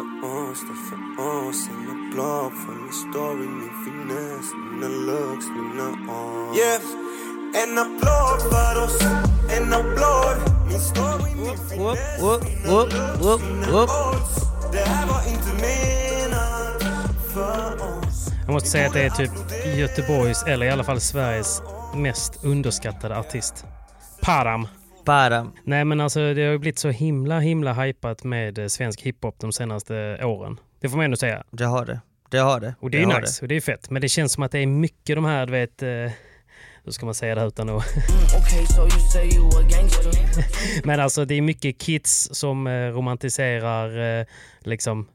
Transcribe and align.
För 0.00 0.50
oss, 0.50 0.60
det 0.60 0.72
är 0.72 0.82
för 1.16 1.48
oss. 1.48 1.68
En 1.68 1.86
applaud 1.94 2.52
för 2.62 2.72
min 2.82 2.92
story, 2.92 3.48
min 3.60 3.74
finess 3.84 4.46
Mina 4.54 4.88
looks, 4.88 5.46
mina 5.46 5.88
arms 6.12 6.58
Yeah, 6.58 6.80
en 7.62 7.78
applåd 7.78 8.40
för 8.52 8.84
oss. 8.84 9.00
En 9.56 9.72
applåd. 9.72 10.36
Min 10.68 10.80
story, 10.80 11.34
min 11.34 11.58
finess 11.68 12.20
Mina 12.44 12.82
looks, 12.82 13.44
mina 13.44 13.82
odds. 13.82 14.34
Det 14.72 14.78
här 14.78 15.06
var 15.06 15.22
inte 15.32 15.52
menat 15.64 16.82
för 17.34 17.74
oss. 17.74 18.28
Jag 18.46 18.52
måste 18.52 18.68
säga 18.68 18.86
att 18.86 18.92
det 18.92 19.02
är 19.02 19.10
typ 19.10 19.30
Göteborgs, 19.78 20.42
eller 20.42 20.66
i 20.66 20.70
alla 20.70 20.84
fall 20.84 21.00
Sveriges, 21.00 21.62
mest 21.94 22.44
underskattade 22.44 23.18
artist. 23.18 23.64
Param. 24.22 24.66
Bara. 25.04 25.46
Nej 25.64 25.84
men 25.84 26.00
alltså 26.00 26.34
det 26.34 26.44
har 26.44 26.52
ju 26.52 26.58
blivit 26.58 26.78
så 26.78 26.88
himla 26.88 27.40
himla 27.40 27.72
hypat 27.72 28.24
med 28.24 28.58
eh, 28.58 28.66
svensk 28.66 29.00
hiphop 29.00 29.38
de 29.38 29.52
senaste 29.52 30.24
åren. 30.24 30.60
Det 30.80 30.88
får 30.88 30.96
man 30.96 31.04
ändå 31.04 31.16
säga. 31.16 31.44
Det 31.50 31.64
har 31.64 31.86
det. 31.86 32.00
Det 32.30 32.38
har 32.38 32.60
det. 32.60 32.74
Och 32.80 32.90
det 32.90 32.96
är 32.96 33.00
det 33.00 33.06
ju 33.06 33.12
har 33.12 33.20
nice 33.20 33.42
och 33.42 33.48
det 33.48 33.54
är 33.54 33.60
fett. 33.60 33.90
Men 33.90 34.02
det 34.02 34.08
känns 34.08 34.32
som 34.32 34.42
att 34.42 34.52
det 34.52 34.58
är 34.58 34.66
mycket 34.66 35.16
de 35.16 35.24
här, 35.24 35.46
du 35.46 35.52
vet, 35.52 35.82
eh, 35.82 35.88
hur 36.84 36.92
ska 36.92 37.04
man 37.06 37.14
säga 37.14 37.34
det 37.34 37.40
här 37.40 37.48
utan 37.48 37.68
att... 37.68 37.84
Men 40.84 41.00
alltså 41.00 41.24
det 41.24 41.34
är 41.34 41.42
mycket 41.42 41.78
kids 41.78 42.28
som 42.32 42.66
eh, 42.66 42.72
romantiserar 42.72 44.26
liksom 44.60 45.08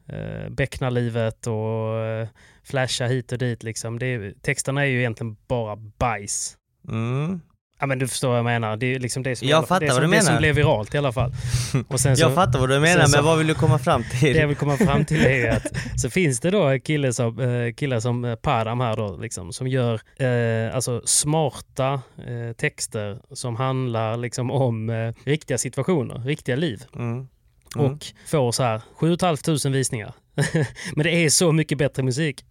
becknarlivet 0.50 1.46
och 1.46 1.98
eh, 1.98 2.28
flashar 2.64 3.08
hit 3.08 3.32
och 3.32 3.38
dit 3.38 3.62
liksom. 3.62 3.98
Det 3.98 4.06
är, 4.06 4.34
texterna 4.42 4.82
är 4.82 4.86
ju 4.86 4.98
egentligen 4.98 5.36
bara 5.48 5.76
bajs. 5.76 6.56
Mm. 6.88 7.40
Ja 7.78 7.86
men 7.86 7.98
du 7.98 8.08
förstår 8.08 8.28
vad 8.28 8.38
jag 8.38 8.44
menar. 8.44 8.76
Det 8.76 8.94
är 8.94 8.98
liksom 8.98 9.22
det 9.22 9.36
som, 9.36 9.48
Jag 9.48 9.62
det 9.62 9.66
fattar 9.66 9.86
som, 9.86 9.94
vad 9.94 10.02
du 10.02 10.10
det 10.16 10.20
som 10.22 10.26
menar. 10.26 10.40
blev 10.40 10.54
viralt 10.54 10.94
i 10.94 10.98
alla 10.98 11.12
fall. 11.12 11.32
Och 11.88 12.00
sen 12.00 12.14
Jag 12.18 12.34
fattar 12.34 12.58
vad 12.58 12.68
du 12.68 12.80
menar, 12.80 13.04
så- 13.06 13.16
men 13.16 13.24
vad 13.24 13.38
vill 13.38 13.46
du 13.46 13.54
komma 13.54 13.78
fram 13.78 14.04
till? 14.20 14.32
Det 14.34 14.40
jag 14.40 14.48
vill 14.48 14.56
komma 14.56 14.76
fram 14.76 15.04
till 15.04 15.26
är 15.26 15.50
att 15.50 15.66
så 16.00 16.10
finns 16.10 16.40
det 16.40 16.50
då 16.50 16.78
killar 16.78 17.10
som, 17.10 17.40
eh, 17.40 17.72
killar 17.74 18.00
som 18.00 18.24
eh, 18.24 18.34
Param 18.34 18.80
här 18.80 18.96
då, 18.96 19.16
liksom, 19.16 19.52
som 19.52 19.66
gör 19.68 20.00
eh, 20.16 20.74
alltså 20.74 21.02
smarta 21.04 21.92
eh, 22.28 22.52
texter 22.56 23.18
som 23.32 23.56
handlar 23.56 24.16
liksom 24.16 24.50
om 24.50 24.90
eh, 24.90 25.12
riktiga 25.24 25.58
situationer, 25.58 26.18
riktiga 26.18 26.56
liv. 26.56 26.82
Mm. 26.96 27.28
Mm. 27.76 27.92
Och 27.92 28.06
får 28.26 28.52
så 28.52 28.62
här 28.62 28.80
7 28.96 29.16
500 29.20 29.70
visningar. 29.70 30.12
Men 30.94 31.04
det 31.04 31.10
är 31.24 31.28
så 31.30 31.52
mycket 31.52 31.78
bättre 31.78 32.02
musik. 32.02 32.44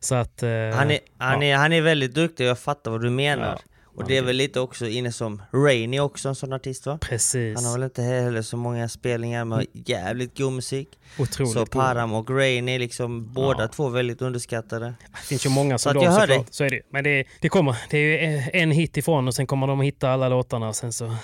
Så 0.00 0.14
att... 0.14 0.42
eh, 0.42 0.48
Han 0.50 0.90
är, 0.90 0.98
han, 1.18 1.42
ja. 1.42 1.46
är, 1.48 1.56
han 1.56 1.72
är 1.72 1.80
väldigt 1.80 2.14
duktig, 2.14 2.46
jag 2.46 2.58
fattar 2.58 2.90
vad 2.90 3.00
du 3.02 3.10
menar. 3.10 3.58
Ja. 3.66 3.71
Och 3.96 4.04
det 4.08 4.16
är 4.16 4.22
väl 4.22 4.36
lite 4.36 4.60
också 4.60 4.88
inne 4.88 5.12
som 5.12 5.42
Rainy 5.52 6.00
också 6.00 6.28
en 6.28 6.34
sån 6.34 6.52
artist 6.52 6.86
va? 6.86 6.98
Precis. 7.00 7.56
Han 7.56 7.64
har 7.64 7.72
väl 7.72 7.82
inte 7.82 8.02
heller 8.02 8.42
så 8.42 8.56
många 8.56 8.88
spelningar 8.88 9.44
med 9.44 9.66
jävligt 9.72 10.38
god 10.38 10.52
musik. 10.52 10.88
Otroligt 11.18 11.52
så. 11.52 11.66
Param 11.66 12.12
och 12.12 12.30
Rainy 12.30 12.78
liksom 12.78 13.32
båda 13.32 13.62
Ja. 13.62 13.68
två 13.68 13.88
väldigt 13.88 14.22
underskattade. 14.22 14.94
Det 15.12 15.26
finns 15.26 15.46
ju 15.46 15.50
många 15.50 15.78
Så 15.78 15.90
som 15.92 16.02
hör 16.06 16.20
såklart. 16.26 16.46
Så 16.50 16.64
är 16.64 16.70
det 16.70 16.80
Men 16.90 17.04
det, 17.04 17.24
det 17.40 17.48
kommer. 17.48 17.76
Det 17.90 18.24
är 18.26 18.50
en 18.52 18.70
hit 18.70 18.96
ifrån 18.96 19.28
och 19.28 19.34
sen 19.34 19.46
kommer 19.46 19.66
de 19.66 19.80
hitta 19.80 20.10
alla 20.10 20.28
låtarna 20.28 20.68
och 20.68 20.76
sen 20.76 20.92
så 20.92 21.16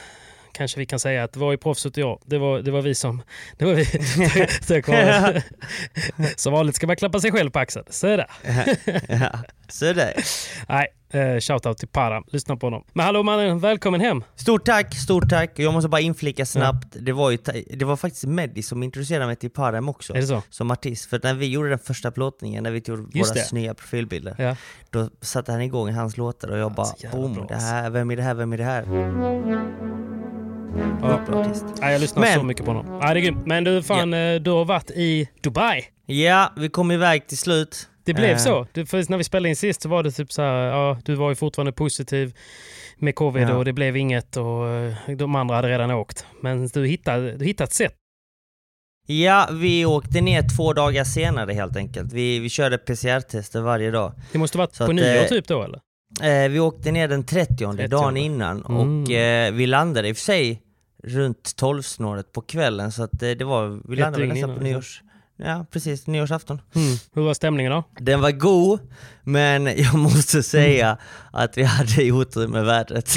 kanske 0.59 0.79
vi 0.79 0.87
kan 0.87 0.99
säga 0.99 1.25
att 1.25 1.33
det 1.33 1.39
var 1.41 1.51
ju 1.51 1.59
proffset 1.59 1.97
och 1.97 2.03
jag. 2.03 2.21
Det 2.27 2.39
var, 2.39 2.61
det 2.61 2.71
var 2.71 2.83
vi 2.83 2.95
som... 2.95 3.23
Det 3.59 3.65
var 3.65 3.75
vi. 3.75 3.85
Som 6.37 6.53
vanligt 6.53 6.77
ska 6.77 6.87
man 6.87 6.97
klappa 6.97 7.21
sig 7.21 7.33
själv 7.33 7.51
på 7.51 7.59
axeln. 7.59 7.85
Så 7.91 8.07
är 8.07 8.17
det. 8.17 8.27
ja, 9.09 9.39
så 9.69 9.93
där. 9.93 10.15
Nej, 10.69 10.87
eh, 11.11 11.41
shoutout 11.41 11.79
till 11.79 11.89
Para. 11.89 12.23
Lyssna 12.27 12.57
på 12.57 12.67
honom. 12.67 12.85
Men 12.93 13.07
hallå 13.07 13.23
mannen, 13.23 13.59
välkommen 13.59 14.01
hem. 14.01 14.25
Stort 14.37 14.65
tack, 14.65 14.95
stort 14.95 15.29
tack. 15.29 15.53
Jag 15.59 15.73
måste 15.73 15.89
bara 15.89 16.01
inflika 16.01 16.47
snabbt. 16.47 16.87
Det, 17.01 17.13
var 17.13 17.31
ju, 17.31 17.39
det 17.71 17.85
var 17.85 17.97
faktiskt 17.97 18.25
Meddi 18.25 18.63
som 18.63 18.83
introducerade 18.83 19.27
mig 19.27 19.37
till 19.37 19.51
Param 19.51 19.89
också. 19.89 20.13
Är 20.15 20.21
det 20.21 20.27
så? 20.27 20.43
Som 20.51 20.71
artist. 20.71 21.11
För 21.11 21.21
när 21.23 21.35
vi 21.35 21.47
gjorde 21.47 21.69
den 21.69 21.79
första 21.79 22.11
plåtningen, 22.11 22.63
när 22.63 22.71
vi 22.71 22.81
tog 22.81 23.17
Just 23.17 23.31
våra 23.31 23.43
det. 23.43 23.53
nya 23.53 23.75
profilbilder. 23.75 24.35
Ja. 24.39 24.57
Då 24.91 25.11
satte 25.21 25.53
han 25.53 25.61
igång 25.61 25.93
hans 25.93 26.17
låtar 26.17 26.49
och 26.49 26.59
jag 26.59 26.73
bara 26.73 26.87
så 26.87 26.97
jävla 26.99 27.19
boom, 27.19 27.35
bra, 27.35 27.47
det 27.49 27.55
här, 27.55 27.91
vem 27.91 28.11
är 28.11 28.17
det 28.17 28.23
här, 28.23 28.35
vem 28.35 28.53
är 28.53 28.59
det 28.59 28.65
här? 28.65 29.98
Ja. 31.03 31.21
Nej, 31.81 31.93
jag 31.93 32.01
lyssnar 32.01 32.21
Men- 32.23 32.35
så 32.39 32.43
mycket 32.45 32.65
på 32.65 32.71
honom. 32.73 32.99
Nej, 32.99 33.15
det 33.15 33.21
är 33.21 33.23
grymt. 33.23 33.47
Men 33.47 33.65
du, 33.65 33.83
fan, 33.83 34.15
eh, 34.15 34.35
du 34.35 34.51
har 34.51 34.65
varit 34.65 34.91
i 34.91 35.29
Dubai. 35.43 35.85
Ja, 36.07 36.53
vi 36.57 36.69
kom 36.69 36.91
iväg 36.91 37.27
till 37.27 37.39
slut. 37.39 37.89
Det 38.05 38.15
blev 38.15 38.31
Eh, 38.31 38.37
så. 38.37 38.67
Du, 38.73 38.87
för 38.87 39.11
när 39.11 39.19
vi 39.19 39.25
spelade 39.25 39.49
in 39.49 39.57
sist 39.57 39.83
så 39.83 39.89
var 39.89 40.03
det 40.03 40.11
typ 40.11 40.33
så 40.33 40.43
här, 40.43 40.55
ja, 40.67 40.99
du 41.05 41.15
var 41.15 41.29
ju 41.29 41.35
fortfarande 41.35 41.73
positiv 41.73 42.37
med 42.97 43.15
covid 43.15 43.43
Ja. 43.49 43.55
och 43.55 43.65
det 43.65 43.73
blev 43.73 43.97
inget 43.97 44.37
och 44.37 44.69
eh, 44.69 44.95
de 45.17 45.35
andra 45.35 45.55
hade 45.57 45.69
redan 45.69 45.91
åkt. 45.91 46.27
Men 46.43 46.67
du 46.69 46.87
hittade, 46.87 47.37
du 47.37 47.45
hittade 47.45 47.67
ett 47.69 47.75
sätt. 47.75 47.95
Ja, 49.07 49.49
vi 49.53 49.85
åkte 49.87 50.21
ner 50.21 50.57
två 50.57 50.73
dagar 50.73 51.05
senare 51.05 51.53
helt 51.53 51.77
enkelt. 51.77 52.13
Vi, 52.13 52.39
vi 52.39 52.49
körde 52.49 52.79
PCR-tester 52.79 53.61
varje 53.61 53.91
dag. 53.91 54.13
Det 54.33 54.39
måste 54.39 54.59
varit 54.59 54.75
Så 54.75 54.87
på 54.87 54.93
nyår 54.93 55.17
eh, 55.17 55.25
typ 55.25 55.49
då 55.49 55.63
eller? 55.63 55.81
Eh, 56.23 56.49
vi 56.49 56.61
åkte 56.61 56.91
ner 56.93 57.09
den 57.09 57.25
30, 57.25 57.57
30. 57.57 57.89
dagen 57.89 58.17
innan 58.17 58.65
Mm. 58.69 59.03
och 59.05 59.11
eh, 59.11 59.53
vi 59.53 59.67
landade 59.67 60.09
i 60.09 60.13
och 60.13 60.17
för 60.17 60.23
sig 60.25 60.63
runt 61.05 61.55
12-snåret 61.61 62.33
på 62.33 62.41
kvällen 62.41 62.93
så 62.93 63.03
att 63.03 63.23
eh, 63.23 63.31
det 63.31 63.45
var, 63.45 63.81
vi 63.89 63.97
landade 63.97 64.27
väl 64.27 64.35
nästan 64.35 64.57
på 64.57 64.63
nyårs... 64.63 65.03
Ja, 65.37 65.67
precis, 65.71 66.07
nyårsafton. 66.07 66.61
Mm. 66.75 66.97
Hur 67.15 67.23
var 67.23 67.35
stämningen 67.35 67.73
då? 67.73 67.85
Den 67.99 68.21
var 68.21 68.31
god, 68.31 68.81
men 69.23 69.67
jag 69.77 69.95
måste 69.95 70.43
säga 70.43 70.99
att 71.33 71.59
vi 71.59 71.63
hade 71.63 72.13
otur 72.13 72.49
med 72.49 72.65
vädret. 72.65 73.11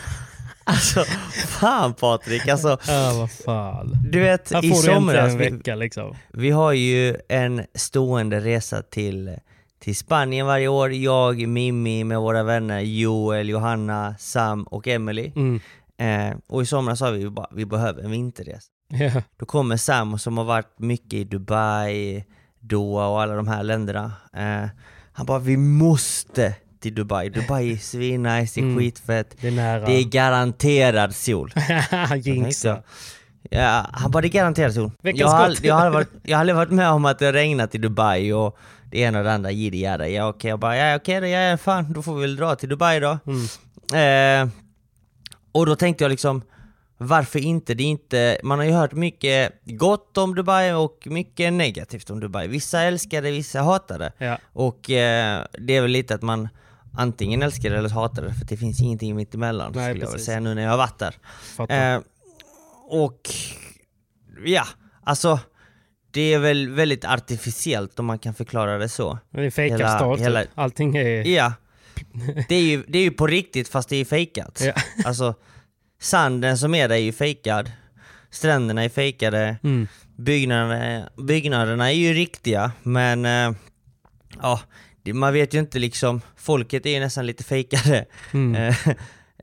alltså, 0.64 1.04
fan 1.48 1.94
Patrik, 1.94 2.48
alltså 2.48 2.78
Ja, 2.88 3.12
vad 3.18 3.30
fan. 3.30 3.96
du 4.10 4.20
vet 4.20 4.52
Här 4.52 4.64
i 4.64 4.68
får 4.70 4.82
du 4.82 4.92
äntligen 4.92 4.94
somras, 5.00 5.32
en 5.32 5.38
vi, 5.38 5.50
vecka 5.50 5.74
liksom. 5.74 6.16
vi 6.32 6.50
har 6.50 6.72
ju 6.72 7.16
en 7.28 7.62
stående 7.74 8.40
resa 8.40 8.82
till, 8.82 9.36
till 9.78 9.96
Spanien 9.96 10.46
varje 10.46 10.68
år. 10.68 10.92
Jag, 10.92 11.48
Mimmi 11.48 12.04
med 12.04 12.18
våra 12.20 12.42
vänner 12.42 12.80
Joel, 12.80 13.48
Johanna, 13.48 14.14
Sam 14.18 14.62
och 14.62 14.88
Emily. 14.88 15.32
Mm. 15.36 15.60
Eh, 15.98 16.36
och 16.48 16.62
i 16.62 16.66
somras 16.66 16.98
sa 16.98 17.10
vi 17.10 17.30
bara 17.30 17.48
vi 17.52 17.66
behöver 17.66 18.02
en 18.02 18.10
vinterresa. 18.10 18.68
Ja. 18.88 19.22
Då 19.36 19.46
kommer 19.46 19.76
Sam 19.76 20.18
som 20.18 20.38
har 20.38 20.44
varit 20.44 20.78
mycket 20.78 21.12
i 21.12 21.24
Dubai, 21.24 22.24
Doha 22.60 23.06
och 23.08 23.22
alla 23.22 23.34
de 23.34 23.48
här 23.48 23.62
länderna. 23.62 24.12
Eh, 24.36 24.68
Han 25.12 25.26
bara 25.26 25.38
vi 25.38 25.56
måste 25.56 26.54
till 26.80 26.94
Dubai. 26.94 27.28
Dubai 27.28 27.72
är 27.72 27.76
svinnice, 27.76 28.60
det 28.60 28.60
är 28.60 28.62
Mm. 28.70 28.78
skitfett. 28.78 29.36
Det 29.40 29.48
är 29.48 29.52
nära. 29.52 29.86
Det 29.86 29.92
är 29.92 30.04
garanterad 30.04 31.14
sol. 31.14 31.52
Jinxa. 32.22 32.82
Ja, 33.50 33.86
han 33.92 34.10
bara 34.10 34.20
det 34.20 34.28
är 34.28 34.30
garanterat 34.30 34.74
sol. 34.74 34.90
Jag 35.02 35.28
har, 35.28 35.56
jag, 35.62 35.74
har 35.74 35.90
varit, 35.90 36.08
jag 36.22 36.36
har 36.36 36.40
aldrig 36.40 36.56
varit 36.56 36.70
med 36.70 36.90
om 36.90 37.04
att 37.04 37.18
det 37.18 37.24
har 37.26 37.32
regnat 37.32 37.74
i 37.74 37.78
Dubai 37.78 38.32
och 38.32 38.58
det 38.90 38.98
ena 38.98 39.18
och 39.18 39.24
det 39.24 39.32
andra, 39.32 39.50
jiddi. 39.50 39.82
Ja 39.82 40.28
okej, 40.28 40.48
jag 40.48 40.58
bara 40.58 40.76
ja 40.76 40.96
okej 40.96 41.20
då, 41.20 41.26
ja 41.26 41.56
fan 41.56 41.92
då 41.92 42.02
får 42.02 42.14
vi 42.14 42.20
väl 42.20 42.36
dra 42.36 42.56
till 42.56 42.68
Dubai 42.68 43.00
då. 43.00 43.18
Mm. 43.26 43.46
Eh, 43.94 44.54
och 45.52 45.66
då 45.66 45.76
tänkte 45.76 46.04
jag 46.04 46.10
liksom, 46.10 46.42
varför 46.98 47.38
inte? 47.38 47.74
Det 47.74 47.82
inte? 47.82 48.38
Man 48.42 48.58
har 48.58 48.66
ju 48.66 48.72
hört 48.72 48.92
mycket 48.92 49.52
gott 49.64 50.18
om 50.18 50.34
Dubai 50.34 50.72
och 50.72 50.98
mycket 51.04 51.52
negativt 51.52 52.10
om 52.10 52.20
Dubai. 52.20 52.48
Vissa 52.48 52.80
älskar 52.80 53.22
det, 53.22 53.30
vissa 53.30 53.62
hatar 53.62 53.98
det. 53.98 54.12
Ja. 54.18 54.38
Och 54.52 54.90
eh, 54.90 55.44
det 55.58 55.76
är 55.76 55.82
väl 55.82 55.90
lite 55.90 56.14
att 56.14 56.22
man 56.22 56.48
antingen 56.98 57.42
älskar 57.42 57.70
det 57.70 57.78
eller 57.78 57.88
hatar 57.88 58.22
det, 58.22 58.34
för 58.34 58.44
det 58.44 58.56
finns 58.56 58.80
ingenting 58.80 59.16
mitt 59.16 59.34
emellan 59.34 59.72
Nej, 59.74 59.84
skulle 59.84 60.00
jag 60.04 60.06
väl 60.06 60.12
precis. 60.12 60.26
säga 60.26 60.40
nu 60.40 60.54
när 60.54 60.62
jag 60.62 60.70
har 60.70 60.76
varit 60.76 60.98
där. 60.98 61.14
Eh, 61.68 62.00
och 62.88 63.30
ja, 64.44 64.64
alltså 65.04 65.40
det 66.16 66.34
är 66.34 66.38
väl 66.38 66.68
väldigt 66.68 67.04
artificiellt 67.04 67.98
om 67.98 68.06
man 68.06 68.18
kan 68.18 68.34
förklara 68.34 68.78
det 68.78 68.88
så. 68.88 69.18
det 69.30 69.40
är 69.46 69.50
fejkad 69.50 69.78
hela- 69.80 69.96
start. 69.98 70.20
hela- 70.20 70.42
typ. 70.42 70.50
Allting 70.54 70.96
är... 70.96 71.24
Ja, 71.26 71.52
det 72.48 72.54
är 72.54 72.62
ju, 72.62 72.84
det 72.88 72.98
är 72.98 73.02
ju 73.02 73.10
på 73.10 73.26
riktigt 73.26 73.68
fast 73.68 73.88
det 73.88 73.96
är 73.96 74.04
fejkat. 74.04 74.62
Ja. 74.64 74.72
Alltså 75.04 75.34
sanden 76.00 76.58
som 76.58 76.74
är 76.74 76.88
där 76.88 76.94
är 76.96 77.00
ju 77.00 77.12
fejkad, 77.12 77.70
stränderna 78.30 78.84
är 78.84 78.88
fejkade, 78.88 79.56
Mm. 79.62 79.88
byggnaderna, 80.16 81.08
byggnaderna 81.18 81.90
är 81.92 81.94
ju 81.96 82.12
riktiga 82.12 82.72
men 82.82 83.24
eh, 83.24 83.52
ja, 84.42 84.60
man 85.14 85.32
vet 85.32 85.54
ju 85.54 85.58
inte 85.58 85.78
liksom, 85.78 86.20
folket 86.36 86.86
är 86.86 86.90
ju 86.90 87.00
nästan 87.00 87.26
lite 87.26 87.44
fejkade. 87.44 88.04
Mm. 88.32 88.54
Eh, 88.54 88.74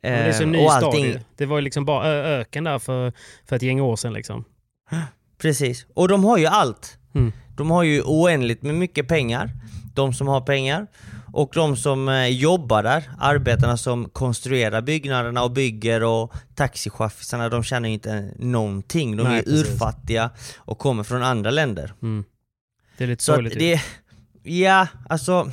Men 0.04 0.12
det 0.12 0.30
är 0.30 0.32
så 0.32 0.44
eh, 0.44 0.50
ny 0.50 0.58
och 0.66 0.72
stad 0.72 0.84
allting- 0.84 1.06
ju. 1.06 1.20
Det 1.38 1.46
var 1.46 1.58
ju 1.58 1.62
liksom 1.62 1.86
bara 1.86 2.08
öken 2.08 2.64
där 2.64 2.80
för, 2.80 3.14
för 3.46 3.56
ett 3.56 3.62
gäng 3.62 3.82
år 3.82 3.96
sedan 3.96 4.14
liksom. 4.14 4.46
Precis, 5.44 5.86
och 5.94 6.08
de 6.08 6.24
har 6.24 6.38
ju 6.38 6.46
allt. 6.46 6.98
Mm. 7.16 7.32
De 7.56 7.72
har 7.72 7.84
ju 7.84 8.02
oändligt 8.02 8.62
med 8.62 8.76
mycket 8.76 9.08
pengar, 9.08 9.50
de 9.94 10.14
som 10.14 10.28
har 10.28 10.42
pengar. 10.42 10.88
Och 11.34 11.52
de 11.54 11.78
som 11.78 12.10
eh, 12.10 12.28
jobbar 12.28 12.84
där, 12.84 13.10
arbetarna 13.20 13.78
som 13.78 14.10
konstruerar 14.10 14.82
byggnaderna 14.82 15.44
och 15.44 15.52
bygger 15.52 16.04
och 16.04 16.34
taxichaffisarna, 16.56 17.50
de 17.50 17.64
tjänar 17.64 17.88
ju 17.88 17.94
inte 17.94 18.34
någonting. 18.40 19.18
De 19.18 19.24
Nej, 19.24 19.40
är 19.40 19.44
precis. 19.44 19.70
urfattiga 19.70 20.30
och 20.58 20.80
kommer 20.80 21.04
från 21.04 21.24
andra 21.24 21.52
länder. 21.52 21.94
Mm. 22.02 22.24
Det 22.98 23.04
är 23.04 23.08
lite 23.08 23.24
sorgligt. 23.24 23.60
det, 23.60 23.82
ja 24.44 24.88
alltså, 25.10 25.52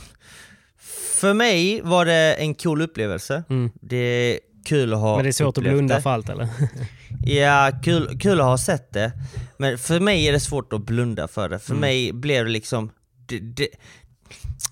för 1.20 1.34
mig 1.34 1.80
var 1.80 2.04
det 2.04 2.34
en 2.34 2.54
cool 2.54 2.82
upplevelse. 2.82 3.42
Mm. 3.50 3.70
Det 3.74 3.96
är 3.96 4.38
kul 4.64 4.92
att 4.92 5.00
ha 5.00 5.16
Men 5.16 5.24
det 5.24 5.30
är 5.30 5.32
svårt 5.32 5.58
att 5.58 5.64
blunda 5.64 5.94
det. 5.94 6.02
för 6.02 6.10
allt 6.10 6.28
eller? 6.28 6.48
Ja, 7.24 7.70
kul, 7.82 8.18
kul 8.18 8.40
att 8.40 8.46
ha 8.46 8.58
sett 8.58 8.92
det. 8.92 9.12
Men 9.56 9.78
för 9.78 10.00
mig 10.00 10.28
är 10.28 10.32
det 10.32 10.40
svårt 10.40 10.72
att 10.72 10.80
blunda 10.86 11.28
för 11.28 11.48
det. 11.48 11.58
För 11.58 11.70
Mm. 11.72 11.80
mig 11.80 12.12
blev 12.12 12.44
det 12.44 12.50
liksom... 12.50 12.90
Det, 13.26 13.38
det, 13.38 13.68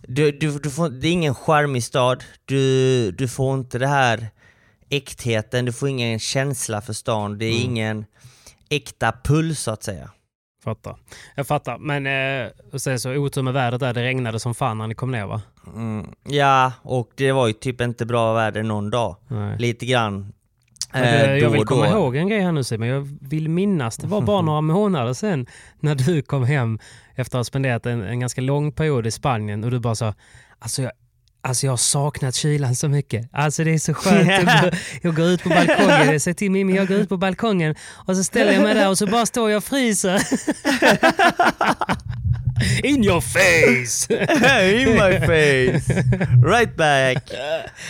du, 0.02 0.30
du, 0.32 0.58
du 0.58 0.70
får, 0.70 0.88
det 0.88 1.08
är 1.08 1.12
ingen 1.12 1.34
charmig 1.34 1.84
stad, 1.84 2.24
du, 2.44 3.10
du 3.12 3.28
får 3.28 3.54
inte 3.58 3.78
det 3.78 3.86
här 3.86 4.28
äktheten, 4.88 5.64
du 5.64 5.72
får 5.72 5.88
ingen 5.88 6.18
känsla 6.18 6.80
för 6.80 6.92
stan, 6.92 7.38
det 7.38 7.44
är 7.46 7.50
Mm. 7.60 7.70
ingen 7.70 8.04
äkta 8.68 9.12
puls 9.24 9.60
så 9.60 9.70
att 9.70 9.82
säga. 9.82 10.10
Fattar. 10.64 10.96
Jag 11.34 11.46
fattar. 11.46 11.78
Men 11.78 12.06
eh, 12.06 12.50
sen 12.78 13.00
så 13.00 13.10
otur 13.12 13.42
med 13.42 13.52
vädret 13.54 13.80
där. 13.80 13.94
Det 13.94 14.02
regnade 14.02 14.40
som 14.40 14.54
fan 14.54 14.78
när 14.78 14.86
ni 14.86 14.94
kom 14.94 15.10
ner 15.10 15.26
va? 15.26 15.42
Mm, 15.74 16.06
ja, 16.28 16.72
och 16.82 17.10
det 17.14 17.32
var 17.32 17.46
ju 17.46 17.52
typ 17.52 17.80
inte 17.80 18.06
bra 18.06 18.32
väder 18.34 18.62
någon 18.62 18.90
dag. 18.90 19.16
Nej. 19.28 19.58
Lite 19.58 19.86
grann 19.86 20.32
eh, 20.94 21.36
jag 21.36 21.50
vill 21.50 21.64
komma 21.64 21.88
ihåg 21.88 22.16
en 22.16 22.28
grej 22.28 22.40
här 22.40 22.52
nu 22.52 22.64
Simon. 22.64 22.88
Jag 22.88 23.18
vill 23.20 23.48
minnas, 23.48 23.96
det 23.96 24.06
var 24.06 24.20
bara 24.20 24.42
några 24.50 24.60
månader 24.60 25.12
sedan 25.12 25.46
när 25.80 25.94
du 25.94 26.22
kom 26.22 26.44
hem 26.44 26.78
efter 27.14 27.38
att 27.38 27.40
ha 27.40 27.44
spenderat 27.44 27.86
en, 27.86 28.02
en 28.02 28.20
ganska 28.20 28.40
lång 28.40 28.72
period 28.72 29.06
i 29.06 29.10
Spanien 29.10 29.64
och 29.64 29.70
du 29.70 29.78
bara 29.78 29.94
sa 29.94 30.14
alltså 30.58 30.82
jag, 30.82 30.92
alltså 31.40 31.66
jag 31.66 31.72
har 31.72 31.76
saknat 31.76 32.34
kylan 32.34 32.76
så 32.76 32.88
mycket. 32.88 33.28
Alltså 33.32 33.64
det 33.64 33.74
är 33.74 33.78
så 33.78 33.94
skönt. 33.94 34.28
Jag 34.28 34.62
går, 34.62 34.74
jag 35.02 35.16
går 35.16 35.26
ut 35.26 35.42
på 35.42 35.48
balkongen, 35.48 36.12
jag 36.12 36.22
säger 36.22 36.34
till 36.34 36.50
Mimmi 36.50 36.76
jag 36.76 36.88
går 36.88 36.96
ut 36.96 37.08
på 37.08 37.16
balkongen 37.16 37.74
och 38.06 38.16
så 38.16 38.24
ställer 38.24 38.52
jag 38.52 38.62
mig 38.62 38.74
där 38.74 38.88
och 38.88 38.98
så 38.98 39.06
bara 39.06 39.26
står 39.26 39.50
jag 39.50 39.56
och 39.56 39.64
fryser. 39.64 40.22
In 42.82 43.04
your 43.04 43.20
face! 43.20 44.08
In 44.72 44.88
my 44.94 45.18
face! 45.20 45.94
Right 46.44 46.76
back! 46.76 47.30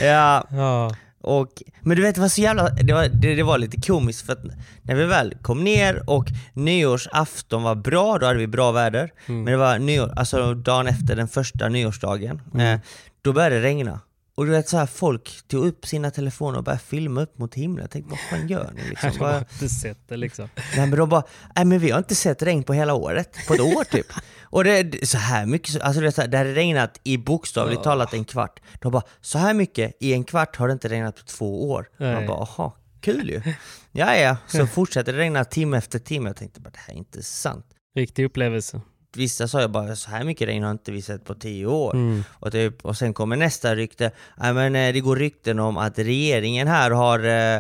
Ja, 0.01 0.45
ja. 0.51 0.95
Och, 1.29 1.63
men 1.83 1.97
du 1.97 2.03
vet 2.03 2.15
det 2.15 2.21
var 2.21 2.29
så 2.29 2.41
jävla, 2.41 2.69
det 2.69 2.93
var, 2.93 3.09
det, 3.09 3.35
det 3.35 3.43
var 3.43 3.59
lite 3.59 3.81
komiskt 3.81 4.27
för 4.27 4.33
att 4.33 4.45
när 4.83 4.95
vi 4.95 5.05
väl 5.05 5.35
kom 5.43 5.65
ner 5.65 6.11
och 6.11 6.25
nyårsafton 6.53 7.63
var 7.63 7.75
bra, 7.75 8.19
då 8.19 8.27
hade 8.27 8.39
vi 8.39 8.47
bra 8.47 8.73
väder. 8.73 9.13
Men 9.27 9.45
det 9.45 9.57
var 9.57 9.79
nyår, 9.79 10.13
alltså 10.17 10.55
dagen 10.55 10.87
efter 10.87 11.17
den 11.17 11.29
första 11.29 11.69
nyårsdagen, 11.69 12.43
eh, 12.59 12.81
då 13.23 13.33
började 13.33 13.55
det 13.57 13.63
regna. 13.63 14.01
Och 14.35 14.47
du 14.47 14.51
vet 14.51 14.69
så 14.69 14.77
här, 14.77 14.87
folk 14.87 15.49
tog 15.49 15.67
upp 15.67 15.87
sina 15.87 16.11
telefoner 16.11 16.59
och 16.59 16.65
började 16.65 16.83
filma 16.83 17.23
upp 17.23 17.39
mot 17.39 17.55
himlen. 17.55 17.83
Jag 17.83 17.91
tänkte 17.91 18.11
vad 18.11 18.41
fan 18.41 18.49
gör 18.49 18.71
ni 18.75 18.89
liksom? 18.91 19.11
Jag 19.21 19.27
har 19.27 19.39
inte 19.39 19.69
sett 19.69 20.09
det 20.09 20.17
liksom. 20.17 20.49
Nej 20.77 20.87
men 20.87 20.99
de 20.99 21.09
bara, 21.09 21.23
nej 21.57 21.65
men 21.65 21.79
vi 21.79 21.91
har 21.91 21.99
inte 21.99 22.15
sett 22.15 22.43
regn 22.43 22.63
på 22.63 22.73
hela 22.73 22.95
året, 22.95 23.37
på 23.49 23.55
ett 23.55 23.61
år 23.61 23.85
typ. 23.85 24.07
Och 24.51 24.65
det 24.65 24.79
är 24.79 25.07
så 25.07 25.19
här 25.19 25.47
mycket, 25.47 25.69
så- 25.73 25.81
alltså 25.81 26.01
det, 26.01 26.07
är 26.07 26.11
så 26.11 26.21
här, 26.21 26.29
det 26.29 26.39
hade 26.39 26.55
regnat 26.55 27.01
i 27.05 27.17
bokstavligt 27.19 27.83
talat 27.83 28.15
en 28.15 28.25
kvart. 28.25 28.61
De 28.81 28.93
bara, 28.93 29.03
så 29.21 29.39
här 29.39 29.55
mycket 29.55 29.97
i 30.01 30.13
en 30.13 30.25
kvart 30.25 30.57
har 30.57 30.69
det 30.69 30.73
inte 30.73 30.89
regnat 30.89 31.17
på 31.17 31.23
två 31.23 31.71
år. 31.71 31.89
Nej. 31.97 32.15
Man 32.15 32.27
bara, 32.27 32.39
aha, 32.39 32.77
kul 33.01 33.31
ju. 33.31 33.43
Ja 33.93 34.17
ja, 34.17 34.37
så 34.47 34.67
fortsätter 34.67 35.13
det 35.13 35.19
regna 35.19 35.45
timme 35.45 35.77
efter 35.79 35.99
timme. 35.99 36.29
Jag 36.29 36.37
tänkte 36.37 36.61
bara, 36.61 36.71
det 36.71 36.79
här 36.79 36.95
är 36.95 36.99
inte 36.99 37.23
sant. 37.23 37.67
Riktig 37.97 38.25
upplevelse. 38.25 38.81
Vissa 39.17 39.49
sa 39.49 39.61
jag 39.61 39.71
bara, 39.71 39.97
så 39.97 40.11
här 40.11 40.25
mycket 40.25 40.49
regn 40.49 40.63
har 40.65 40.71
inte 40.71 40.93
vi 40.93 41.03
sett 41.03 41.25
på 41.25 41.35
tio 41.35 41.67
år. 41.67 41.95
Mm. 41.95 42.25
Och, 42.31 42.53
typ, 42.53 42.85
och 42.85 42.97
sen 42.97 43.15
kommer 43.15 43.37
nästa 43.37 43.75
rykte, 43.75 44.11
nej 44.37 44.53
men 44.53 44.77
eh, 44.77 44.93
det 44.93 45.01
går 45.01 45.17
rykten 45.17 45.59
om 45.59 45.77
att 45.79 45.99
regeringen 45.99 46.69
här 46.69 46.91
har, 46.91 47.19
eh, 47.25 47.57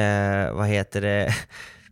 eh, 0.00 0.52
vad 0.52 0.66
heter 0.68 1.00
det, 1.00 1.34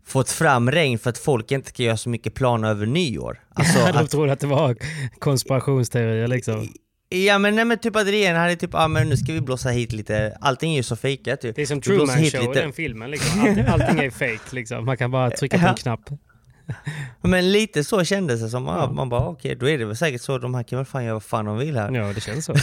fått 0.07 0.31
fram 0.31 0.71
regn 0.71 0.99
för 0.99 1.11
att 1.11 1.19
folk 1.19 1.53
inte 1.53 1.69
ska 1.69 1.83
göra 1.83 1.97
så 1.97 2.09
mycket 2.09 2.35
planer 2.35 2.69
över 2.69 2.87
nyår. 2.87 3.41
Alltså, 3.55 3.79
de 3.79 3.99
att, 3.99 4.11
trodde 4.11 4.33
att 4.33 4.41
det 4.41 4.47
var 4.47 4.77
konspirationsteorier 5.19 6.29
liksom. 6.29 6.69
ja 7.09 7.39
men, 7.39 7.57
nej, 7.57 7.65
men 7.65 7.79
typ 7.79 7.97
att 7.97 8.07
regeringen 8.07 8.41
hade 8.41 8.57
typ, 8.57 8.71
ja 8.73 8.89
men 8.89 9.09
nu 9.09 9.17
ska 9.17 9.33
vi 9.33 9.41
blåsa 9.41 9.69
hit 9.69 9.93
lite, 9.93 10.37
allting 10.41 10.73
är 10.73 10.77
ju 10.77 10.83
så 10.83 10.97
fejkat 10.97 11.41
typ. 11.41 11.57
Det 11.57 11.63
är 11.63 11.67
som 11.67 11.81
Truman 11.81 12.07
Show, 12.09 12.23
lite- 12.23 12.61
den 12.61 12.73
filmen. 12.73 13.11
Liksom. 13.11 13.41
Allting, 13.41 13.65
allting 13.69 13.99
är 13.99 14.11
fake 14.11 14.55
liksom. 14.55 14.85
Man 14.85 14.97
kan 14.97 15.11
bara 15.11 15.31
trycka 15.31 15.59
på 15.59 15.67
en 15.67 15.75
knapp. 15.75 16.01
Men 17.23 17.53
lite 17.53 17.85
så 17.85 18.05
kändes 18.05 18.41
det 18.41 18.49
som, 18.49 18.67
ja. 18.67 18.77
Ja. 18.79 18.91
man 18.93 19.09
bara 19.09 19.29
okej 19.29 19.57
då 19.57 19.69
är 19.69 19.79
det 19.79 19.85
väl 19.85 19.97
säkert 19.97 20.23
så, 20.23 20.39
de 20.39 20.55
här 20.55 20.63
kan 20.63 20.77
väl 20.77 20.87
fan 20.87 21.05
göra 21.05 21.15
vad 21.15 21.23
fan 21.23 21.45
de 21.45 21.59
vill 21.59 21.77
här. 21.77 21.93
Ja, 21.93 22.13
det 22.13 22.21
känns 22.21 22.45
så. 22.45 22.55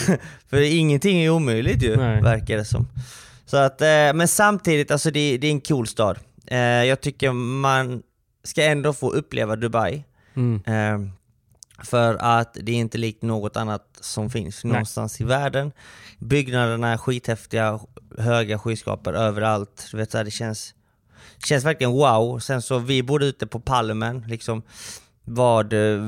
För 0.50 0.60
ingenting 0.60 1.18
är 1.18 1.30
omöjligt 1.30 1.82
ju, 1.82 1.96
Nej. 1.96 2.22
verkar 2.22 2.56
det 2.56 2.64
som. 2.64 2.88
Så 3.46 3.56
att, 3.56 3.80
eh, 3.80 3.86
men 4.14 4.28
samtidigt, 4.28 4.90
alltså 4.90 5.10
det, 5.10 5.38
det 5.38 5.46
är 5.46 5.50
en 5.50 5.60
cool 5.60 5.86
stad. 5.86 6.18
Eh, 6.52 6.84
jag 6.84 7.00
tycker 7.00 7.32
man 7.32 8.02
ska 8.44 8.64
ändå 8.64 8.92
få 8.92 9.10
uppleva 9.12 9.56
Dubai. 9.56 10.04
Mm. 10.34 10.62
Eh, 10.66 11.12
för 11.84 12.14
att 12.14 12.56
det 12.62 12.72
är 12.72 12.76
inte 12.76 12.98
likt 12.98 13.22
något 13.22 13.56
annat 13.56 13.98
som 14.00 14.30
finns 14.30 14.64
Nej. 14.64 14.72
någonstans 14.72 15.20
i 15.20 15.24
världen. 15.24 15.72
Byggnaderna 16.18 16.92
är 16.92 16.96
skithäftiga, 16.96 17.80
höga 18.18 18.58
skyskrapor 18.58 19.14
överallt. 19.14 19.88
Du 19.90 19.96
vet, 19.96 20.10
så 20.10 20.16
här, 20.16 20.24
det 20.24 20.30
känns, 20.30 20.74
känns 21.44 21.64
verkligen 21.64 21.92
wow. 21.92 22.38
Sen 22.38 22.62
så, 22.62 22.78
vi 22.78 23.02
bodde 23.02 23.26
ute 23.26 23.46
på 23.46 23.60
Palmen, 23.60 24.24
liksom 24.28 24.62
vad 25.24 25.72
eh, 25.72 26.00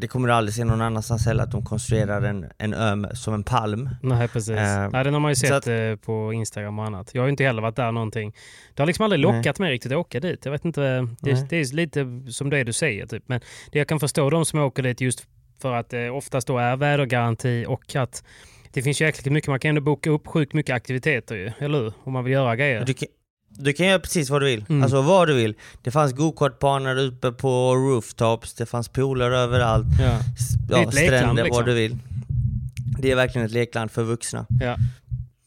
det 0.00 0.06
kommer 0.08 0.28
du 0.28 0.34
aldrig 0.34 0.54
se 0.54 0.64
någon 0.64 0.80
annanstans 0.80 1.26
heller 1.26 1.42
att 1.44 1.50
de 1.50 1.64
konstruerar 1.64 2.22
en, 2.22 2.46
en 2.58 2.74
ö 2.74 3.14
som 3.14 3.34
en 3.34 3.44
palm. 3.44 3.88
Nej, 4.02 4.28
precis. 4.28 4.50
Eh, 4.50 4.88
Nej, 4.90 5.04
den 5.04 5.12
har 5.12 5.20
man 5.20 5.30
ju 5.30 5.34
sett 5.36 5.52
att- 5.52 5.66
eh, 5.66 5.96
på 5.96 6.32
Instagram 6.32 6.78
och 6.78 6.84
annat. 6.84 7.10
Jag 7.14 7.22
har 7.22 7.26
ju 7.26 7.30
inte 7.30 7.44
heller 7.44 7.62
varit 7.62 7.76
där 7.76 7.92
någonting. 7.92 8.34
Det 8.74 8.82
har 8.82 8.86
liksom 8.86 9.04
aldrig 9.04 9.26
Nej. 9.26 9.36
lockat 9.36 9.58
mig 9.58 9.72
riktigt 9.72 9.92
att 9.92 9.98
åka 9.98 10.20
dit. 10.20 10.44
Jag 10.44 10.52
vet 10.52 10.64
inte, 10.64 10.80
det, 11.20 11.46
det 11.50 11.56
är 11.56 11.74
lite 11.74 12.22
som 12.32 12.50
det 12.50 12.64
du 12.64 12.72
säger. 12.72 13.06
Typ. 13.06 13.22
Men 13.26 13.40
det 13.72 13.78
jag 13.78 13.88
kan 13.88 14.00
förstå 14.00 14.30
de 14.30 14.44
som 14.44 14.60
åker 14.60 14.82
dit 14.82 15.00
just 15.00 15.26
för 15.62 15.74
att 15.74 15.90
det 15.90 16.10
oftast 16.10 16.46
då 16.46 16.58
är 16.58 16.76
vädergaranti 16.76 17.64
och 17.68 17.96
att 17.96 18.24
det 18.72 18.82
finns 18.82 19.00
ju 19.00 19.04
jäkligt 19.04 19.32
mycket, 19.32 19.48
man 19.48 19.60
kan 19.60 19.68
ändå 19.68 19.80
boka 19.80 20.10
upp 20.10 20.26
sjukt 20.26 20.52
mycket 20.54 20.74
aktiviteter 20.76 21.34
ju, 21.36 21.52
eller 21.58 21.78
hur? 21.78 21.92
Om 22.04 22.12
man 22.12 22.24
vill 22.24 22.32
göra 22.32 22.56
grejer. 22.56 22.84
Du 22.84 22.94
kan, 22.94 23.08
du 23.58 23.72
kan 23.72 23.86
göra 23.86 23.98
precis 23.98 24.30
vad 24.30 24.42
du 24.42 24.46
vill, 24.46 24.64
Mm. 24.68 24.82
alltså 24.82 25.02
vad 25.02 25.28
du 25.28 25.34
vill. 25.34 25.54
Det 25.82 25.90
fanns 25.90 26.12
gokartbanor 26.12 26.96
uppe 26.98 27.32
på 27.32 27.74
rooftops, 27.74 28.54
det 28.54 28.66
fanns 28.66 28.88
pooler 28.88 29.30
överallt, 29.30 29.86
Ja. 30.00 30.18
s- 30.38 30.48
Det 30.68 30.74
är 30.74 30.78
ja, 30.82 30.88
ett 30.88 30.94
lekland, 30.94 31.20
stränder, 31.22 31.44
liksom. 31.44 31.56
vad 31.64 31.66
du 31.66 31.74
vill. 31.74 31.96
Det 32.98 33.10
är 33.10 33.16
verkligen 33.16 33.46
ett 33.46 33.52
lekland 33.52 33.90
för 33.90 34.02
vuxna. 34.02 34.46
Ja. 34.60 34.76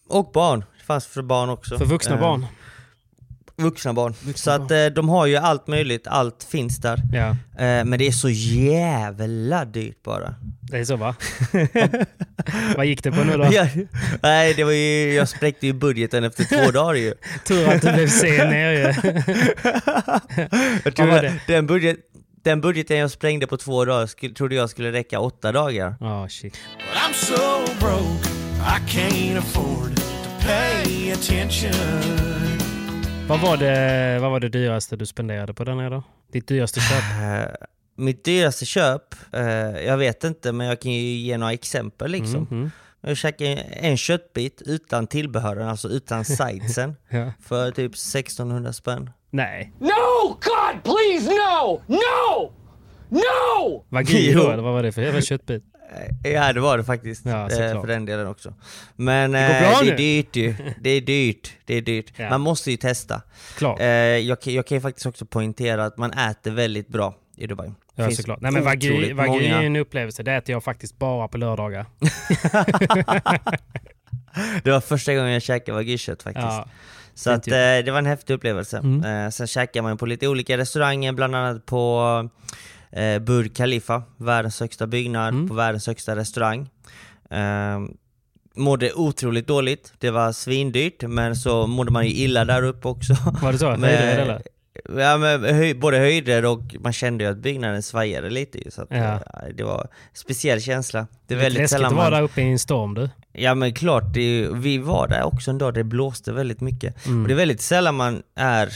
Och 0.09 0.31
barn, 0.33 0.59
det 0.79 0.85
fanns 0.85 1.05
för 1.05 1.21
barn 1.21 1.49
också. 1.49 1.77
För 1.77 1.85
vuxna 1.85 2.15
Eh, 2.15 2.21
barn. 2.21 2.45
Vuxna 3.59 3.93
barn. 3.93 4.13
så 4.35 4.51
att 4.51 4.71
eh, 4.71 4.85
de 4.85 5.09
har 5.09 5.25
ju 5.25 5.35
allt 5.35 5.67
möjligt, 5.67 6.07
allt 6.07 6.47
finns 6.51 6.77
där. 6.77 7.01
Ja, 7.13 7.35
Eh, 7.59 7.85
men 7.85 7.99
det 7.99 8.07
är 8.07 8.11
så 8.11 8.29
jävla 8.29 9.65
dyrt 9.65 10.03
bara. 10.03 10.35
det 10.61 10.77
är 10.77 10.85
så 10.85 10.95
va? 10.95 11.15
vad, 11.51 12.05
vad 12.77 12.85
gick 12.85 13.03
det 13.03 13.11
på 13.11 13.23
nu 13.23 13.37
då? 13.37 13.47
Ja, 13.51 13.67
nej, 14.23 14.53
det 14.53 14.63
var 14.63 14.71
ju, 14.71 15.13
jag 15.13 15.29
spräckte 15.29 15.67
ju 15.67 15.73
budgeten 15.73 16.23
efter 16.23 16.43
två 16.43 16.71
dagar 16.79 16.93
ju. 16.93 17.13
Tur 17.47 17.67
att 17.69 17.81
du 17.81 17.93
blev 17.93 18.07
sen 18.07 18.49
ner 18.49 18.71
ju. 18.71 18.79
Jag 20.83 20.95
tror 20.95 21.09
jag- 21.09 21.33
den, 21.47 21.67
budget, 21.67 21.97
den 22.43 22.61
budgeten 22.61 22.97
jag 22.97 23.11
sprängde 23.11 23.47
på 23.47 23.57
två 23.57 23.85
dagar 23.85 24.07
skulle, 24.07 24.33
trodde 24.33 24.55
jag 24.55 24.69
skulle 24.69 24.91
räcka 24.91 25.19
åtta 25.19 25.51
dagar. 25.51 25.95
Ja, 25.99 26.27
shit. 26.29 26.53
But 26.77 26.97
I'm 26.97 27.13
so 27.13 27.73
broke, 27.79 28.29
I 28.59 28.91
can't 28.97 29.37
afford 29.37 29.95
to 29.95 30.29
pay 30.47 31.11
attention. 31.11 32.58
Vad 33.29 33.39
var, 33.41 33.57
det, 33.57 34.19
vad 34.21 34.31
var 34.31 34.39
det 34.39 34.49
dyraste 34.49 34.95
du 34.95 35.05
spenderade 35.05 35.53
på 35.53 35.63
där 35.63 35.75
nere 35.75 35.89
då? 35.89 36.03
Ditt 36.31 36.47
dyraste 36.47 36.79
köp? 36.79 37.03
Eh, 37.23 37.67
mitt 37.95 38.23
dyraste 38.23 38.65
köp, 38.65 39.15
eh, 39.33 39.41
jag 39.85 39.97
vet 39.97 40.23
inte 40.23 40.51
men 40.51 40.67
jag 40.67 40.81
kan 40.81 40.91
ju 40.91 40.99
ge 40.99 41.37
några 41.37 41.53
exempel 41.53 42.11
liksom. 42.11 42.47
Mhm. 42.51 42.71
Jag 43.01 43.17
käkade 43.17 43.49
en 43.55 43.97
köttbit 43.97 44.61
utan 44.65 45.07
tillbehören, 45.07 45.67
alltså 45.67 45.87
utan 45.89 46.25
sidesen, 46.25 46.95
Ja. 47.09 47.31
för 47.43 47.71
typ 47.71 47.91
1600 47.91 48.73
spänn. 48.73 49.09
Nej. 49.29 49.73
No! 49.79 50.27
God, 50.27 50.83
please, 50.83 51.29
no! 51.31 51.81
No! 51.87 52.51
No! 53.09 53.85
Wagyu 53.89 54.31
Jo. 54.33 54.39
då, 54.39 54.49
eller 54.51 54.63
vad 54.63 54.73
var 54.73 54.83
det 54.83 54.91
för 54.91 55.01
jävla 55.01 55.21
köttbit? 55.21 55.63
Eh, 56.23 56.31
Ja 56.31 56.53
det 56.53 56.59
var 56.59 56.77
det 56.77 56.83
faktiskt, 56.83 57.25
Ja, 57.25 57.49
eh, 57.51 57.81
för 57.81 57.87
den 57.87 58.05
delen 58.05 58.27
också. 58.27 58.53
Men 58.95 59.31
går 59.31 59.37
eh, 59.39 59.49
det 59.49 59.85
nu. 59.85 59.91
är 59.91 59.97
dyrt 59.97 60.35
ju. 60.35 60.55
Det 60.81 60.89
är 60.89 61.01
dyrt. 61.01 61.53
Det 61.65 61.75
är 61.75 61.81
dyrt. 61.81 62.13
Ja. 62.15 62.29
Man 62.29 62.41
måste 62.41 62.71
ju 62.71 62.77
testa. 62.77 63.21
Klart. 63.57 63.79
Jag, 64.23 64.41
kan- 64.41 64.53
jag 64.53 64.67
kan 64.67 64.75
ju 64.77 64.81
faktiskt 64.81 65.05
också 65.05 65.25
poängtera 65.25 65.85
att 65.85 65.97
man 65.97 66.11
äter 66.13 66.51
väldigt 66.51 66.87
bra 66.87 67.15
i 67.37 67.47
Dubai. 67.47 67.67
Det 67.67 67.73
Ja, 68.01 68.05
finns 68.05 68.17
såklart. 68.17 68.41
Nej 68.41 68.51
men 68.51 68.63
Wagyu, 68.63 69.13
Wagyu 69.13 69.45
är 69.45 69.63
en 69.63 69.75
upplevelse. 69.75 70.23
Det 70.23 70.33
äter 70.33 70.53
jag 70.53 70.63
faktiskt 70.63 70.99
bara 70.99 71.27
på 71.27 71.37
lördagar. 71.37 71.85
Det 74.63 74.71
var 74.71 74.81
första 74.81 75.13
gången 75.15 75.31
jag 75.31 75.41
käkade 75.41 75.75
wagyu-kött 75.75 76.23
faktiskt. 76.23 76.45
Ja. 76.47 76.67
Så 77.13 77.31
att, 77.31 77.47
eh, 77.47 77.53
det 77.53 77.91
var 77.91 77.97
en 77.99 78.05
häftig 78.05 78.33
upplevelse. 78.33 78.77
Mm. 78.77 79.25
Eh, 79.25 79.29
sen 79.29 79.47
käkade 79.47 79.83
man 79.83 79.97
på 79.97 80.05
lite 80.05 80.27
olika 80.27 80.57
restauranger, 80.57 81.13
bland 81.13 81.35
annat 81.35 81.65
på 81.65 82.29
eh, 82.91 83.19
Burj 83.19 83.49
Khalifa, 83.49 84.03
världens 84.17 84.59
högsta 84.59 84.87
byggnad, 84.87 85.33
Mm. 85.33 85.47
på 85.47 85.53
världens 85.53 85.87
högsta 85.87 86.15
restaurang. 86.15 86.69
Eh, 87.29 87.79
mådde 88.55 88.93
otroligt 88.93 89.47
dåligt, 89.47 89.93
det 89.97 90.11
var 90.11 90.31
svindyrt, 90.31 91.03
men 91.03 91.35
så 91.35 91.67
mådde 91.67 91.91
man 91.91 92.05
ju 92.05 92.11
illa 92.11 92.45
där 92.45 92.63
uppe 92.63 92.87
också. 92.87 93.13
Var 93.41 93.51
det 93.51 93.57
så? 93.57 93.69
Men- 93.69 93.79
Höjder 93.83 94.15
det 94.15 94.21
eller? 94.21 94.41
Ja, 94.97 95.17
men 95.17 95.43
höj, 95.55 95.73
både 95.73 95.97
höjder 95.97 96.45
och 96.45 96.75
man 96.79 96.93
kände 96.93 97.23
ju 97.23 97.29
att 97.29 97.37
byggnaden 97.37 97.83
svajade 97.83 98.29
lite 98.29 98.71
så 98.71 98.81
att, 98.81 98.87
Ja. 98.91 98.97
eh, 98.97 99.19
det 99.53 99.63
var 99.63 99.81
en 99.81 99.87
speciell 100.13 100.61
känsla. 100.61 101.07
Det 101.27 101.33
är 101.33 101.37
Det 101.37 101.41
är 101.45 101.49
väldigt 101.49 101.69
sällan 101.69 101.91
att 101.91 101.97
vara 101.97 102.09
där 102.09 102.21
uppe 102.21 102.41
i 102.41 102.51
en 102.51 102.59
storm 102.59 102.93
du. 102.93 103.09
Ja 103.33 103.55
men 103.55 103.73
klart, 103.73 104.03
det 104.13 104.21
är, 104.21 104.49
vi 104.49 104.77
var 104.77 105.07
där 105.07 105.23
också 105.23 105.51
en 105.51 105.57
dag, 105.57 105.73
det 105.73 105.83
blåste 105.83 106.31
väldigt 106.31 106.61
mycket. 106.61 107.05
Mm. 107.05 107.21
Och 107.21 107.27
det 107.27 107.33
är 107.33 107.35
väldigt 107.35 107.61
sällan 107.61 107.95
man 107.95 108.23
är 108.35 108.69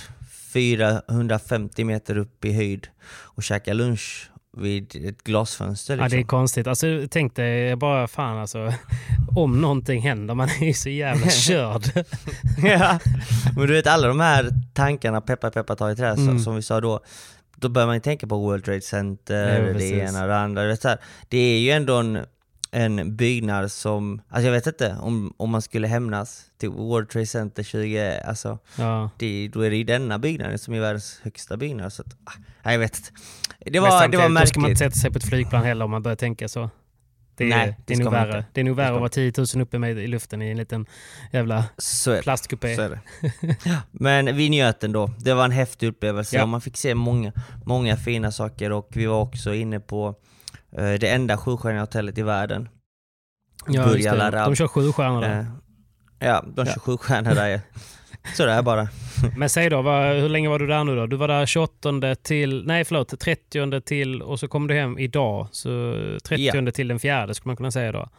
450 0.54 1.84
meter 1.84 2.18
upp 2.18 2.46
i 2.46 2.54
höjd 2.54 2.88
och 3.36 3.44
käkar 3.44 3.74
lunch 3.74 4.30
vid 4.58 5.06
ett 5.10 5.24
glasfönster. 5.24 5.98
Ja, 5.98 6.04
Liksom. 6.04 6.18
det 6.18 6.24
är 6.24 6.28
konstigt. 6.28 6.68
Alltså, 6.68 6.88
tänk 7.12 7.36
dig 7.36 7.76
bara 7.76 8.08
fan 8.08 8.38
alltså, 8.38 8.74
om 9.36 9.62
någonting 9.62 10.02
händer, 10.02 10.34
man 10.36 10.50
är 10.50 10.66
ju 10.66 10.74
så 10.74 10.90
jävla 10.90 11.28
körd. 11.30 11.84
ja. 12.64 13.00
Men 13.56 13.68
du 13.68 13.74
vet 13.74 13.88
alla 13.88 14.08
de 14.08 14.20
här 14.20 14.50
tankarna, 14.74 15.22
peppa 15.22 15.50
peppa 15.52 15.76
ta 15.76 15.92
i 15.92 15.96
trä, 15.96 16.10
Mm. 16.12 16.40
som, 16.40 16.56
vi 16.56 16.62
sa 16.62 16.82
då. 16.82 17.00
Då 17.56 17.70
börjar 17.70 17.86
man 17.88 17.96
ju 17.96 18.02
tänka 18.02 18.28
på 18.28 18.38
World 18.38 18.64
Trade 18.66 18.82
Center, 18.82 19.68
Ja, 19.68 19.74
det 19.74 19.90
ena 19.90 20.22
och 20.22 20.28
det 20.28 20.38
andra. 20.38 20.64
Det 21.30 21.38
är 21.38 21.60
ju 21.60 21.72
ändå 21.72 21.96
en, 21.98 22.18
en 22.74 23.16
byggnad 23.16 23.72
som, 23.72 24.22
alltså 24.30 24.46
jag 24.46 24.52
vet 24.52 24.68
inte, 24.68 24.96
om, 25.02 25.34
om 25.38 25.50
man 25.50 25.62
skulle 25.62 25.88
hämnas 25.88 26.46
till 26.58 26.70
World 26.70 27.10
Trade 27.10 27.26
Center 27.26 27.64
20, 27.64 28.20
alltså 28.26 28.58
Ja. 28.78 29.10
det, 29.18 29.48
då 29.54 29.62
är 29.62 29.70
det 29.70 29.76
ju 29.76 29.84
denna 29.84 30.20
byggnaden 30.20 30.60
som 30.60 30.74
är 30.74 30.80
världens 30.80 31.20
högsta 31.24 31.58
byggnad. 31.58 31.94
Så 31.94 32.02
att, 32.02 32.18
ah, 32.64 32.72
jag 32.72 32.80
vet 32.80 32.98
inte. 32.98 33.10
Det 33.72 33.80
var, 33.80 34.08
det 34.08 34.18
var 34.18 34.30
Då 34.40 34.46
ska 34.46 34.60
man 34.60 34.70
märkligt. 34.70 34.70
inte 34.70 34.76
sätta 34.80 34.96
sig 35.02 35.12
på 35.12 35.18
ett 35.18 35.30
flygplan 35.30 35.64
heller 35.64 35.86
om 35.86 35.92
man 35.92 36.04
börjar 36.04 36.16
tänka 36.16 36.48
så. 36.48 36.70
Det 37.36 37.44
är, 37.44 37.50
Nej, 37.50 37.78
det 37.86 37.94
är 37.94 37.98
nog 37.98 38.12
värre. 38.12 38.38
inte. 38.38 38.50
Det 38.54 38.62
är 38.62 38.66
nog 38.66 38.76
värre 38.76 38.94
att 38.94 39.00
vara 39.00 39.10
10 39.10 39.34
000 39.56 39.62
uppe 39.64 39.80
med 39.80 39.98
i 39.98 40.08
luften 40.08 40.42
i 40.42 40.50
en 40.52 40.58
liten 40.58 40.86
jävla 41.32 41.66
plastkupé. 42.24 42.78
Men 43.92 44.36
vi 44.36 44.50
njöt 44.50 44.84
ändå. 44.84 45.10
Det 45.20 45.34
var 45.34 45.46
en 45.46 45.52
häftig 45.52 45.88
upplevelse 45.88 46.36
Ja. 46.36 46.46
man 46.46 46.62
fick 46.62 46.78
se 46.78 46.96
många, 46.96 47.32
många 47.66 47.98
fina 47.98 48.32
saker 48.32 48.72
och 48.72 48.90
vi 48.94 49.06
var 49.06 49.22
också 49.22 49.54
inne 49.54 49.80
på 49.80 50.16
det 50.76 51.10
enda 51.10 51.38
sjustjärniga 51.38 51.82
hotellet 51.82 52.18
i 52.18 52.22
världen. 52.22 52.70
Ja, 53.68 53.86
Burj 53.86 53.98
just 53.98 54.10
Al 54.10 54.18
det. 54.18 54.24
Arab. 54.26 54.50
De 54.50 54.56
kör 54.56 54.68
sju 54.68 54.92
stjärnor 54.92 55.22
där. 55.22 55.40
Eh, 55.40 55.46
ja, 56.20 56.44
de 56.56 56.66
Ja. 56.66 56.74
27 56.74 56.98
stjärnor 56.98 57.36
där. 57.36 57.62
Sådär 58.36 58.62
bara. 58.62 58.88
Men 59.38 59.50
säg 59.50 59.70
då, 59.70 59.82
vad, 59.82 60.16
hur 60.16 60.30
länge 60.30 60.50
var 60.50 60.60
du 60.60 60.68
där 60.68 60.84
nu 60.84 60.96
då? 60.96 61.08
Du 61.08 61.16
var 61.16 61.28
där 61.28 61.46
28 61.46 62.16
till, 62.16 62.64
nej 62.66 62.86
förlåt, 62.86 63.20
30 63.20 63.82
till 63.82 64.22
och 64.22 64.40
så 64.40 64.48
kom 64.48 64.68
du 64.68 64.74
hem 64.74 65.00
idag. 65.00 65.48
Så 65.52 65.96
30 66.24 66.72
till 66.72 66.88
den 66.88 67.00
fjärde 67.00 67.36
skulle 67.36 67.50
man 67.50 67.58
kunna 67.58 67.72
säga 67.72 67.92
då. 67.92 68.10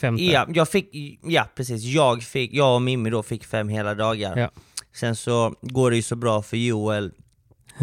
Femte. 0.00 0.24
Ja, 0.24 0.46
jag 0.48 0.68
fick, 0.68 0.90
ja 1.22 1.46
precis. 1.56 1.82
Jag, 1.84 2.22
fick, 2.22 2.54
jag 2.54 2.74
och 2.74 2.82
Mimmi 2.82 3.10
då 3.10 3.22
fick 3.22 3.44
fem 3.44 3.68
hela 3.68 3.94
dagar. 3.94 4.38
Ja. 4.38 4.50
Sen 4.94 5.16
så 5.16 5.54
går 5.60 5.90
det 5.90 5.96
ju 5.96 6.02
så 6.02 6.16
bra 6.16 6.42
för 6.42 6.56
Joel 6.56 7.12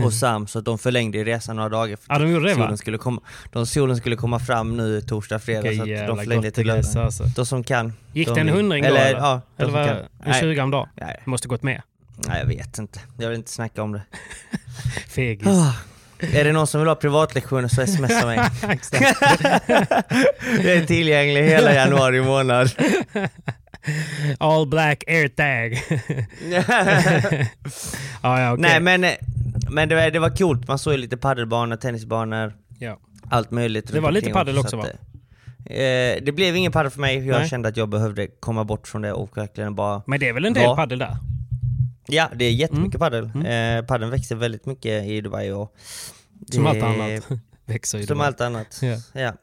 och 0.05 0.13
Sam 0.13 0.47
så 0.47 0.59
att 0.59 0.65
de 0.65 0.79
förlängde 0.79 1.23
resan 1.23 1.55
några 1.55 1.69
dagar. 1.69 1.95
För 1.95 2.05
Ja, 2.13 2.19
de 2.19 2.31
gjorde 2.31 2.47
det 2.47 2.53
va? 2.53 2.63
solen, 2.63 2.77
skulle 2.77 2.97
komma, 2.97 3.21
de, 3.51 3.65
solen 3.65 3.97
skulle 3.97 4.15
komma 4.15 4.39
fram 4.39 4.77
nu 4.77 5.01
torsdag, 5.01 5.39
fredag 5.39 5.61
Vilka 5.69 5.85
så 5.85 5.93
att 6.01 6.07
de 6.07 6.17
förlängde 6.17 6.51
till 6.51 6.67
lördag. 6.67 6.97
alltså. 7.03 7.23
De 7.23 7.45
som 7.45 7.63
kan. 7.63 7.93
Gick 8.13 8.27
de 8.27 8.33
det 8.33 8.41
en 8.41 8.49
hundring 8.49 8.83
då 8.83 8.89
eller, 8.89 9.05
eller? 9.09 9.19
Ja, 9.19 9.41
Eller 9.57 9.71
var 9.71 10.05
en 10.25 10.33
20 10.33 10.61
om 10.61 10.71
dagen? 10.71 10.87
nej, 10.95 11.21
Måste 11.25 11.47
gått 11.47 11.63
med. 11.63 11.81
nej, 12.27 12.39
jag 12.39 12.47
vet 12.47 12.77
inte. 12.77 12.99
Jag 13.17 13.27
vill 13.29 13.37
inte 13.37 13.51
snacka 13.51 13.83
om 13.83 13.91
det. 13.91 14.01
Fegis. 15.09 15.47
Ah, 15.47 15.73
är 16.33 16.43
det 16.43 16.51
någon 16.51 16.67
som 16.67 16.81
vill 16.81 16.87
ha 16.87 16.95
privatlektioner 16.95 17.67
så 17.67 17.87
smsa 17.87 18.25
mig. 18.25 18.37
Jag 18.61 18.71
är 20.77 20.85
tillgänglig 20.85 21.43
hela 21.43 21.73
januari 21.73 22.21
månad. 22.21 22.71
All 24.37 24.67
black 24.67 25.03
airtag. 25.07 25.83
ja, 26.49 26.63
ja, 28.41 28.53
okej. 28.53 28.61
Nej 28.61 28.79
men, 28.79 29.05
men 29.71 29.89
det, 29.89 29.95
var, 29.95 30.11
det 30.11 30.19
var 30.19 30.29
coolt, 30.35 30.67
man 30.67 30.79
såg 30.79 30.93
ju 30.93 30.99
lite 30.99 31.17
paddelbanor, 31.17 31.75
tennisbanor, 31.75 32.53
Ja. 32.79 32.99
allt 33.29 33.51
möjligt. 33.51 33.91
Det 33.93 33.99
var 33.99 34.11
lite 34.11 34.29
paddel 34.29 34.55
så 34.55 34.61
också, 34.61 34.77
att, 34.79 34.83
va? 34.85 35.73
eh, 35.73 36.17
det 36.23 36.31
blev 36.35 36.55
ingen 36.55 36.71
paddel 36.71 36.91
för 36.91 36.99
mig, 36.99 37.27
jag 37.27 37.39
Nej. 37.39 37.49
kände 37.49 37.69
att 37.69 37.77
jag 37.77 37.89
behövde 37.89 38.27
komma 38.27 38.63
bort 38.63 38.87
från 38.87 39.01
det 39.01 39.13
och 39.13 39.37
verkligen 39.37 39.75
bara... 39.75 40.01
Men 40.07 40.19
det 40.19 40.29
är 40.29 40.33
väl 40.33 40.45
en 40.45 40.53
del 40.53 40.63
Ja. 40.63 40.75
paddel 40.75 40.99
där? 40.99 41.17
Ja, 42.07 42.29
det 42.35 42.45
är 42.45 42.51
jättemycket 42.51 43.01
Mm. 43.01 43.11
paddel. 43.11 43.25
Eh, 43.79 43.85
paddeln 43.85 44.11
växer 44.11 44.35
väldigt 44.35 44.65
mycket 44.65 45.05
i 45.05 45.21
Dubai 45.21 45.51
och... 45.51 45.75
Som 46.51 46.65
allt 46.67 46.83
annat. 46.83 47.27
Växer. 47.65 47.97
Som 47.99 48.07
Dubai. 48.07 48.27
allt 48.27 48.41
annat. 48.41 48.79
Ja. 48.81 48.97
Ja. 49.21 49.33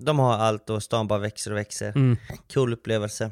De 0.00 0.18
har 0.18 0.32
allt 0.34 0.70
och 0.70 0.82
stan 0.82 1.08
bara 1.08 1.18
växer 1.18 1.50
och 1.50 1.56
växer. 1.56 1.88
Mm. 1.88 2.16
Cool 2.54 2.72
upplevelse. 2.72 3.30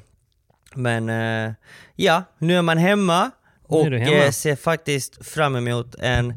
Men 0.75 1.09
eh, 1.09 1.53
ja, 1.97 2.23
nu 2.38 2.57
är 2.59 2.62
man 2.62 2.79
hemma 2.79 3.31
och 3.68 3.87
eh, 3.87 4.30
ser 4.30 4.56
faktiskt 4.56 5.26
fram 5.26 5.56
emot 5.56 5.94
en 5.99 6.35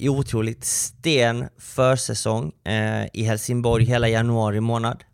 otroligt 0.00 0.64
sten 0.64 1.48
försäsong 1.58 2.52
eh, 2.64 3.06
i 3.12 3.24
Helsingborg 3.24 3.84
hela 3.84 4.08
januari 4.08 4.60
månad. 4.60 5.04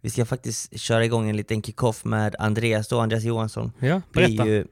Vi 0.00 0.10
ska 0.10 0.24
faktiskt 0.26 0.80
köra 0.80 1.04
igång 1.04 1.30
en 1.30 1.36
liten 1.36 1.62
kick-off 1.62 2.04
med 2.04 2.36
Andreas 2.38 2.88
då, 2.88 3.00
Andreas 3.00 3.24
Johansson. 3.24 3.72
Ja, 3.78 4.00
Blir 4.12 4.26
berätta. 4.26 4.46
ju, 4.46 4.66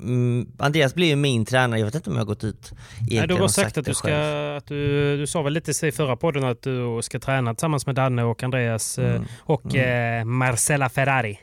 mm, 0.00 0.48
Andreas 0.58 0.94
blir 0.94 1.06
ju 1.06 1.16
min 1.16 1.44
tränare, 1.44 1.80
jag 1.80 1.86
vet 1.86 1.94
inte 1.94 2.10
om 2.10 2.16
jag 2.16 2.20
har 2.20 2.26
gått 2.26 2.44
ut 2.44 2.72
Nej, 3.10 3.28
du 3.28 3.34
har 3.34 3.42
och 3.42 3.50
sagt 3.50 3.78
att 3.78 3.84
du 3.84 3.94
ska, 3.94 4.08
själv. 4.08 4.56
att 4.56 4.66
du, 4.66 5.16
du 5.18 5.26
sa 5.26 5.42
väl 5.42 5.52
lite 5.52 5.86
i 5.86 5.92
förra 5.92 6.16
podden 6.16 6.44
att 6.44 6.62
du 6.62 6.98
ska 7.02 7.18
träna 7.18 7.54
tillsammans 7.54 7.86
med 7.86 7.94
Danne 7.94 8.22
och 8.24 8.42
Andreas 8.42 8.98
eh, 8.98 9.10
Mm. 9.10 9.24
och 9.40 9.76
eh, 9.76 10.24
Marcella 10.24 10.88
Ferrari. 10.88 11.38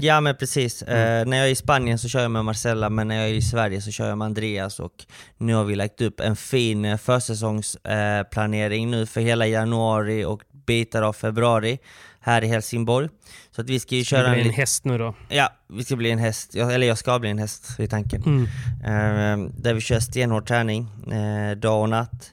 Ja 0.00 0.20
men 0.20 0.36
precis, 0.36 0.82
Mm. 0.82 1.20
eh, 1.22 1.26
när 1.30 1.36
jag 1.36 1.46
är 1.46 1.50
i 1.50 1.54
Spanien 1.54 1.98
så 1.98 2.08
kör 2.08 2.22
jag 2.22 2.30
med 2.30 2.44
Marcella 2.44 2.90
men 2.90 3.08
när 3.08 3.16
jag 3.16 3.24
är 3.28 3.34
i 3.34 3.42
Sverige 3.42 3.80
så 3.82 3.90
kör 3.90 4.08
jag 4.08 4.18
med 4.18 4.26
Andreas 4.26 4.80
och 4.80 4.92
nu 5.38 5.54
har 5.54 5.64
vi 5.64 5.74
lagt 5.76 6.00
upp 6.00 6.20
en 6.20 6.36
fin 6.36 6.84
eh, 6.84 6.96
försäsongsplanering 6.96 8.84
eh, 8.84 8.90
nu 8.90 9.06
för 9.06 9.20
hela 9.20 9.46
januari 9.46 10.24
och 10.24 10.42
bitar 10.66 11.02
av 11.02 11.12
februari 11.12 11.78
här 12.20 12.44
i 12.44 12.46
Helsingborg. 12.46 13.08
Så 13.50 13.60
att 13.60 13.70
vi 13.70 13.80
ska 13.80 13.94
ju 13.94 14.00
Det 14.00 14.04
köra 14.04 14.22
blir 14.30 14.32
en, 14.32 14.40
en 14.40 14.46
lit- 14.46 14.56
häst 14.56 14.84
nu 14.84 14.98
då. 14.98 15.14
Ja, 15.28 15.48
vi 15.68 15.84
ska 15.84 15.96
bli 15.96 16.10
en 16.10 16.18
häst, 16.18 16.50
Ja, 16.54 16.72
eller 16.72 16.86
jag 16.86 16.98
ska 16.98 17.18
bli 17.18 17.30
en 17.30 17.38
häst 17.38 17.80
i 17.80 17.86
tanken. 17.88 18.22
Mm. 18.22 18.44
Eh, 19.44 19.50
där 19.58 19.74
vi 19.74 19.80
kör 19.80 20.00
stenhård 20.00 20.46
träning, 20.46 20.88
eh, 21.12 21.56
dag 21.56 21.82
och 21.82 21.88
natt. 21.88 22.32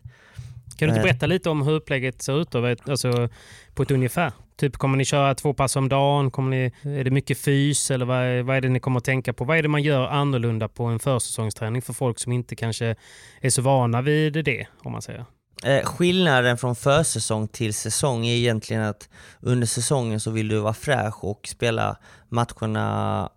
Kan 0.77 0.87
du 0.87 0.95
inte 0.95 0.99
Eh. 0.99 1.03
berätta 1.03 1.25
lite 1.25 1.49
om 1.49 1.61
hur 1.61 1.73
upplägget 1.73 2.21
ser 2.21 2.41
ut 2.41 2.51
då? 2.51 2.75
Alltså, 2.87 3.29
på 3.75 3.83
ett 3.83 3.91
ungefär? 3.91 4.31
Typ 4.57 4.77
kommer 4.77 4.97
ni 4.97 5.05
köra 5.05 5.35
två 5.35 5.53
pass 5.53 5.75
om 5.75 5.89
dagen? 5.89 6.31
Kommer 6.31 6.49
ni, 6.49 6.97
är 6.99 7.03
det 7.03 7.11
mycket 7.11 7.37
fys 7.37 7.91
eller 7.91 8.05
vad 8.05 8.17
är, 8.17 8.43
vad 8.43 8.55
är 8.55 8.61
det 8.61 8.69
ni 8.69 8.79
kommer 8.79 8.97
att 8.97 9.03
tänka 9.03 9.33
på? 9.33 9.43
Vad 9.43 9.57
är 9.57 9.61
det 9.61 9.69
man 9.69 9.83
gör 9.83 10.07
annorlunda 10.07 10.67
på 10.67 10.83
en 10.83 10.99
försäsongsträning 10.99 11.81
för 11.81 11.93
folk 11.93 12.19
som 12.19 12.31
inte 12.31 12.55
kanske 12.55 12.95
är 13.41 13.49
så 13.49 13.61
vana 13.61 14.01
vid 14.01 14.45
det 14.45 14.67
om 14.83 14.91
man 14.91 15.01
säger? 15.01 15.25
Eh, 15.63 15.85
skillnaden 15.85 16.57
från 16.57 16.75
försäsong 16.75 17.47
till 17.47 17.73
säsong 17.73 18.25
är 18.25 18.35
egentligen 18.35 18.83
att 18.83 19.09
under 19.39 19.67
säsongen 19.67 20.19
så 20.19 20.31
vill 20.31 20.47
du 20.47 20.59
vara 20.59 20.73
fräsch 20.73 21.23
och 21.23 21.47
spela 21.47 21.97
matcherna 22.29 23.29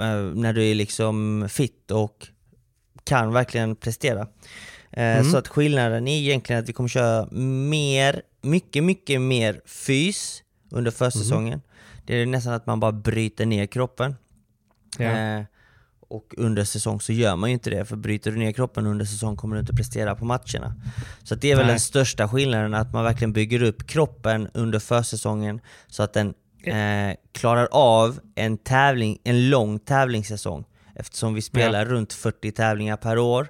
eh, 0.00 0.34
när 0.34 0.52
du 0.52 0.70
är 0.70 0.74
liksom 0.74 1.46
fit 1.50 1.90
och 1.90 2.26
kan 3.04 3.32
verkligen 3.32 3.76
prestera. 3.76 4.20
Eh, 4.20 5.18
Mm. 5.18 5.24
Så 5.24 5.38
att 5.38 5.48
skillnaden 5.48 6.08
är 6.08 6.18
egentligen 6.18 6.62
att 6.62 6.68
vi 6.68 6.72
kommer 6.72 6.88
köra 6.88 7.26
mer, 7.70 8.22
mycket, 8.42 8.84
mycket 8.84 9.20
mer 9.20 9.60
fys 9.66 10.42
under 10.70 10.90
försäsongen. 10.90 11.60
Det 12.04 12.14
är 12.14 12.26
nästan 12.26 12.52
att 12.52 12.66
man 12.66 12.80
bara 12.80 12.92
bryter 12.92 13.46
ner 13.46 13.66
kroppen. 13.66 14.16
Ja. 14.98 15.04
Eh, 15.04 15.44
och 16.10 16.34
under 16.36 16.64
säsong 16.64 17.00
så 17.00 17.12
gör 17.12 17.36
man 17.36 17.50
ju 17.50 17.54
inte 17.54 17.70
det, 17.70 17.84
för 17.84 17.96
bryter 17.96 18.30
du 18.30 18.38
ner 18.38 18.52
kroppen 18.52 18.86
under 18.86 19.04
säsong 19.04 19.36
kommer 19.36 19.56
du 19.56 19.60
inte 19.60 19.74
prestera 19.74 20.14
på 20.14 20.24
matcherna. 20.24 20.74
Så 21.22 21.34
det 21.34 21.50
är 21.50 21.56
väl 21.56 21.66
Nej. 21.66 21.72
den 21.72 21.80
största 21.80 22.28
skillnaden, 22.28 22.74
att 22.74 22.92
man 22.92 23.04
verkligen 23.04 23.32
bygger 23.32 23.62
upp 23.62 23.86
kroppen 23.86 24.48
under 24.54 24.78
försäsongen 24.78 25.60
så 25.86 26.02
att 26.02 26.12
den 26.12 26.34
eh, 26.62 27.16
klarar 27.32 27.68
av 27.72 28.20
en, 28.34 28.58
tävling, 28.58 29.18
en 29.24 29.50
lång 29.50 29.78
tävlingssäsong. 29.78 30.64
Eftersom 30.94 31.34
vi 31.34 31.42
spelar 31.42 31.84
runt 31.84 32.12
40 32.12 32.52
tävlingar 32.52 32.96
per 32.96 33.18
år 33.18 33.48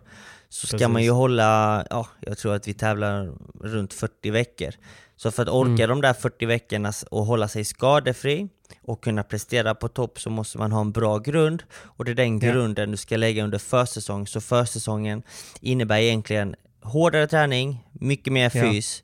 så 0.53 0.67
ska 0.67 0.77
Precis. 0.77 0.89
man 0.93 1.03
ju 1.03 1.11
hålla, 1.11 1.85
ja, 1.91 2.07
jag 2.21 2.39
tror 2.39 2.55
att 2.55 2.69
vi 2.69 2.75
tävlar 2.75 3.33
runt 3.61 3.93
40 3.95 4.31
veckor. 4.31 4.71
Så 5.17 5.31
för 5.31 5.43
att 5.43 5.49
orka 5.49 5.87
de 5.87 6.01
där 6.01 6.13
40 6.13 6.47
veckorna 6.47 6.93
och 7.11 7.25
hålla 7.25 7.49
sig 7.49 7.65
skadefri 7.65 8.49
och 8.83 9.05
kunna 9.05 9.23
prestera 9.23 9.75
på 9.75 9.89
topp 9.89 10.21
så 10.21 10.31
måste 10.31 10.59
man 10.59 10.73
ha 10.73 10.81
en 10.81 10.93
bra 10.93 11.19
grund 11.19 11.63
och 11.83 12.05
det 12.05 12.11
är 12.11 12.15
den 12.15 12.39
Ja. 12.39 12.53
grunden 12.53 12.91
du 12.91 12.97
ska 12.97 13.17
lägga 13.17 13.45
under 13.45 13.59
försäsong. 13.59 14.27
Så 14.27 14.41
försäsongen 14.41 15.23
innebär 15.61 15.99
egentligen 15.99 16.55
hårdare 16.83 17.27
träning, 17.27 17.87
mycket 17.93 18.33
mer 18.33 18.53
Ja. 18.55 18.63
fys. 18.71 19.03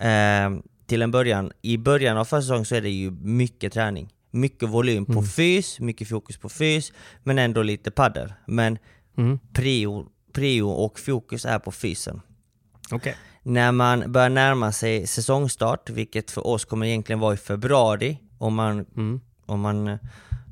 Eh, 0.00 0.50
till 0.86 1.02
en 1.02 1.10
början, 1.10 1.52
i 1.62 1.78
början 1.78 2.16
av 2.18 2.24
försäsong 2.24 2.64
så 2.64 2.74
är 2.74 2.80
det 2.80 2.90
ju 2.90 3.10
mycket 3.10 3.72
träning. 3.72 4.12
Mycket 4.30 4.68
volym 4.68 5.06
på 5.06 5.22
fys, 5.22 5.80
mycket 5.80 6.08
fokus 6.08 6.36
på 6.38 6.48
fys, 6.48 6.92
men 7.22 7.38
ändå 7.38 7.62
lite 7.62 7.90
paddel. 7.90 8.32
Men 8.46 8.78
Mm. 9.18 9.38
prio, 9.52 10.06
prio 10.36 10.68
och 10.70 11.00
fokus 11.00 11.44
är 11.44 11.58
på 11.58 11.72
fysen. 11.72 12.20
Okej. 12.90 13.16
När 13.42 13.72
man 13.72 14.12
börjar 14.12 14.28
närma 14.28 14.72
sig 14.72 15.06
säsongstart, 15.06 15.90
vilket 15.90 16.30
för 16.30 16.46
oss 16.46 16.64
kommer 16.64 16.86
egentligen 16.86 17.20
vara 17.20 17.34
i 17.34 17.36
februari, 17.36 18.18
om 18.38 18.54
man, 18.54 18.86
Mm. 18.96 19.20
om 19.46 19.60
man 19.60 19.88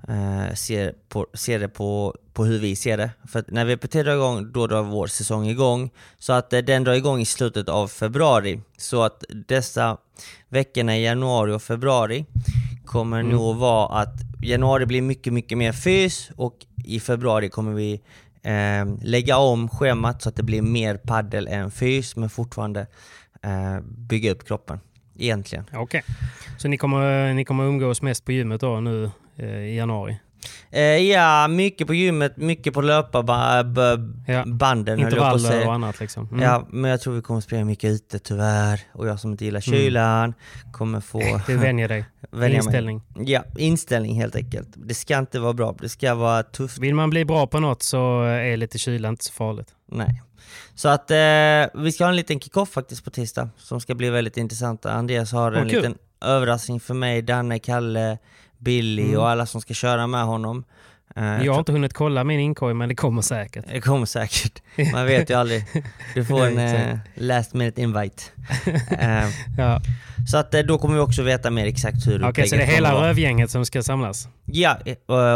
eh, 0.08 0.54
ser, 0.54 0.94
på, 1.08 1.26
ser 1.34 1.58
det 1.58 1.68
på, 1.68 2.14
på 2.32 2.44
hur 2.44 2.58
vi 2.58 2.76
ser 2.76 2.96
det. 2.96 3.10
För 3.28 3.44
när 3.48 3.64
VPT 3.64 3.92
drar 3.92 4.14
igång, 4.14 4.52
då 4.52 4.66
drar 4.66 4.82
vår 4.82 5.06
säsong 5.06 5.46
igång. 5.48 5.90
Så 6.18 6.32
att 6.32 6.52
eh, 6.52 6.58
den 6.60 6.84
drar 6.84 6.92
igång 6.94 7.20
i 7.20 7.24
slutet 7.24 7.68
av 7.68 7.88
februari. 7.88 8.60
Så 8.78 9.02
att 9.02 9.24
dessa 9.48 9.96
veckorna 10.48 10.96
i 10.96 11.04
januari 11.04 11.52
och 11.52 11.62
februari 11.62 12.26
kommer 12.84 13.22
nog 13.22 13.56
vara 13.56 14.00
att 14.00 14.14
januari 14.42 14.86
blir 14.86 15.02
mycket, 15.02 15.32
mycket 15.32 15.58
mer 15.58 15.72
fys 15.72 16.30
och 16.36 16.66
i 16.84 17.00
februari 17.00 17.48
kommer 17.48 17.72
vi 17.72 18.00
eh, 18.44 18.86
lägga 19.02 19.36
om 19.36 19.68
schemat 19.68 20.22
så 20.22 20.28
att 20.28 20.36
det 20.36 20.42
blir 20.42 20.62
mer 20.62 20.96
paddel 20.96 21.48
än 21.48 21.70
fys 21.70 22.16
men 22.16 22.30
fortfarande 22.30 22.86
eh, 23.42 23.80
bygga 23.80 24.30
upp 24.30 24.46
kroppen. 24.46 24.80
Egentligen. 25.18 25.64
Okej. 25.72 26.02
Så 26.58 26.68
ni 26.68 26.76
kommer, 26.76 27.34
ni 27.34 27.44
kommer 27.44 27.64
umgås 27.64 28.02
mest 28.02 28.24
på 28.24 28.32
gymmet 28.32 28.60
då 28.60 28.80
nu 28.80 29.10
eh, 29.36 29.48
i 29.48 29.76
januari? 29.76 30.18
Eh, 30.70 30.82
ja, 30.82 31.48
mycket 31.48 31.86
på 31.86 31.94
gymmet, 31.94 32.36
mycket 32.36 32.74
på 32.74 32.80
löparbanden 32.80 34.14
Ja. 34.26 34.44
Intervaller 35.04 35.66
och 35.66 35.74
annat 35.74 36.00
liksom? 36.00 36.28
Mm. 36.28 36.42
Ja, 36.42 36.66
men 36.70 36.90
jag 36.90 37.00
tror 37.00 37.14
vi 37.14 37.22
kommer 37.22 37.40
springa 37.40 37.64
mycket 37.64 37.90
ute 37.90 38.18
tyvärr. 38.18 38.80
Och 38.92 39.08
jag 39.08 39.20
som 39.20 39.30
inte 39.30 39.44
gillar 39.44 39.60
kylan 39.60 40.34
kommer 40.72 41.00
få 41.00 41.40
Du 41.46 41.56
vänjer 41.56 41.88
dig? 41.88 42.04
vänja 42.30 42.48
mig. 42.48 42.56
Inställning? 42.56 43.02
Ja, 43.16 43.44
inställning 43.56 44.20
helt 44.20 44.36
enkelt. 44.36 44.68
Det 44.76 44.94
ska 44.94 45.18
inte 45.18 45.40
vara 45.40 45.52
bra, 45.52 45.74
det 45.80 45.88
ska 45.88 46.14
vara 46.14 46.42
tufft. 46.42 46.78
Vill 46.78 46.94
man 46.94 47.10
bli 47.10 47.24
bra 47.24 47.46
på 47.46 47.60
något 47.60 47.82
så 47.82 48.22
är 48.22 48.56
lite 48.56 48.78
kyla 48.78 49.08
inte 49.08 49.24
så 49.24 49.32
farligt. 49.32 49.68
Nej. 49.92 50.22
Så 50.74 50.88
att 50.88 51.10
eh, 51.10 51.82
vi 51.82 51.92
ska 51.92 52.04
ha 52.04 52.08
en 52.08 52.16
liten 52.16 52.40
kick-off 52.40 52.70
faktiskt 52.70 53.04
på 53.04 53.10
tisdag 53.10 53.48
som 53.56 53.80
ska 53.80 53.94
bli 53.94 54.10
väldigt 54.10 54.36
intressant. 54.36 54.86
Andreas 54.86 55.32
har 55.32 55.52
en 55.52 55.64
Åh, 55.64 55.68
kul. 55.70 55.76
liten 55.76 55.94
överraskning 56.20 56.80
för 56.80 56.94
mig, 56.94 57.22
Danne, 57.22 57.58
Kalle, 57.58 58.18
Billy 58.64 59.02
Mm. 59.02 59.18
och 59.20 59.28
alla 59.28 59.46
som 59.46 59.60
ska 59.60 59.74
köra 59.74 60.06
med 60.06 60.24
honom. 60.24 60.64
Eh, 61.16 61.44
Jag 61.44 61.52
har 61.52 61.58
inte 61.58 61.72
hunnit 61.72 61.92
kolla 61.92 62.24
min 62.24 62.40
inkorg 62.40 62.74
men 62.74 62.88
det 62.88 62.94
kommer 62.94 63.22
säkert. 63.22 63.64
Det 63.72 63.80
kommer 63.80 64.06
säkert. 64.06 64.62
Man 64.92 65.06
vet 65.06 65.30
ju 65.30 65.34
aldrig. 65.34 65.64
Du 66.14 66.24
får 66.24 66.46
en 66.46 66.58
eh, 66.58 66.98
last 67.14 67.54
minute 67.54 67.82
invite. 67.82 68.22
Eh, 68.98 69.28
Ja. 69.58 69.80
så 70.30 70.36
att 70.36 70.54
eh, 70.54 70.60
då 70.60 70.78
kommer 70.78 70.94
vi 70.94 71.00
också 71.00 71.22
veta 71.22 71.50
mer 71.50 71.66
exakt 71.66 72.06
hur 72.06 72.28
Okej, 72.28 72.48
så 72.48 72.56
det 72.56 72.62
är 72.62 72.66
hela 72.66 73.02
rövgänget 73.08 73.50
som 73.50 73.64
ska 73.64 73.82
samlas? 73.82 74.28
Ja, 74.44 74.78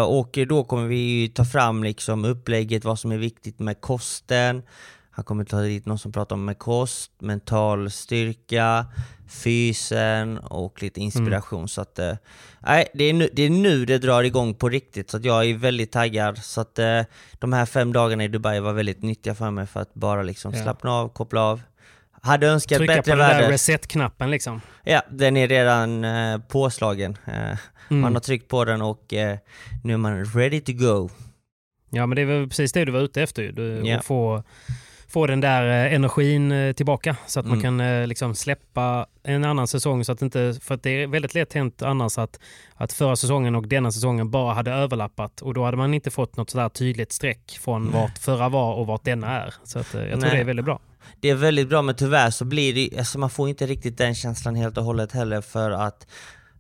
och 0.07 0.39
då 0.49 0.65
kommer 0.65 0.87
vi 0.87 1.29
ta 1.35 1.45
fram 1.45 1.85
liksom 1.85 2.25
upplägget, 2.25 2.85
vad 2.85 2.99
som 2.99 3.13
är 3.13 3.19
viktigt 3.19 3.59
med 3.59 3.81
kosten. 3.81 4.63
Han 5.11 5.25
kommer 5.25 5.45
ta 5.45 5.61
dit 5.61 5.87
någon 5.87 5.99
som 5.99 6.13
pratar 6.13 6.37
om 6.37 6.45
med 6.45 6.59
kost, 6.59 7.11
mental 7.21 7.91
styrka, 7.91 8.87
fysen 9.29 10.39
och 10.39 10.83
lite 10.83 11.01
inspiration. 11.01 11.69
Så 11.69 11.81
att, 11.81 11.99
eh, 11.99 12.13
nej, 12.61 12.89
det, 12.95 13.05
är 13.05 13.13
nu, 13.13 13.29
det 13.33 13.43
är 13.43 13.51
nu 13.51 13.85
det 13.85 13.99
drar 13.99 14.23
igång 14.23 14.55
på 14.55 14.69
riktigt, 14.69 15.11
så 15.11 15.19
jag 15.23 15.45
är 15.51 15.55
väldigt 15.55 15.93
taggad. 15.93 16.39
Så 16.39 16.61
att 16.61 16.79
eh, 16.79 17.01
de 17.39 17.53
här 17.53 17.67
fem 17.67 17.93
dagarna 17.93 18.25
i 18.25 18.29
Dubai 18.29 18.61
var 18.61 18.73
väldigt 18.73 19.03
nyttiga 19.03 19.35
för 19.35 19.51
mig 19.51 19.67
för 19.67 19.81
att 19.81 19.95
bara 19.95 20.23
liksom 20.23 20.55
Ja. 20.55 20.63
slappna 20.63 20.93
av, 20.93 21.09
koppla 21.09 21.43
av. 21.43 21.63
Hade 22.23 22.47
önskat 22.47 22.79
Trycka 22.79 22.93
på 22.93 22.97
bättre 22.99 23.11
den 23.17 23.19
där 23.43 23.49
reset-knappen 23.51 24.31
liksom? 24.31 24.61
Ja, 24.85 25.03
den 25.11 25.37
är 25.37 25.49
redan 25.49 26.05
eh, 26.05 26.39
påslagen. 26.39 27.17
Eh, 27.27 27.59
Mm. 27.91 28.01
Man 28.01 28.15
har 28.15 28.21
tryckt 28.21 28.49
på 28.49 28.65
den 28.65 28.83
och 28.83 29.15
eh, 29.15 29.39
nu 29.85 29.93
är 29.93 29.97
man 29.97 30.25
ready 30.25 30.61
to 30.61 30.73
go. 30.73 31.11
Ja, 31.91 32.07
men 32.07 32.17
det 32.17 32.23
är 32.23 32.27
väl 32.27 32.49
precis 32.49 32.73
det 32.73 32.85
du 32.85 32.93
var 32.93 33.01
ute 33.01 33.23
efter 33.23 33.43
ju. 33.43 33.53
Du. 33.53 33.93
Att 33.93 34.05
få, 34.05 34.43
få 35.09 35.27
den 35.27 35.41
där 35.41 35.87
eh, 35.87 35.95
energin 35.95 36.53
eh, 36.53 36.73
tillbaka 36.73 37.17
så 37.27 37.41
att 37.41 37.47
man 37.47 37.59
Mm. 37.59 37.63
kan 37.63 37.81
eh, 37.81 38.07
liksom 38.07 38.35
släppa 38.35 39.07
en 39.23 39.45
annan 39.45 39.67
säsong. 39.69 40.05
Så 40.05 40.13
att 40.13 40.23
inte, 40.23 40.55
för 40.63 40.75
att 40.75 40.83
det 40.83 40.91
är 41.03 41.07
väldigt 41.07 41.35
lätt 41.35 41.53
hänt 41.53 41.83
annars 41.83 42.19
att, 42.19 42.41
att 42.75 42.93
förra 42.93 43.17
säsongen 43.17 43.55
och 43.55 43.69
denna 43.69 43.93
säsongen 43.93 44.31
bara 44.31 44.55
hade 44.55 44.71
överlappat 44.71 45.41
och 45.43 45.55
då 45.55 45.65
hade 45.65 45.77
man 45.77 45.95
inte 45.95 46.11
fått 46.11 46.37
något 46.37 46.51
sådär 46.51 46.69
tydligt 46.69 47.13
streck 47.13 47.59
från 47.61 47.91
vart 47.91 48.19
förra 48.19 48.49
var 48.49 48.75
och 48.75 48.87
vart 48.87 49.05
denna 49.05 49.43
är. 49.43 49.55
Så 49.65 49.79
att, 49.79 49.95
jag 49.95 50.11
tror 50.11 50.17
Nej. 50.21 50.31
det 50.31 50.41
är 50.41 50.45
väldigt 50.45 50.65
bra. 50.65 50.81
Det 51.21 51.31
är 51.31 51.35
väldigt 51.35 51.69
bra 51.69 51.83
men 51.83 51.95
tyvärr 51.95 52.31
så 52.31 52.45
blir 52.45 52.75
det, 52.75 52.99
alltså 52.99 53.19
man 53.19 53.31
får 53.31 53.49
inte 53.49 53.67
riktigt 53.67 53.99
den 53.99 54.15
känslan 54.15 54.55
helt 54.55 54.79
och 54.79 54.85
hållet 54.85 55.13
heller 55.13 55.41
för 55.41 55.71
att 55.71 56.07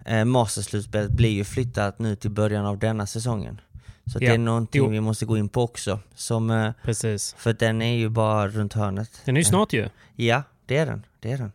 eh, 0.07 0.25
Masterslutspelet 0.25 1.11
blir 1.11 1.31
ju 1.31 1.45
flyttat 1.45 1.99
nu 1.99 2.17
till 2.17 2.31
början 2.31 2.67
av 2.67 2.79
denna 2.79 3.07
säsongen. 3.07 3.61
Så 4.13 4.19
Ja. 4.21 4.29
det 4.29 4.35
är 4.35 4.39
någonting 4.39 4.83
Jo. 4.85 4.89
vi 4.89 5.01
måste 5.01 5.25
gå 5.27 5.37
in 5.37 5.49
på 5.49 5.63
också. 5.63 5.99
Som, 6.15 6.51
eh, 6.51 6.73
Precis. 6.83 7.35
för 7.39 7.53
den 7.53 7.83
är 7.83 7.95
ju 7.97 8.09
bara 8.09 8.49
runt 8.49 8.73
hörnet. 8.73 9.11
Den 9.25 9.37
är 9.37 9.41
ju 9.41 9.45
snart 9.45 9.73
ju. 9.73 9.89
Ja, 10.17 10.43
det 10.67 10.77
är 10.77 10.87
den. 10.87 11.07
Det 11.21 11.33
är 11.33 11.39
den. 11.39 11.53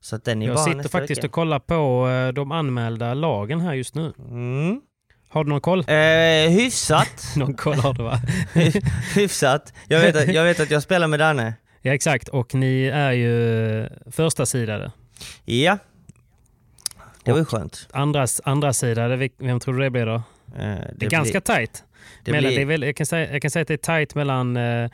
Så 0.00 0.16
den 0.16 0.42
är 0.42 0.46
Jag 0.46 0.56
bara 0.56 0.64
sitter 0.64 0.88
faktiskt 0.88 1.18
vecka. 1.18 1.26
och 1.26 1.32
kollar 1.32 1.58
på 1.58 2.08
eh, 2.08 2.28
de 2.32 2.52
anmälda 2.52 3.14
lagen 3.14 3.60
här 3.60 3.74
just 3.74 3.94
nu. 3.94 4.12
Mm. 4.18 4.80
Har 5.28 5.44
du 5.44 5.50
någon 5.50 5.60
koll? 5.60 5.78
Eh, 5.80 6.50
hyfsat. 6.50 7.24
Någon 7.36 7.54
koll 7.54 7.74
har 7.74 7.94
du 7.94 8.02
va? 8.02 8.20
hyfsat. 9.14 9.72
Jag 9.88 10.00
vet, 10.00 10.16
att, 10.16 10.28
jag 10.34 10.44
vet 10.44 10.60
att 10.60 10.70
jag 10.70 10.82
spelar 10.82 11.06
med 11.08 11.18
Danne. 11.20 11.54
ja 11.82 11.94
exakt, 11.94 12.28
och 12.28 12.54
ni 12.54 12.84
är 12.86 13.12
ju 13.12 13.88
första 14.10 14.46
sidade. 14.46 14.92
Ja. 15.44 15.78
Det 17.24 17.32
var 17.32 17.38
ju 17.38 17.44
skönt. 17.44 17.88
Andra, 17.92 18.26
andra 18.44 18.72
sidade, 18.72 19.28
vem 19.38 19.60
tror 19.60 19.74
du 19.74 19.80
det 19.84 19.90
blir 19.90 20.06
då? 20.06 20.22
Eh, 20.56 20.60
Det 20.96 21.06
är 21.06 21.10
ganska 21.10 21.40
tajt. 21.40 21.84
det 22.24 22.30
mellan, 22.32 22.48
blir- 22.48 22.56
det 22.56 22.62
är 22.62 22.66
väl, 22.66 22.82
jag, 22.82 22.96
kan 22.96 23.06
säga, 23.06 23.32
jag 23.32 23.42
kan 23.42 23.50
säga 23.50 23.62
att 23.62 23.68
det 23.68 23.74
är 23.74 23.78
tajt 23.78 24.14
mellan 24.14 24.56
eh, 24.56 24.90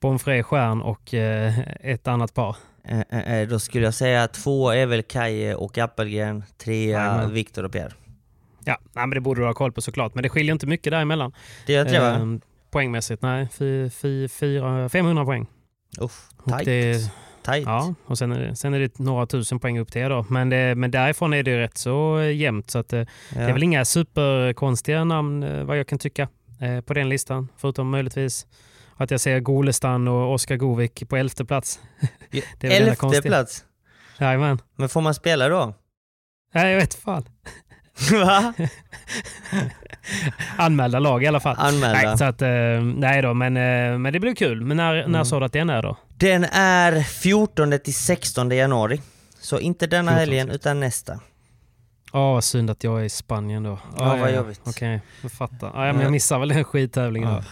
Bonfré 0.00 0.42
Stjärn 0.42 0.82
och 0.82 1.14
eh, 1.14 1.58
ett 1.80 2.08
annat 2.08 2.34
par. 2.34 2.56
Eh, 2.88 3.00
eh, 3.10 3.34
eh, 3.34 3.48
då 3.48 3.58
skulle 3.58 3.84
jag 3.84 3.94
säga 3.94 4.22
att 4.22 4.34
två 4.34 4.70
är 4.70 4.86
väl 4.86 5.02
Kaje 5.02 5.54
och 5.54 5.78
Appelgren, 5.78 6.44
trea. 6.58 7.26
Viktor 7.26 7.64
och 7.64 7.72
Pierre. 7.72 7.92
Ja, 8.64 8.78
nej, 8.92 9.06
men 9.06 9.10
det 9.10 9.20
borde 9.20 9.40
du 9.40 9.46
ha 9.46 9.54
koll 9.54 9.72
på 9.72 9.80
såklart. 9.80 10.14
Men 10.14 10.22
det 10.22 10.28
skiljer 10.28 10.52
inte 10.52 10.66
mycket 10.66 10.90
däremellan. 10.90 11.32
Det 11.66 11.72
gör 11.72 11.80
inte 11.80 11.92
det 11.94 12.00
va? 12.00 12.10
Ehm, 12.10 12.40
poängmässigt, 12.70 13.22
nej. 13.22 13.48
Fy, 13.52 13.90
fy, 13.90 14.28
fyra, 14.28 14.88
500 14.88 15.24
poäng. 15.24 15.46
Uff, 16.00 16.28
Och 16.36 16.50
tajt. 16.52 16.64
det- 16.64 17.10
tajt. 17.44 17.66
Ja, 17.66 17.94
och 18.06 18.18
sen 18.18 18.32
är, 18.32 18.40
det, 18.40 18.56
sen 18.56 18.74
är 18.74 18.80
det 18.80 18.98
några 18.98 19.26
tusen 19.26 19.58
poäng 19.60 19.78
upp 19.78 19.92
till 19.92 20.02
er 20.02 20.10
då. 20.10 20.26
Men, 20.28 20.48
det, 20.48 20.74
men 20.74 20.90
därifrån 20.90 21.32
är 21.34 21.42
det 21.42 21.58
rätt 21.58 21.78
så 21.78 22.18
eh, 22.18 22.36
jämnt. 22.36 22.70
Så 22.70 22.78
att, 22.78 22.92
eh, 22.92 22.98
Ja. 22.98 23.06
Det 23.30 23.40
är 23.40 23.52
väl 23.52 23.62
inga 23.62 23.84
superkonstiga 23.84 25.04
namn 25.04 25.42
eh, 25.42 25.64
vad 25.64 25.78
jag 25.78 25.86
kan 25.86 25.98
tycka 25.98 26.28
eh, 26.60 26.80
på 26.80 26.94
den 26.94 27.08
listan. 27.08 27.48
Förutom 27.56 27.90
möjligtvis 27.90 28.46
att 28.96 29.10
jag 29.10 29.20
ser 29.20 29.40
Golestan 29.40 30.08
och 30.08 30.32
Oskar 30.32 30.56
Govik 30.56 31.08
på 31.08 31.16
elfte 31.16 31.44
plats. 31.44 31.80
Elfte 32.60 33.22
plats. 33.22 33.64
Jajamän. 34.18 34.58
Men 34.76 34.88
får 34.88 35.00
man 35.00 35.14
spela 35.14 35.48
då? 35.48 35.74
Nej, 36.54 36.72
jag 36.72 36.80
vet 36.80 36.94
fan. 36.94 37.24
Va? 38.12 38.52
Anmälda 40.56 40.98
lag 40.98 41.22
i 41.24 41.26
alla 41.26 41.40
fall. 41.40 41.56
Anmälda. 41.58 42.02
Nej, 42.08 42.18
så 42.18 42.24
att, 42.24 42.42
eh, 42.42 42.48
nej 42.96 43.22
då, 43.22 43.34
men, 43.34 43.56
eh, 43.56 43.98
men 43.98 44.12
det 44.12 44.20
blir 44.20 44.34
kul. 44.34 44.60
Men 44.64 44.76
när, 44.76 44.94
Mm. 44.94 45.12
när 45.12 45.24
sa 45.24 45.38
du 45.40 45.46
att 45.46 45.52
den 45.52 45.70
är 45.70 45.82
då? 45.82 45.96
Den 46.16 46.44
är 46.52 47.02
14 47.02 47.78
till 47.78 47.94
16 47.94 48.50
januari. 48.50 49.00
Så 49.40 49.58
inte 49.60 49.86
denna 49.86 50.10
14, 50.10 50.18
helgen 50.18 50.50
utan 50.50 50.80
nästa. 50.80 51.20
Ja, 52.12 52.32
vad 52.32 52.44
synd 52.44 52.70
att 52.70 52.84
jag 52.84 53.00
är 53.00 53.04
i 53.04 53.08
Spanien 53.08 53.62
då. 53.62 53.78
Ja, 53.98 54.16
vad 54.16 54.34
jobbigt. 54.34 54.60
Okej, 54.64 55.00
jag 55.22 55.32
fattar. 55.32 55.66
Ja, 55.86 55.92
men 55.92 56.00
jag 56.00 56.12
missar 56.12 56.38
väl 56.38 56.48
den 56.48 56.64
skittävlingen. 56.64 57.42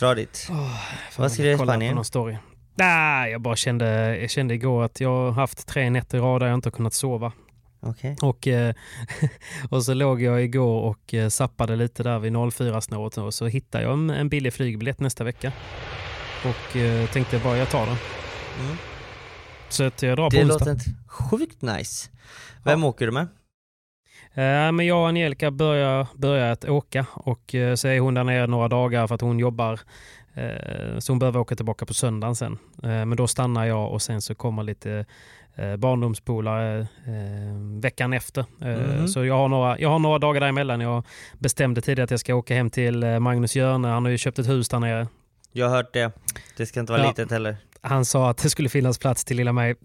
Ja. 0.00 0.14
Dit. 0.14 0.46
Fan, 0.48 0.68
Vad 1.16 1.32
ska 1.32 1.42
du 1.42 1.48
göra 1.48 1.54
i 1.54 1.58
kolla 1.58 1.72
på 1.72 1.76
Spanien? 1.76 1.94
någon 1.94 2.04
story. 2.04 2.36
Nej, 2.74 3.32
jag 3.32 3.40
bara 3.40 3.56
kände, 3.56 4.16
jag 4.18 4.30
kände 4.30 4.54
igår 4.54 4.84
att 4.84 5.00
jag 5.00 5.10
har 5.10 5.30
haft 5.32 5.66
tre 5.68 5.90
nätter 5.90 6.18
i 6.18 6.20
rad 6.20 6.42
där 6.42 6.46
jag 6.46 6.54
inte 6.54 6.66
har 6.66 6.72
kunnat 6.72 6.94
sova. 6.94 7.32
Okej. 7.80 8.16
Och, 8.22 8.46
eh, 8.46 8.74
och 9.70 9.84
så 9.84 9.94
låg 9.94 10.22
jag 10.22 10.44
igår 10.44 10.80
och 10.82 11.14
eh, 11.14 11.28
zappade 11.28 11.76
lite 11.76 12.02
där 12.02 12.18
vid 12.18 12.32
04-snåret 12.32 13.18
och 13.18 13.34
så 13.34 13.46
hittade 13.46 13.84
jag 13.84 13.92
en, 13.92 14.10
en 14.10 14.28
billig 14.28 14.52
flygbiljett 14.52 15.00
nästa 15.00 15.24
vecka. 15.24 15.52
Och 16.44 16.76
eh, 16.76 17.08
tänkte 17.10 17.38
bara 17.38 17.56
jag 17.56 17.70
tar 17.70 17.86
den. 17.86 17.96
Mm. 18.64 18.76
Så 19.68 19.84
att 19.84 20.02
jag 20.02 20.16
drar 20.16 20.30
på 20.30 20.36
Det 20.36 20.42
onsdag. 20.42 20.58
låter 20.58 20.70
inte 20.70 20.84
sjukt 21.08 21.62
nice. 21.62 22.10
Vem 22.64 22.84
åker 22.84 23.06
du 23.06 23.12
med? 23.12 23.28
Men 24.74 24.86
jag 24.86 24.98
och 25.00 25.08
Angelica 25.08 25.50
börjar, 25.50 26.06
börjar 26.14 26.52
att 26.52 26.64
åka 26.64 27.06
och 27.14 27.54
så 27.74 27.88
är 27.88 28.00
hon 28.00 28.14
där 28.14 28.24
nere 28.24 28.46
några 28.46 28.68
dagar 28.68 29.06
för 29.06 29.14
att 29.14 29.20
hon 29.20 29.38
jobbar. 29.38 29.80
Så 30.98 31.12
hon 31.12 31.18
behöver 31.18 31.40
åka 31.40 31.56
tillbaka 31.56 31.86
på 31.86 31.94
söndagen 31.94 32.36
sen. 32.36 32.58
Men 32.82 33.16
då 33.16 33.26
stannar 33.26 33.64
jag 33.64 33.92
och 33.92 34.02
sen 34.02 34.22
så 34.22 34.34
kommer 34.34 34.62
lite 34.62 35.06
eh, 35.58 35.76
barndomspolare 35.76 36.80
eh, 36.80 37.80
veckan 37.80 38.12
efter. 38.12 38.44
Mhm. 38.58 39.08
Så 39.08 39.24
jag 39.24 39.34
har, 39.36 39.48
några, 39.48 39.78
jag 39.78 39.88
har 39.88 39.98
några 39.98 40.18
dagar 40.18 40.40
däremellan. 40.40 40.80
Jag 40.80 41.04
bestämde 41.38 41.80
tidigare 41.80 42.04
att 42.04 42.10
jag 42.10 42.20
ska 42.20 42.34
åka 42.34 42.54
hem 42.54 42.70
till 42.70 43.02
eh, 43.02 43.18
Magnus 43.18 43.56
Hjörne. 43.56 43.88
Han 43.88 44.04
har 44.04 44.10
ju 44.10 44.18
köpt 44.18 44.38
ett 44.38 44.48
hus 44.48 44.68
där 44.68 44.78
nere. 44.78 45.08
Jag 45.52 45.68
har 45.68 45.76
hört 45.76 45.92
det. 45.92 46.12
Det 46.56 46.66
ska 46.66 46.80
inte 46.80 46.92
vara 46.92 47.02
Ja. 47.02 47.08
litet 47.08 47.30
heller. 47.30 47.56
Han 47.80 48.04
sa 48.04 48.30
att 48.30 48.38
det 48.38 48.50
skulle 48.50 48.68
finnas 48.68 48.98
plats 48.98 49.24
till 49.24 49.36
lilla 49.36 49.52
mig. 49.52 49.74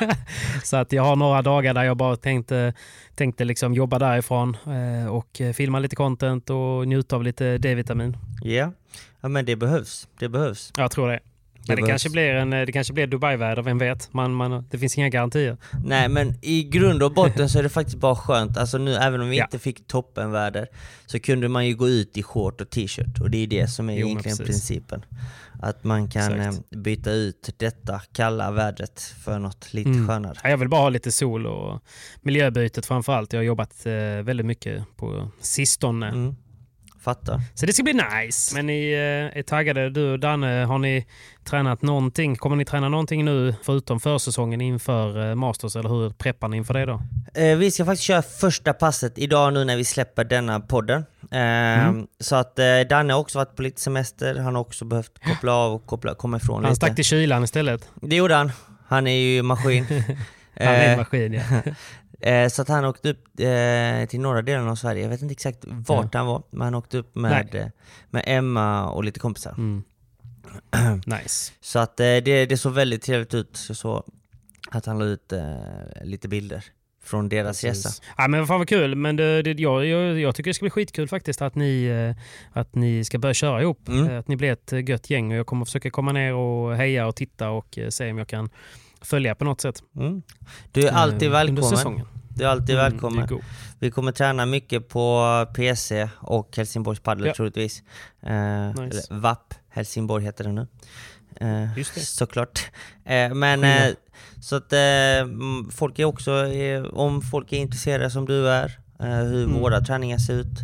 så 0.64 0.76
att 0.76 0.92
jag 0.92 1.02
har 1.02 1.16
några 1.16 1.42
dagar 1.42 1.74
där 1.74 1.82
jag 1.84 1.96
bara 1.96 2.16
tänkte, 2.16 2.74
tänkte 3.14 3.44
liksom 3.44 3.74
jobba 3.74 3.98
därifrån 3.98 4.56
eh, 4.66 5.10
och 5.12 5.40
filma 5.54 5.78
lite 5.78 5.96
content 5.96 6.50
och 6.50 6.88
njuta 6.88 7.16
av 7.16 7.22
lite 7.24 7.58
D-vitamin. 7.58 8.16
Ja. 8.42 8.72
ja, 9.20 9.28
men 9.28 9.44
det 9.44 9.56
behövs. 9.56 10.08
Det 10.18 10.28
behövs. 10.28 10.72
Jag 10.76 10.90
tror 10.90 11.08
det. 11.08 11.20
Men 11.68 11.76
det, 11.76 11.82
kanske 11.86 12.10
blir 12.10 12.34
en, 12.34 12.52
eh, 12.52 12.66
det 12.66 12.72
kanske 12.72 12.92
blir 12.92 13.06
Dubai-väder, 13.06 13.62
vem 13.62 13.78
vet? 13.78 14.12
Man, 14.12 14.34
man, 14.34 14.64
det 14.70 14.78
finns 14.78 14.98
inga 14.98 15.08
garantier. 15.08 15.56
Nej 15.84 16.08
men 16.08 16.34
i 16.42 16.62
grund 16.62 17.02
och 17.02 17.12
botten 17.14 17.48
så 17.48 17.58
är 17.58 17.62
det 17.62 17.68
faktiskt 17.68 17.96
bara 17.98 18.14
skönt, 18.16 18.56
alltså 18.56 18.78
nu 18.78 18.94
även 18.94 19.20
om 19.20 19.28
vi 19.28 19.36
Ja. 19.38 19.44
inte 19.44 19.58
fick 19.58 19.86
toppenväder 19.86 20.68
så 21.06 21.20
kunde 21.20 21.48
man 21.48 21.66
ju 21.66 21.74
gå 21.74 21.88
ut 21.88 22.16
i 22.16 22.22
short 22.22 22.60
och 22.60 22.70
t-shirt 22.70 23.20
och 23.20 23.30
det 23.30 23.38
är 23.38 23.46
det 23.46 23.68
som 23.70 23.90
är 23.90 23.94
Jo, 23.98 24.06
egentligen 24.06 24.38
principen. 24.38 25.04
Att 25.62 25.84
man 25.84 26.08
kan 26.08 26.40
Exakt. 26.40 26.64
eh, 26.72 26.78
byta 26.78 27.10
ut 27.10 27.50
detta 27.56 28.00
kalla 28.12 28.50
vädret 28.50 29.00
för 29.24 29.38
något 29.38 29.72
lite 29.74 29.90
Mm. 29.90 30.08
skönare. 30.08 30.34
Ja, 30.42 30.50
Jag 30.50 30.56
vill 30.56 30.68
bara 30.68 30.80
ha 30.80 30.88
lite 30.88 31.12
sol 31.12 31.46
och 31.46 31.82
miljöbytet 32.22 32.86
framför 32.86 33.12
allt. 33.12 33.32
Jag 33.32 33.40
har 33.40 33.44
jobbat 33.44 33.86
eh, 33.86 33.92
väldigt 34.22 34.46
mycket 34.46 34.84
på 34.96 35.28
sistone. 35.40 36.08
Mm. 36.08 36.36
Fattar. 37.00 37.40
Så 37.54 37.66
det 37.66 37.72
ska 37.72 37.82
bli 37.82 37.92
nice. 37.92 38.56
Men 38.56 38.66
ni 38.66 38.92
eh, 38.92 39.38
är 39.38 39.42
taggade. 39.42 39.90
Du 39.90 40.12
och 40.12 40.18
Danne, 40.20 40.64
har 40.64 40.78
ni 40.78 41.06
tränat 41.44 41.82
någonting? 41.82 42.36
Kommer 42.36 42.56
ni 42.56 42.64
träna 42.64 42.88
någonting 42.88 43.24
nu 43.24 43.54
förutom 43.62 44.00
försäsongen 44.00 44.60
inför 44.60 45.28
eh, 45.30 45.34
Masters? 45.34 45.76
Eller 45.76 45.88
hur 45.88 46.10
preppar 46.10 46.48
ni 46.48 46.56
inför 46.56 46.74
det 46.74 46.86
då? 46.86 47.02
Eh, 47.34 47.56
vi 47.56 47.70
ska 47.70 47.84
faktiskt 47.84 48.02
köra 48.02 48.22
första 48.22 48.72
passet 48.72 49.18
idag 49.18 49.52
nu 49.52 49.64
när 49.64 49.76
vi 49.76 49.84
släpper 49.84 50.24
denna 50.24 50.60
podden. 50.60 51.04
Eh, 51.30 51.40
Mm. 51.70 52.06
Så 52.20 52.36
att 52.36 52.58
Danne 52.88 53.12
har 53.12 53.20
också 53.20 53.38
varit 53.38 53.56
på 53.56 53.62
lite 53.62 53.80
semester, 53.80 54.34
han 54.38 54.54
har 54.54 54.62
också 54.62 54.84
behövt 54.84 55.18
koppla 55.24 55.52
av 55.52 55.72
och 55.74 55.86
koppla, 55.86 56.14
komma 56.14 56.36
ifrån 56.36 56.54
Han 56.54 56.62
lite. 56.64 56.76
stack 56.76 56.94
till 56.94 57.04
kylan 57.04 57.44
istället. 57.44 57.88
Det 58.02 58.16
gjorde 58.16 58.34
han. 58.34 58.52
Han 58.88 59.06
är 59.06 59.16
ju 59.16 59.42
maskin. 59.42 59.86
Han 60.58 60.68
är 60.68 60.92
en 60.92 60.98
maskin 60.98 61.32
ja. 61.32 61.42
Eh, 62.20 62.48
så 62.48 62.62
att 62.62 62.68
han 62.68 62.84
åkte 62.84 63.10
upp 63.10 63.24
eh, 63.40 64.08
till 64.08 64.20
norra 64.20 64.42
delen 64.42 64.68
av 64.68 64.74
Sverige. 64.74 65.02
Jag 65.02 65.08
vet 65.08 65.22
inte 65.22 65.32
exakt 65.32 65.58
vart 65.64 66.14
han 66.14 66.26
var, 66.26 66.42
men 66.50 66.60
han 66.60 66.74
åkte 66.74 66.98
upp 66.98 67.14
med, 67.14 67.54
eh, 67.54 67.66
med 68.10 68.22
Emma 68.26 68.90
och 68.90 69.04
lite 69.04 69.20
kompisar. 69.20 69.54
Mm. 69.58 69.82
nice. 71.06 71.52
Så 71.60 71.78
att 71.78 72.00
eh, 72.00 72.04
det, 72.04 72.46
det 72.46 72.56
såg 72.56 72.72
väldigt 72.72 73.02
trevligt 73.02 73.34
ut. 73.34 73.64
Jag 73.68 73.76
såg 73.76 74.02
att 74.70 74.86
han 74.86 74.98
la 74.98 75.04
ut 75.04 75.32
eh, 75.32 75.44
lite 76.04 76.28
bilder 76.28 76.64
från 77.02 77.28
deras 77.28 77.64
resa. 77.64 77.88
Precis. 77.88 78.02
Ja, 78.18 78.28
men 78.28 78.46
fan 78.46 78.58
vad 78.58 78.68
kul. 78.68 78.94
Men 78.94 79.16
det, 79.16 79.42
det, 79.42 79.52
jag, 79.52 79.86
jag, 79.86 80.20
jag 80.20 80.34
tycker 80.34 80.50
det 80.50 80.54
ska 80.54 80.62
bli 80.62 80.70
skitkul 80.70 81.08
faktiskt 81.08 81.42
att 81.42 81.54
ni, 81.54 81.90
att 82.52 82.74
ni 82.74 83.04
ska 83.04 83.18
börja 83.18 83.34
köra 83.34 83.62
ihop. 83.62 83.88
Mm. 83.88 84.18
Att 84.18 84.28
ni 84.28 84.36
blir 84.36 84.52
ett 84.52 84.88
gött 84.88 85.10
gäng 85.10 85.32
och 85.32 85.38
jag 85.38 85.46
kommer 85.46 85.64
försöka 85.64 85.90
komma 85.90 86.12
ner 86.12 86.34
och 86.34 86.76
heja 86.76 87.06
och 87.06 87.16
titta 87.16 87.50
och 87.50 87.78
se 87.88 88.10
om 88.10 88.18
jag 88.18 88.28
kan 88.28 88.50
följa 89.00 89.34
på 89.34 89.44
något 89.44 89.60
sätt. 89.60 89.82
Mm. 89.96 90.22
Du 90.72 90.86
är 90.88 90.92
alltid 90.92 91.22
Eh, 91.22 91.26
Under 91.26 91.38
välkommen. 91.44 91.76
säsongen. 91.76 92.06
Du 92.36 92.44
är 92.44 92.48
alltid 92.48 92.74
Mm, 92.78 92.92
välkommen. 92.92 93.26
go. 93.26 93.40
Vi 93.78 93.90
kommer 93.90 94.12
träna 94.12 94.46
mycket 94.46 94.88
på 94.88 95.46
PC 95.54 96.08
och 96.16 96.56
Helsingborgs 96.56 97.00
Padel 97.00 97.26
Ja. 97.26 97.34
troligtvis. 97.36 97.82
Eh, 98.22 98.30
Nice. 98.32 98.80
eller 98.80 99.20
VAP 99.20 99.54
Helsingborg 99.68 100.24
heter 100.24 100.44
det 100.44 100.52
nu. 100.52 100.66
Eh, 101.40 101.78
Just 101.78 101.94
det. 101.94 102.00
Såklart. 102.00 102.70
Eh, 103.04 103.34
men 103.34 103.64
eh, 103.64 103.90
så 104.42 104.56
att 104.56 104.72
eh, 104.72 104.78
mm, 105.22 105.70
folk 105.70 105.98
är 105.98 106.04
också, 106.04 106.46
eh, 106.46 106.82
om 106.84 107.22
folk 107.22 107.52
är 107.52 107.56
intresserade 107.56 108.10
som 108.10 108.26
du 108.26 108.48
är, 108.48 108.78
eh, 109.00 109.06
hur 109.08 109.44
Mm. 109.44 109.60
våra 109.60 109.80
träningar 109.80 110.18
ser 110.18 110.34
ut. 110.34 110.58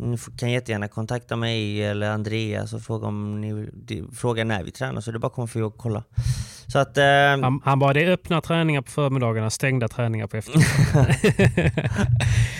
Ni 0.00 0.14
f- 0.14 0.28
kan 0.38 0.50
jättegärna 0.50 0.88
kontakta 0.88 1.36
mig 1.36 1.84
eller 1.84 2.10
Andreas 2.10 2.72
och 2.72 2.82
fråga, 2.82 3.06
om 3.06 3.40
ni, 3.40 3.68
fråga 4.14 4.44
när 4.44 4.62
vi 4.64 4.70
tränar 4.70 5.00
så 5.00 5.10
det 5.10 5.16
är 5.16 5.18
bara 5.18 5.26
att 5.26 5.32
komma 5.32 5.46
förbi 5.46 5.64
och 5.64 5.76
kolla. 5.78 6.02
Så 6.66 6.78
att... 6.78 6.96
Eh, 6.98 7.04
Han, 7.42 7.60
han 7.64 7.78
bara, 7.78 7.92
det 7.92 8.04
är 8.04 8.10
öppna 8.10 8.40
träningar 8.40 8.82
på 8.82 8.90
förmiddagarna, 8.90 9.50
stängda 9.50 9.88
träningar 9.88 10.26
på 10.26 10.36
eftermiddagen. 10.36 11.70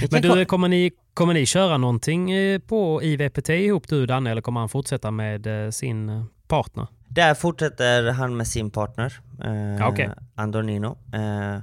Men 0.10 0.22
du, 0.22 0.44
kommer 0.44 0.68
ni, 0.68 0.90
kommer 1.14 1.34
ni 1.34 1.46
köra 1.46 1.76
någonting 1.76 2.32
eh, 2.32 2.58
på 2.58 3.02
IVPT 3.02 3.48
ihop 3.48 3.88
du 3.88 4.06
Danne 4.06 4.30
eller 4.30 4.42
kommer 4.42 4.60
han 4.60 4.68
fortsätta 4.68 5.10
med 5.10 5.64
eh, 5.66 5.70
sin 5.70 6.08
eh, 6.08 6.24
partner? 6.48 6.86
Där 7.08 7.34
fortsätter 7.34 8.10
han 8.10 8.36
med 8.36 8.46
sin 8.48 8.70
partner, 8.70 9.12
eh, 9.44 9.52
Ja, 9.78 9.88
okej. 9.88 10.10
Andronino. 10.34 10.98
Eh, 11.14 11.60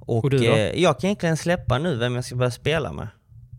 och 0.00 0.24
Och 0.24 0.30
du 0.30 0.38
då? 0.38 0.44
jag 0.74 0.98
kan 1.00 1.08
egentligen 1.08 1.36
släppa 1.36 1.78
nu 1.78 1.96
vem 1.96 2.14
jag 2.14 2.24
ska 2.24 2.36
börja 2.36 2.50
spela 2.50 2.92
med. 2.92 3.08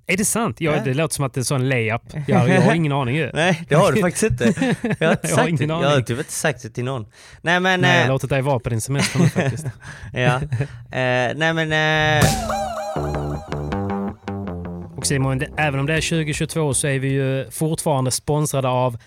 Är 0.10 0.18
det 0.18 0.26
sant? 0.26 0.62
Ja, 0.62 0.82
det 0.86 0.94
låter 0.94 1.16
som 1.16 1.26
att 1.26 1.34
det 1.34 1.38
är 1.38 1.42
en 1.42 1.46
sån 1.46 1.70
layup. 1.70 2.02
Jag, 2.28 2.50
jag 2.50 2.62
har 2.62 2.74
ingen 2.74 2.92
aning 2.92 3.16
ju. 3.16 3.32
Nej, 3.34 3.64
det 3.70 3.76
har 3.76 3.92
du 3.92 4.02
faktiskt 4.02 4.24
inte. 4.24 4.76
Jag 5.00 5.08
har 5.08 5.12
inte 5.16 5.28
Jag 5.30 5.38
har 5.38 5.48
ingen 5.48 5.68
det. 5.68 5.74
aning. 5.74 5.84
Jag 5.84 5.90
har 5.96 6.02
typ 6.02 6.18
inte 6.18 6.32
sagt 6.32 6.64
det 6.64 6.70
till 6.70 6.84
någon. 6.84 7.06
Nej 7.42 7.60
men... 7.60 7.82
Nej, 7.82 7.92
jag 7.92 8.00
har 8.00 8.06
eh, 8.06 8.12
låtit 8.12 8.30
dig 8.30 8.42
vara 8.42 8.60
på 8.60 8.70
din 8.70 8.82
semester 8.82 9.20
nu 9.20 9.30
faktiskt. 9.30 9.66
ja. 10.14 10.36
Eh, 10.98 11.34
nej 11.36 11.54
men... 11.54 11.72
Eh, 12.20 12.26
Och 14.98 15.06
Simon, 15.08 15.42
även 15.58 15.80
om 15.80 15.86
det 15.86 15.94
är 15.94 16.02
2022 16.10 16.74
så 16.74 16.88
är 16.88 17.00
vi 17.00 17.08
ju 17.08 17.52
fortfarande 17.52 18.12
sponsrade 18.12 18.68
av 18.68 18.98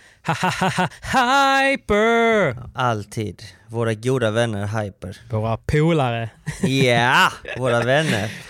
Hyper! 1.02 2.56
alltid. 2.74 3.42
Våra 3.68 3.94
goda 3.94 4.30
vänner 4.30 4.66
Hyper. 4.66 5.16
Våra 5.30 5.56
polare. 5.56 6.30
Ja, 6.62 7.28
våra 7.58 7.80
vänner. 7.82 8.30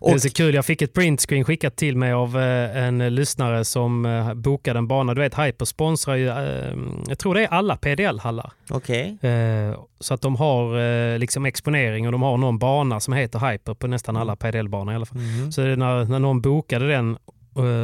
Det 0.00 0.10
är 0.10 0.14
Och, 0.14 0.22
så 0.22 0.30
kul, 0.30 0.54
jag 0.54 0.64
fick 0.64 0.82
ett 0.82 0.92
printscreen 0.92 1.44
skickat 1.44 1.76
till 1.76 1.96
mig 1.96 2.12
av 2.12 2.38
eh, 2.38 2.84
en 2.84 3.14
lyssnare 3.14 3.64
som 3.64 4.06
eh, 4.06 4.34
bokade 4.34 4.78
en 4.78 4.88
bana. 4.88 5.14
Du 5.14 5.20
vet, 5.20 5.38
Hyper 5.38 5.64
sponsrar 5.64 6.14
ju, 6.14 6.28
eh, 6.28 6.76
jag 7.08 7.18
tror 7.18 7.34
det 7.34 7.42
är 7.44 7.48
alla 7.48 7.76
PDL-hallar. 7.76 8.52
okej. 8.70 9.18
Eh, 9.20 9.78
så 10.00 10.14
att 10.14 10.20
de 10.20 10.36
har 10.36 11.18
liksom 11.18 11.46
exponering 11.46 12.06
och 12.06 12.12
de 12.12 12.22
har 12.22 12.36
någon 12.36 12.58
bana 12.58 13.00
som 13.00 13.14
heter 13.14 13.38
Hyper 13.50 13.74
på 13.74 13.86
nästan 13.86 14.16
alla 14.16 14.36
PDL-banor 14.36 14.92
i 14.92 14.96
alla 14.96 15.06
fall. 15.06 15.18
Mhm. 15.18 15.52
Så 15.52 15.62
när, 15.62 16.04
när 16.04 16.18
någon 16.18 16.40
bokade 16.40 16.88
den 16.88 17.18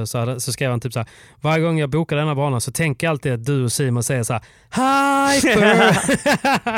så, 0.07 0.19
hade, 0.19 0.41
så 0.41 0.53
skrev 0.53 0.71
han 0.71 0.81
typ 0.81 0.93
så 0.93 0.99
här, 0.99 1.09
varje 1.41 1.65
gång 1.65 1.79
jag 1.79 1.91
bokar 1.91 2.17
denna 2.17 2.35
banan 2.35 2.61
så 2.61 2.73
tänker 2.73 3.07
jag 3.07 3.11
alltid 3.11 3.33
att 3.33 3.45
du 3.45 3.65
och 3.65 3.73
Simon 3.73 4.03
säger 4.03 4.23
så 4.23 4.33
här, 4.33 4.43
Hyper! 5.35 5.99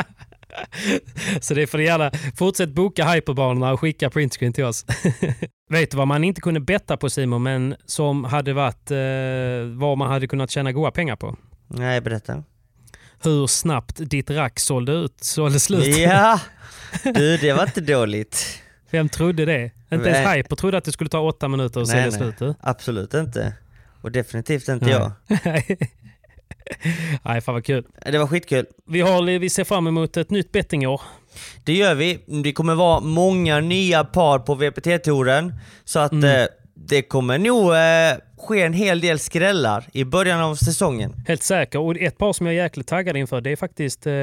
så 1.41 1.53
det 1.53 1.67
får 1.67 1.77
ni 1.77 1.83
gärna, 1.83 2.11
fortsätt 2.35 2.69
boka 2.69 3.05
hyperbanorna 3.05 3.73
och 3.73 3.79
skicka 3.79 4.09
printscreen 4.09 4.53
till 4.53 4.63
oss. 4.63 4.85
Vet 5.69 5.91
du 5.91 5.97
vad 5.97 6.07
man 6.07 6.23
inte 6.23 6.41
kunde 6.41 6.59
betta 6.59 6.97
på 6.97 7.09
Simon, 7.09 7.43
men 7.43 7.75
som 7.85 8.23
hade 8.23 8.53
varit 8.53 8.91
eh, 8.91 9.77
vad 9.77 9.97
man 9.97 10.11
hade 10.11 10.27
kunnat 10.27 10.51
tjäna 10.51 10.71
goda 10.71 10.91
pengar 10.91 11.15
på? 11.15 11.35
Nej, 11.67 12.01
berätta. 12.01 12.43
Hur 13.23 13.47
snabbt 13.47 13.95
ditt 13.97 14.29
rack 14.29 14.59
sålde 14.59 14.91
ut, 14.91 15.23
sålde 15.23 15.59
slut. 15.59 15.97
Ja! 15.97 16.39
Du, 17.03 17.37
det 17.37 17.53
var 17.53 17.63
inte 17.63 17.81
dåligt. 17.81 18.61
Vem 18.89 19.09
trodde 19.09 19.45
det? 19.45 19.71
Inte 19.91 20.09
ens. 20.09 20.35
Hyper 20.35 20.55
trodde 20.55 20.77
att 20.77 20.83
det 20.83 20.91
skulle 20.91 21.09
ta 21.09 21.19
åtta 21.19 21.47
minuter 21.47 21.81
att 21.81 21.87
sälja 21.87 22.11
slut. 22.11 22.35
Absolut 22.59 23.13
inte. 23.13 23.53
Och 24.01 24.11
definitivt 24.11 24.67
inte 24.67 24.85
Nej. 24.85 24.93
jag. 24.93 25.89
Nej, 27.23 27.41
fan 27.41 27.53
vad 27.53 27.65
kul. 27.65 27.85
Det 28.11 28.17
var 28.17 28.27
skitkul. 28.27 28.65
Vi, 28.87 29.01
har, 29.01 29.39
vi 29.39 29.49
ser 29.49 29.63
fram 29.63 29.87
emot 29.87 30.17
ett 30.17 30.29
nytt 30.29 30.51
bettingår. 30.51 31.01
Det 31.63 31.73
gör 31.73 31.95
vi. 31.95 32.19
Det 32.43 32.51
kommer 32.53 32.75
vara 32.75 32.99
många 32.99 33.59
nya 33.59 34.03
par 34.03 34.39
på 34.39 34.55
VPT-touren. 34.55 35.53
Så 35.85 35.99
att 35.99 36.13
eh, 36.13 36.43
det 36.73 37.01
kommer 37.01 37.37
nog 37.37 37.73
eh, 37.73 38.21
ske 38.47 38.61
en 38.61 38.73
hel 38.73 39.01
del 39.01 39.19
skrällar 39.19 39.85
i 39.93 40.03
början 40.03 40.41
av 40.41 40.55
säsongen. 40.55 41.13
Helt 41.27 41.43
säker. 41.43 41.79
Och 41.79 41.97
ett 41.97 42.17
par 42.17 42.33
som 42.33 42.45
jag 42.45 42.55
är 42.55 42.63
jäkligt 42.63 42.87
taggad 42.87 43.17
inför 43.17 43.41
det 43.41 43.51
är 43.51 43.55
faktiskt 43.55 44.07
eh, 44.07 44.13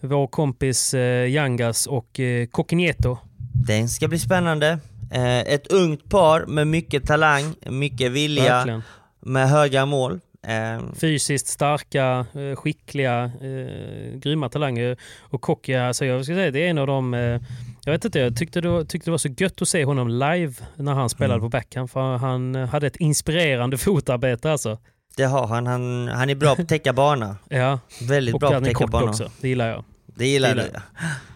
vår 0.00 0.26
kompis 0.26 0.94
eh, 0.94 1.30
Yangas 1.30 1.86
och 1.86 2.20
eh, 2.20 2.46
Coquinieto. 2.46 3.18
Den 3.66 3.88
ska 3.88 4.08
bli 4.08 4.18
spännande. 4.18 4.78
Eh, 5.12 5.38
ett 5.38 5.66
ungt 5.66 6.08
par 6.10 6.46
med 6.46 6.66
mycket 6.66 7.06
talang, 7.06 7.54
mycket 7.66 8.12
vilja, 8.12 8.44
Verkligen. 8.54 8.82
med 9.20 9.48
höga 9.48 9.86
mål. 9.86 10.20
Eh, 10.46 10.82
Fysiskt 11.00 11.46
starka, 11.46 12.26
eh, 12.34 12.56
skickliga, 12.56 13.24
eh, 13.24 14.18
grymma 14.18 14.48
talanger. 14.48 14.96
Och 15.20 15.40
Kocki, 15.40 15.74
alltså 15.74 16.04
jag 16.04 16.24
ska 16.24 16.34
säga, 16.34 16.50
det 16.50 16.60
är 16.66 16.70
en 16.70 16.78
av 16.78 16.86
de... 16.86 17.14
Eh, 17.14 17.40
jag 17.84 17.92
vet 17.92 18.04
inte, 18.04 18.18
jag 18.18 18.36
tyckte 18.36 18.60
det, 18.60 18.84
tyckte 18.84 19.06
det 19.06 19.10
var 19.10 19.18
så 19.18 19.28
gött 19.38 19.62
att 19.62 19.68
se 19.68 19.84
honom 19.84 20.08
live 20.08 20.52
när 20.76 20.92
han 20.94 21.08
spelade 21.08 21.34
Mm. 21.34 21.42
på 21.44 21.48
backhand. 21.48 21.90
För 21.90 22.16
han 22.16 22.54
eh, 22.54 22.68
hade 22.68 22.86
ett 22.86 22.96
inspirerande 22.96 23.78
fotarbete 23.78 24.52
alltså. 24.52 24.78
det 25.16 25.24
har 25.24 25.46
han. 25.46 25.66
han. 25.66 26.08
Han 26.08 26.30
är 26.30 26.34
bra 26.34 26.56
på 26.56 26.62
att 26.62 26.68
täcka 26.68 26.92
bana. 26.92 27.36
Ja, 27.48 27.78
Väldigt 28.08 28.34
och 28.34 28.40
bra 28.40 28.50
på 28.50 28.56
att 28.56 28.64
täcka 28.64 28.86
bana. 28.86 29.10
också. 29.10 29.30
Det 29.40 29.48
gillar 29.48 29.68
jag. 29.68 29.84
Det 30.06 30.26
gillar 30.26 30.48
Gillar 30.48 30.64
du. 30.64 30.70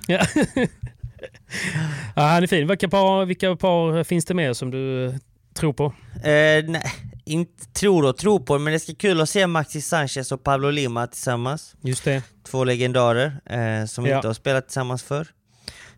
Ja. 0.15 0.21
ja, 2.17 2.23
han 2.23 2.43
är 2.43 2.47
fin. 2.47 2.69
Vilka 2.69 2.89
par, 2.89 3.25
vilka 3.25 3.57
par 3.57 4.05
finns 4.05 4.25
det 4.25 4.35
mer 4.35 4.53
som 4.53 4.71
du 4.71 5.07
eh, 5.07 5.15
tror 5.55 5.73
på? 5.73 5.85
Eh, 6.15 6.65
nej, 6.69 6.83
inte 7.25 7.67
tror 7.73 8.05
och 8.05 8.17
tror 8.17 8.41
på 8.41 8.59
men 8.59 8.73
det 8.73 8.79
ska 8.81 8.87
bli 8.93 8.95
kul 8.95 9.21
att 9.21 9.29
se 9.29 9.47
Maxi 9.47 9.81
Sanchez 9.81 10.33
och 10.33 10.43
Pablo 10.43 10.71
Lima 10.71 11.07
tillsammans. 11.07 11.75
Just 11.81 12.05
det. 12.05 12.23
Två 12.47 12.65
legendarer 12.65 13.41
eh, 13.47 13.87
som 13.87 14.07
Ja. 14.07 14.17
inte 14.17 14.29
har 14.29 14.35
spelat 14.35 14.67
tillsammans 14.69 15.03
förr. 15.03 15.27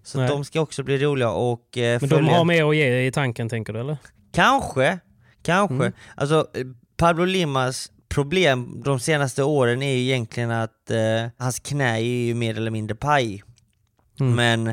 Så 0.02 0.18
Nej. 0.18 0.28
de 0.28 0.44
ska 0.44 0.60
också 0.60 0.82
bli 0.82 0.98
roliga 0.98 1.30
och 1.30 1.78
eh, 1.78 2.00
Men 2.00 2.08
följa. 2.10 2.16
de 2.24 2.28
har 2.34 2.44
mer 2.44 2.64
att 2.70 2.76
ge 2.76 3.06
i 3.06 3.12
tanken 3.12 3.48
tänker 3.48 3.72
du 3.72 3.80
eller? 3.80 3.96
Kanske, 4.32 4.98
kanske. 5.42 5.74
Mm. 5.74 5.92
Alltså 6.14 6.46
eh, 6.54 6.64
Pablo 6.96 7.24
Limas 7.24 7.92
problem 8.08 8.82
de 8.84 9.00
senaste 9.00 9.42
åren 9.42 9.82
är 9.82 9.92
ju 9.94 10.00
egentligen 10.02 10.50
att 10.50 10.90
eh, 10.90 10.98
hans 11.38 11.58
knä 11.60 11.96
är 11.96 11.98
ju 12.02 12.34
mer 12.34 12.56
eller 12.56 12.70
mindre 12.70 12.96
paj. 12.96 13.42
Mm. 14.20 14.34
Men 14.34 14.68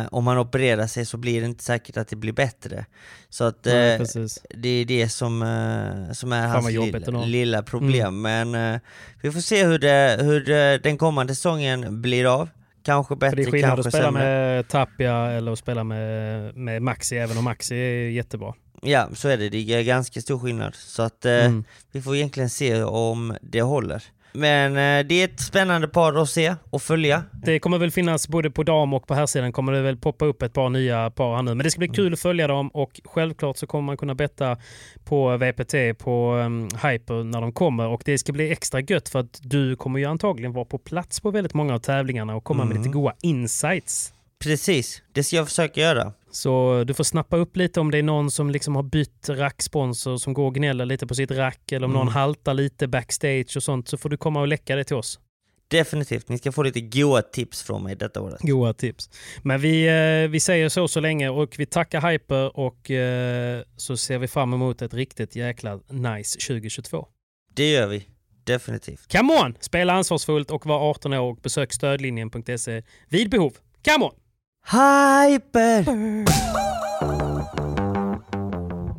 eh, 0.00 0.06
om 0.10 0.26
han 0.26 0.38
opererar 0.38 0.86
sig 0.86 1.06
så 1.06 1.16
blir 1.16 1.40
det 1.40 1.46
inte 1.46 1.64
säkert 1.64 1.96
att 1.96 2.08
det 2.08 2.16
blir 2.16 2.32
bättre. 2.32 2.86
Så 3.28 3.44
att 3.44 3.66
eh, 3.66 3.72
precis. 3.72 4.42
det 4.50 4.68
är 4.68 4.84
det 4.84 5.08
som, 5.08 5.42
eh, 5.42 6.12
som 6.12 6.32
är 6.32 6.46
hans 6.46 6.70
lilla, 6.70 7.24
lilla 7.24 7.62
problem. 7.62 8.22
Men 8.22 8.54
eh, 8.54 8.80
vi 9.22 9.32
får 9.32 9.40
se 9.40 9.66
hur, 9.66 9.78
det, 9.78 10.18
hur 10.20 10.50
eh, 10.50 10.74
den 10.82 10.98
kommande 10.98 11.34
säsongen 11.34 12.02
blir 12.02 12.34
av. 12.40 12.48
Kanske 12.84 13.16
bättre, 13.16 13.36
det 13.36 13.42
är 13.42 13.50
skillnad 13.50 13.70
kanske 13.70 13.88
att 13.88 13.94
spela 13.94 14.06
sämre. 14.06 14.22
med 14.24 14.68
Tapia 14.68 15.14
eller 15.16 15.52
att 15.52 15.58
spela 15.58 15.84
med, 15.84 16.56
med 16.56 16.82
Maxi, 16.82 17.16
även 17.16 17.38
om 17.38 17.44
Maxi 17.44 17.74
är 17.76 18.10
jättebra. 18.10 18.54
Ja, 18.82 19.08
så 19.14 19.28
är 19.28 19.36
det. 19.36 19.48
Det 19.48 19.74
är 19.74 19.82
ganska 19.82 20.20
stor 20.20 20.38
skillnad. 20.38 20.74
Så 20.74 21.02
att 21.02 21.24
eh, 21.24 21.32
Mm. 21.32 21.64
vi 21.92 22.02
får 22.02 22.16
egentligen 22.16 22.50
se 22.50 22.82
om 22.82 23.36
det 23.42 23.62
håller. 23.62 24.02
Men 24.32 24.72
eh, 24.72 25.06
det 25.06 25.14
är 25.14 25.24
ett 25.24 25.40
spännande 25.40 25.88
par 25.88 26.22
att 26.22 26.28
se 26.28 26.54
och 26.70 26.82
följa. 26.82 27.22
Det 27.32 27.58
kommer 27.58 27.78
väl 27.78 27.90
finnas 27.90 28.28
både 28.28 28.50
på 28.50 28.62
dam 28.62 28.94
och 28.94 29.06
på 29.06 29.14
herrsidan 29.14 29.52
kommer 29.52 29.72
det 29.72 29.82
väl 29.82 29.96
poppa 29.96 30.24
upp 30.24 30.42
ett 30.42 30.52
par 30.52 30.68
nya 30.68 31.10
par 31.10 31.36
här 31.36 31.42
nu. 31.42 31.54
Men 31.54 31.64
det 31.64 31.70
ska 31.70 31.78
bli 31.78 31.88
kul 31.88 32.12
att 32.12 32.20
följa 32.20 32.46
dem 32.46 32.68
och 32.68 33.00
självklart 33.04 33.56
så 33.56 33.66
kommer 33.66 33.86
man 33.86 33.96
kunna 33.96 34.14
betta 34.14 34.56
på 35.04 35.36
VPT 35.36 35.98
på 35.98 36.34
um, 36.34 36.62
Hyper 36.62 37.24
när 37.24 37.40
de 37.40 37.52
kommer 37.52 37.86
och 37.86 38.02
det 38.04 38.18
ska 38.18 38.32
bli 38.32 38.50
extra 38.52 38.80
gött 38.80 39.08
för 39.08 39.18
att 39.18 39.40
du 39.42 39.76
kommer 39.76 39.98
ju 39.98 40.04
antagligen 40.04 40.52
vara 40.52 40.64
på 40.64 40.78
plats 40.78 41.20
på 41.20 41.30
väldigt 41.30 41.54
många 41.54 41.74
av 41.74 41.78
tävlingarna 41.78 42.36
och 42.36 42.44
komma 42.44 42.64
med 42.64 42.76
lite 42.76 42.88
goda 42.88 43.14
insights. 43.22 44.12
Precis, 44.38 45.02
det 45.12 45.24
ska 45.24 45.36
jag 45.36 45.48
försöka 45.48 45.80
göra. 45.80 46.12
Så 46.38 46.84
du 46.86 46.94
får 46.94 47.04
snappa 47.04 47.36
upp 47.36 47.56
lite 47.56 47.80
om 47.80 47.90
det 47.90 47.98
är 47.98 48.02
någon 48.02 48.30
som 48.30 48.50
liksom 48.50 48.76
har 48.76 48.82
bytt 48.82 49.28
racksponsor 49.28 50.16
som 50.16 50.34
går 50.34 50.46
och 50.46 50.54
gnäller 50.54 50.86
lite 50.86 51.06
på 51.06 51.14
sitt 51.14 51.30
rack 51.30 51.72
eller 51.72 51.86
om 51.86 51.92
någon 51.92 52.08
haltar 52.08 52.54
lite 52.54 52.88
backstage 52.88 53.56
och 53.56 53.62
sånt 53.62 53.88
så 53.88 53.96
får 53.96 54.08
du 54.08 54.16
komma 54.16 54.40
och 54.40 54.48
läcka 54.48 54.76
det 54.76 54.84
till 54.84 54.96
oss. 54.96 55.20
Definitivt, 55.68 56.28
ni 56.28 56.38
ska 56.38 56.52
få 56.52 56.62
lite 56.62 56.80
goa 56.80 57.22
tips 57.22 57.62
från 57.62 57.82
mig 57.82 57.96
detta 57.96 58.20
året. 58.20 58.40
Goa 58.40 58.72
tips. 58.72 59.10
Men 59.42 59.60
vi, 59.60 59.86
eh, 59.86 60.30
vi 60.30 60.40
säger 60.40 60.68
så 60.68 60.88
så 60.88 61.00
länge 61.00 61.28
och 61.28 61.54
vi 61.58 61.66
tackar 61.66 62.10
Hyper 62.10 62.58
och 62.58 62.90
eh, 62.90 63.62
så 63.76 63.96
ser 63.96 64.18
vi 64.18 64.28
fram 64.28 64.52
emot 64.52 64.82
ett 64.82 64.94
riktigt 64.94 65.36
jäkla 65.36 65.80
nice 65.88 66.38
2022. 66.38 67.06
Det 67.54 67.70
gör 67.70 67.86
vi. 67.86 68.06
Definitivt. 68.44 69.12
Come 69.12 69.32
on! 69.32 69.54
Spela 69.60 69.92
ansvarsfullt 69.92 70.50
och 70.50 70.66
var 70.66 70.90
18 70.90 71.12
år 71.12 71.30
och 71.30 71.36
besök 71.36 71.72
stödlinjen.se 71.72 72.82
vid 73.08 73.30
behov. 73.30 73.52
Come 73.84 74.04
on! 74.04 74.27
Hyper! 74.70 75.84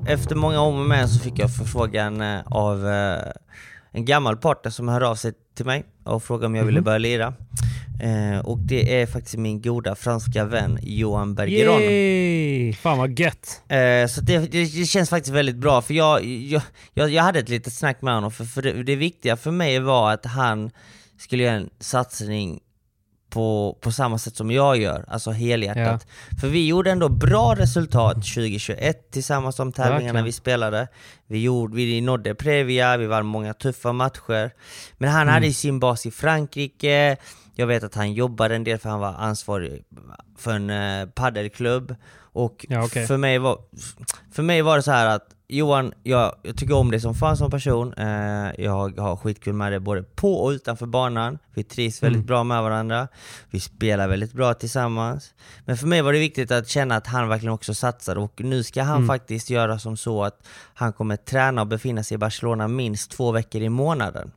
Efter 0.08 0.36
många 0.36 0.60
om 0.60 0.79
och 0.79 0.86
men 0.86 1.10
så 1.10 1.19
fick 1.19 1.39
jag 1.39 1.55
förfrågan 1.55 2.21
eh, 2.21 2.39
av 2.45 2.88
eh, 2.88 3.32
en 3.91 4.05
gammal 4.05 4.38
partner 4.38 4.71
som 4.71 4.88
hörde 4.88 5.08
av 5.08 5.15
sig 5.15 5.34
till 5.55 5.65
mig 5.65 5.84
och 6.03 6.23
frågade 6.23 6.45
om 6.45 6.55
jag 6.55 6.65
ville 6.65 6.82
börja 6.82 6.97
lira. 6.97 7.34
Eh, 8.01 8.45
och 8.45 8.58
det 8.60 9.01
är 9.01 9.08
faktiskt 9.08 9.38
min 9.38 9.62
goda 9.62 9.95
franska 9.95 10.45
vän 10.45 10.79
Johan 10.82 11.36
Bergeron. 11.36 11.82
Yay! 11.82 12.73
Fan 12.73 12.97
vad 12.97 13.19
gött! 13.19 13.62
Eh, 13.67 14.08
så 14.08 14.21
det, 14.21 14.38
det, 14.38 14.79
det 14.79 14.86
känns 14.86 15.10
faktiskt 15.10 15.36
väldigt 15.36 15.58
bra, 15.58 15.82
för 15.82 15.93
jag, 15.93 16.25
jag, 16.25 16.62
jag, 16.93 17.10
jag 17.10 17.23
hade 17.23 17.39
ett 17.39 17.49
litet 17.49 17.73
snack 17.73 18.01
med 18.01 18.13
honom, 18.13 18.32
för, 18.32 18.45
för 18.45 18.62
det, 18.62 18.84
det 18.84 18.95
viktiga 18.95 19.38
för 19.38 19.51
mig 19.51 19.79
var 19.79 20.13
att 20.13 20.25
han 20.25 20.71
skulle 21.17 21.43
göra 21.43 21.55
en 21.55 21.69
satsning 21.79 22.60
på, 23.29 23.77
på 23.81 23.91
samma 23.91 24.17
sätt 24.17 24.35
som 24.35 24.51
jag 24.51 24.77
gör, 24.77 25.05
alltså 25.07 25.31
helhjärtat. 25.31 26.07
För 26.41 26.47
vi 26.47 26.67
gjorde 26.67 26.91
ändå 26.91 27.09
bra 27.09 27.55
resultat 27.55 28.13
2021 28.15 29.11
tillsammans 29.11 29.55
de 29.55 29.71
tävlingarna 29.71 30.23
vi 30.23 30.31
spelade. 30.31 30.87
Vi, 31.27 31.41
gjorde, 31.43 31.75
vi 31.75 32.01
nådde 32.01 32.35
Previa, 32.35 32.97
vi 32.97 33.05
vann 33.05 33.25
många 33.25 33.53
tuffa 33.53 33.93
matcher. 33.93 34.51
Men 34.97 35.09
han 35.09 35.21
Mm. 35.21 35.33
hade 35.33 35.53
sin 35.53 35.79
bas 35.79 36.05
i 36.05 36.11
Frankrike, 36.11 37.17
jag 37.55 37.67
vet 37.67 37.83
att 37.83 37.95
han 37.95 38.13
jobbade 38.13 38.55
en 38.55 38.63
del 38.63 38.79
för 38.79 38.89
han 38.89 38.99
var 38.99 39.13
ansvarig 39.13 39.83
för 40.37 40.51
en 40.53 40.69
eh, 40.69 41.09
paddelklubb. 41.09 41.95
Och 42.33 42.65
Ja, 42.69 42.83
okej. 42.85 43.07
för, 43.07 43.17
mig 43.17 43.39
var, 43.39 43.57
för 44.31 44.43
mig 44.43 44.61
var 44.61 44.75
det 44.77 44.83
så 44.83 44.91
här 44.91 45.05
att 45.05 45.27
Johan, 45.51 45.93
jag, 46.03 46.35
jag 46.43 46.57
tycker 46.57 46.73
om 46.75 46.91
dig 46.91 46.99
som 46.99 47.15
fan 47.15 47.38
som 47.38 47.51
person. 47.51 47.93
Eh, 47.93 48.51
jag 48.57 48.99
har 48.99 49.15
skitkul 49.15 49.53
med 49.53 49.71
dig 49.71 49.79
både 49.79 50.03
på 50.03 50.33
och 50.33 50.49
utanför 50.49 50.85
banan. 50.85 51.38
Vi 51.53 51.63
trivs 51.63 52.03
väldigt 52.03 52.15
Mm. 52.17 52.25
bra 52.25 52.43
med 52.43 52.63
varandra. 52.63 53.07
Vi 53.49 53.59
spelar 53.59 54.07
väldigt 54.07 54.33
bra 54.33 54.53
tillsammans. 54.53 55.33
Men 55.65 55.77
för 55.77 55.88
mig 55.88 56.01
var 56.01 56.13
det 56.13 56.19
viktigt 56.19 56.51
att 56.51 56.67
känna 56.67 56.95
att 56.95 57.07
han 57.07 57.27
verkligen 57.29 57.53
också 57.53 57.73
satsar 57.73 58.15
och 58.17 58.41
nu 58.41 58.63
ska 58.63 58.83
han 58.83 58.95
Mm. 58.95 59.07
faktiskt 59.07 59.49
göra 59.49 59.79
som 59.79 59.97
så 59.97 60.23
att 60.23 60.47
han 60.73 60.93
kommer 60.93 61.15
träna 61.15 61.62
och 61.62 61.67
befinna 61.67 62.03
sig 62.03 62.15
i 62.15 62.17
Barcelona 62.17 62.67
minst 62.67 63.12
två 63.12 63.31
veckor 63.31 63.62
i 63.62 63.69
månaden. 63.69 64.31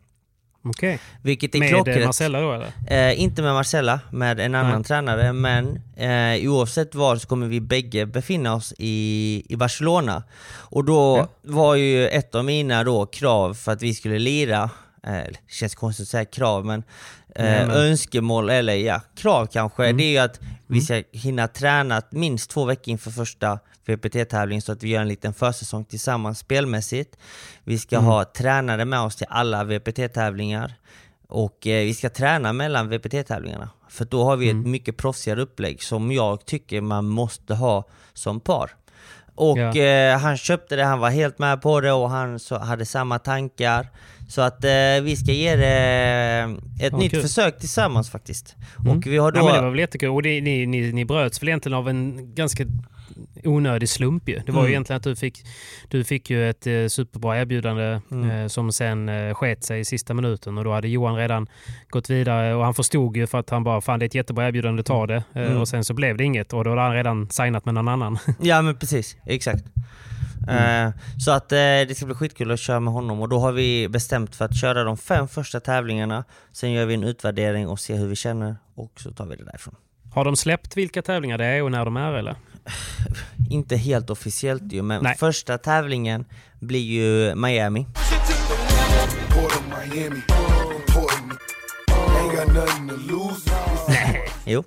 Okej. 0.65 0.99
Vilket 1.23 1.55
är 1.55 1.59
Med 1.59 1.69
klockrent. 1.69 1.99
eh, 2.01 2.05
Marcella 2.07 2.41
då 2.41 2.53
eller? 2.53 2.73
Eh, 3.11 3.21
inte 3.23 3.43
med 3.43 3.55
Marcella, 3.55 4.01
med 4.11 4.41
en 4.41 4.55
annan 4.55 4.75
Nej. 4.75 4.85
tränare, 4.85 5.33
men 5.33 5.81
eh, 5.97 6.51
oavsett 6.51 6.95
var 6.95 7.17
så 7.17 7.29
kommer 7.29 7.47
vi 7.47 7.61
bägge 7.61 8.07
befinna 8.07 8.55
oss 8.55 8.75
i, 8.79 9.43
i 9.49 9.57
Barcelona. 9.57 10.23
Och 10.59 10.85
då 10.85 11.17
Ja. 11.19 11.29
var 11.43 11.75
ju 11.75 12.09
ett 12.09 12.35
av 12.35 12.45
mina 12.45 12.85
då 12.85 13.07
krav 13.07 13.55
för 13.55 13.73
att 13.73 13.83
vi 13.83 13.95
skulle 13.95 14.19
lira, 14.19 14.71
eh, 15.07 15.13
det 15.13 15.39
känns 15.49 15.75
konstigt 15.75 16.05
att 16.05 16.09
säga 16.09 16.25
krav, 16.25 16.67
men 16.67 16.83
eh, 17.35 17.45
Nej, 17.45 17.67
men- 17.67 17.77
önskemål, 17.77 18.51
eller 18.51 18.75
ja, 18.75 19.01
krav 19.17 19.47
kanske, 19.47 19.85
Mm. 19.85 19.97
det 19.97 20.03
är 20.05 20.11
ju 20.11 20.19
att 20.19 20.41
vi 20.67 20.81
ska 20.81 21.03
hinna 21.13 21.49
träna 21.49 22.03
minst 22.11 22.51
två 22.51 22.65
veckor 22.65 22.89
inför 22.93 23.11
första 23.11 23.59
VPT-tävling 23.87 24.63
så 24.63 24.73
att 24.73 24.83
vi 24.83 24.89
gör 24.89 25.01
en 25.01 25.09
liten 25.09 25.35
försäsong 25.35 25.85
tillsammans 25.85 26.39
spelmässigt. 26.39 27.17
Vi 27.65 27.79
ska 27.79 27.97
Mm. 27.97 28.07
ha 28.07 28.25
tränare 28.25 28.85
med 28.85 29.01
oss 29.01 29.17
till 29.17 29.27
alla 29.31 29.65
VPT-tävlingar. 29.65 30.73
Och 31.29 31.67
eh, 31.67 31.85
vi 31.85 31.95
ska 31.95 32.11
träna 32.11 32.53
mellan 32.53 32.89
VPT-tävlingarna. 32.89 33.69
För 33.89 34.05
då 34.05 34.25
har 34.25 34.37
vi 34.37 34.51
Mm. 34.51 34.61
ett 34.63 34.67
mycket 34.69 34.97
proffsigare 34.97 35.41
upplägg 35.43 35.83
som 35.83 36.13
jag 36.13 36.45
tycker 36.47 36.81
man 36.81 37.09
måste 37.09 37.55
ha 37.55 37.85
som 38.13 38.41
par. 38.41 38.71
Och 39.35 39.59
Ja. 39.59 39.77
eh, 39.77 40.19
han 40.19 40.37
köpte 40.37 40.77
det, 40.77 40.85
han 40.85 40.99
var 40.99 41.11
helt 41.11 41.39
med 41.39 41.63
på 41.63 41.81
det 41.81 41.93
och 41.93 42.11
han 42.11 42.39
så, 42.39 42.59
hade 42.59 42.85
samma 42.87 43.19
tankar. 43.19 43.89
Så 44.29 44.41
att 44.41 44.65
eh, 44.65 44.71
vi 45.03 45.17
ska 45.17 45.33
ge 45.33 45.57
det 45.57 45.67
eh, 46.79 46.87
ett 46.87 46.93
Ja, 46.93 46.99
nytt 46.99 47.11
kul. 47.11 47.23
försök 47.23 47.59
tillsammans 47.59 48.11
faktiskt. 48.11 48.57
Mm. 48.85 48.97
Och 48.99 49.07
vi 49.07 49.17
har 49.17 49.33
då... 49.33 49.41
Ja, 49.41 49.45
men 49.45 49.55
det 49.55 49.61
var 49.63 49.71
väl 49.71 49.79
jättekul. 49.79 50.09
Och 50.11 50.23
det, 50.23 50.41
ni, 50.41 50.67
ni, 50.67 50.93
ni 50.93 51.05
bröts 51.05 51.43
väl 51.43 51.49
egentligen 51.49 51.79
av 51.79 51.89
en 51.89 52.35
ganska 52.35 52.65
onödig 53.45 53.89
slump 53.89 54.29
ju. 54.29 54.39
Det 54.47 54.53
var 54.53 54.61
ju 54.61 54.67
Mm. 54.67 54.71
egentligen 54.73 54.97
att 54.97 55.03
du 55.03 55.17
fick, 55.17 55.39
du 55.89 56.05
fick 56.05 56.31
ju 56.31 56.51
ett 56.51 56.67
eh, 56.67 56.87
superbra 56.89 57.39
erbjudande 57.41 58.01
Mm. 58.11 58.31
eh, 58.31 58.47
som 58.49 58.73
sen 58.73 59.09
eh, 59.09 59.35
sket 59.35 59.65
sig 59.65 59.81
i 59.81 59.85
sista 59.85 60.15
minuten 60.15 60.59
och 60.59 60.65
då 60.65 60.73
hade 60.73 60.89
Johan 60.89 61.17
redan 61.17 61.47
gått 61.91 62.11
vidare 62.11 62.55
och 62.55 62.65
han 62.65 62.75
förstod 62.75 63.17
ju 63.17 63.27
för 63.27 63.39
att 63.39 63.51
han 63.51 63.65
bara 63.65 63.81
fan 63.81 63.99
det 63.99 64.05
är 64.05 64.07
ett 64.07 64.15
jättebra 64.15 64.49
erbjudande, 64.49 64.83
ta 64.83 65.07
det. 65.07 65.23
Eh, 65.35 65.43
Mm. 65.43 65.61
Och 65.61 65.69
sen 65.69 65.85
så 65.85 65.95
blev 65.95 66.17
det 66.17 66.25
inget 66.25 66.53
och 66.53 66.65
då 66.65 66.71
hade 66.71 66.83
han 66.83 66.95
redan 66.95 67.31
signat 67.31 67.65
med 67.65 67.75
någon 67.75 67.89
annan. 67.89 68.19
Ja 68.41 68.63
men 68.63 68.77
precis, 68.77 69.17
exakt. 69.27 69.65
Mm. 70.49 70.87
Eh, 70.87 70.93
så 71.19 71.31
att 71.31 71.53
eh, 71.53 71.57
det 71.59 71.97
ska 71.97 72.07
bli 72.07 72.15
skitkul 72.15 72.51
att 72.51 72.61
köra 72.61 72.81
med 72.81 72.93
honom 72.93 73.21
och 73.21 73.29
då 73.29 73.39
har 73.39 73.53
vi 73.53 73.89
bestämt 73.89 74.37
för 74.37 74.45
att 74.45 74.57
köra 74.61 74.85
de 74.85 74.97
fem 74.97 75.29
första 75.29 75.61
tävlingarna. 75.61 76.25
Sen 76.53 76.73
gör 76.73 76.87
vi 76.87 76.95
en 76.95 77.05
utvärdering 77.05 77.69
och 77.69 77.81
ser 77.81 77.97
hur 77.97 78.07
vi 78.09 78.17
känner 78.17 78.57
och 78.75 78.93
så 78.97 79.11
tar 79.13 79.27
vi 79.27 79.37
det 79.37 79.45
därifrån. 79.45 79.75
Har 80.15 80.25
de 80.25 80.37
släppt 80.37 80.77
vilka 80.77 81.03
tävlingar 81.03 81.39
det 81.39 81.45
är 81.45 81.63
och 81.63 81.71
när 81.71 81.85
de 81.85 81.97
är 81.97 82.13
eller? 82.13 82.35
Inte 83.51 83.77
helt 83.77 84.11
officiellt 84.11 84.73
ju, 84.73 84.83
men 84.83 85.03
Nej. 85.03 85.17
första 85.19 85.59
tävlingen 85.59 86.25
blir 86.61 86.81
ju 86.81 87.35
Miami. 87.35 87.87
Lose. 93.09 93.51
Jo, 94.47 94.65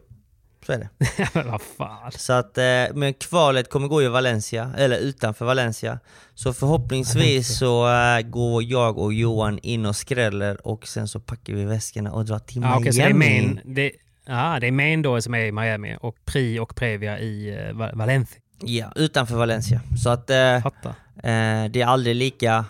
så 0.66 0.72
är 0.72 0.78
det. 0.78 0.90
Men 1.34 1.52
vad 1.52 1.62
fan. 1.78 2.12
Så 2.12 2.34
att, 2.34 2.58
eh, 2.58 2.64
men 2.94 3.14
kvalet 3.14 3.70
kommer 3.70 3.88
gå 3.88 4.04
i 4.04 4.08
Valencia, 4.08 4.72
eller 4.78 4.98
utanför 4.98 5.46
Valencia. 5.46 6.00
Så 6.34 6.54
förhoppningsvis 6.54 7.58
så 7.58 7.88
eh, 7.94 8.22
går 8.22 8.64
jag 8.64 8.98
och 8.98 9.14
Johan 9.14 9.60
in 9.60 9.86
och 9.86 9.96
skräller 9.96 10.68
och 10.68 10.88
sen 10.88 11.08
så 11.08 11.20
packar 11.20 11.54
vi 11.54 11.66
väskorna 11.66 12.12
och 12.12 12.26
drar 12.26 12.40
till 12.40 12.62
Ja, 12.62 12.68
Miami. 12.68 12.82
okej, 12.82 12.94
så 12.94 13.00
det 13.00 13.06
är 13.06 13.14
main, 13.14 13.60
det, 13.66 13.92
ja, 14.26 14.58
det 14.62 14.68
är 14.68 15.04
då 15.04 15.22
som 15.22 15.34
är 15.34 15.46
i 15.46 15.52
Miami 15.52 15.98
och 16.02 16.16
Pri 16.26 16.60
och 16.60 16.76
Previa 16.76 17.20
i 17.20 17.58
uh, 17.72 17.92
Valencia. 17.94 18.42
Ja, 18.60 18.92
utanför 18.96 19.36
Valencia. 19.36 19.82
Så 20.04 20.10
att 20.10 20.30
eh, 20.30 20.56
eh, 20.56 20.62
det 21.70 21.82
är 21.82 21.86
aldrig 21.86 22.16
lika 22.16 22.66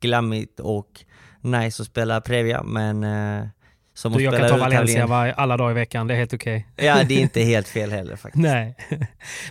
glammigt 0.00 0.60
och 0.60 1.04
nice 1.40 1.82
att 1.82 1.88
spela 1.88 2.20
Previa, 2.20 2.62
men 2.62 3.04
eh, 3.04 3.46
som 3.94 4.12
Du, 4.12 4.16
att 4.16 4.22
jag 4.22 4.34
spela 4.34 4.48
kan 4.48 4.58
ta 4.58 4.64
Valencia 4.64 5.06
var, 5.06 5.26
alla 5.26 5.56
dagar 5.56 5.70
i 5.70 5.74
veckan, 5.74 6.06
det 6.06 6.14
är 6.14 6.18
helt 6.18 6.34
okej. 6.34 6.68
Ja, 6.76 7.04
det 7.04 7.14
är 7.14 7.20
inte 7.20 7.40
helt 7.40 7.68
fel 7.68 7.90
heller 7.90 8.16
faktiskt. 8.16 8.42
Nej. 8.42 8.76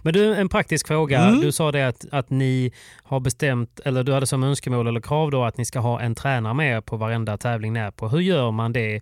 Men 0.02 0.14
du, 0.14 0.36
en 0.36 0.50
praktisk 0.50 0.88
fråga. 0.88 1.20
Mm. 1.20 1.42
Du 1.42 1.52
sa 1.52 1.72
det 1.72 1.88
att, 1.88 2.06
att 2.12 2.30
ni 2.30 2.72
har 3.04 3.20
bestämt, 3.20 3.80
eller 3.86 4.04
du 4.04 4.14
hade 4.14 4.28
som 4.28 4.44
önskemål 4.44 4.88
eller 4.88 5.02
krav 5.02 5.32
då 5.32 5.44
att 5.44 5.58
ni 5.58 5.66
ska 5.66 5.80
ha 5.80 6.02
en 6.02 6.16
tränare 6.16 6.54
med 6.54 6.86
på 6.86 6.98
varenda 6.98 7.38
tävling 7.38 7.74
ni 7.74 7.80
är 7.80 7.92
på. 7.92 8.10
Hur 8.10 8.20
gör 8.20 8.52
man 8.52 8.74
det 8.74 8.96
eh, 8.96 9.02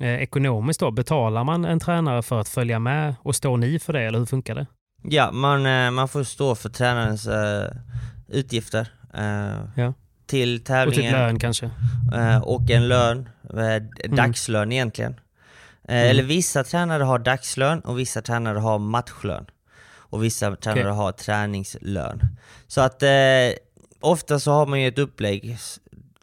ekonomiskt 0.00 0.80
då? 0.80 0.90
Betalar 0.90 1.44
man 1.44 1.64
en 1.64 1.80
tränare 1.80 2.22
för 2.22 2.40
att 2.40 2.48
följa 2.48 2.78
med 2.78 3.14
och 3.22 3.36
står 3.36 3.56
ni 3.56 3.78
för 3.78 3.92
det 3.92 4.02
eller 4.02 4.18
hur 4.18 4.26
funkar 4.26 4.54
det? 4.54 4.66
Ja, 5.02 5.32
man, 5.32 5.66
eh, 5.66 5.90
man 5.90 6.08
får 6.08 6.24
stå 6.24 6.54
för 6.54 6.68
tränarens 6.68 7.26
eh, 7.26 7.70
utgifter. 8.28 8.88
eh, 9.14 9.60
Ja. 9.76 9.94
Till 10.26 10.54
Och 10.54 10.58
typ 10.58 10.66
tävlingen. 10.66 11.12
lön 11.12 11.38
kanske? 11.38 11.70
Eh, 12.14 12.38
och 12.42 12.70
en 12.70 12.88
lön, 12.88 13.28
eh, 13.50 14.10
dagslön 14.16 14.72
egentligen. 14.72 15.12
Eh, 15.12 15.18
Mm. 15.96 16.10
Eller 16.10 16.22
vissa 16.22 16.64
tränare 16.64 17.02
har 17.02 17.18
dagslön 17.18 17.80
och 17.80 17.98
vissa 17.98 18.22
tränare 18.22 18.58
har 18.58 18.78
matchlön. 18.78 19.46
Och 19.96 20.24
vissa 20.24 20.56
tränare 20.56 20.80
Okej. 20.90 20.96
har 20.96 21.12
träningslön. 21.12 22.22
Så 22.66 22.80
att 22.80 23.02
eh, 23.02 23.08
ofta 24.00 24.38
så 24.40 24.52
har 24.52 24.66
man 24.66 24.80
ju 24.80 24.88
ett 24.88 24.98
upplägg 24.98 25.56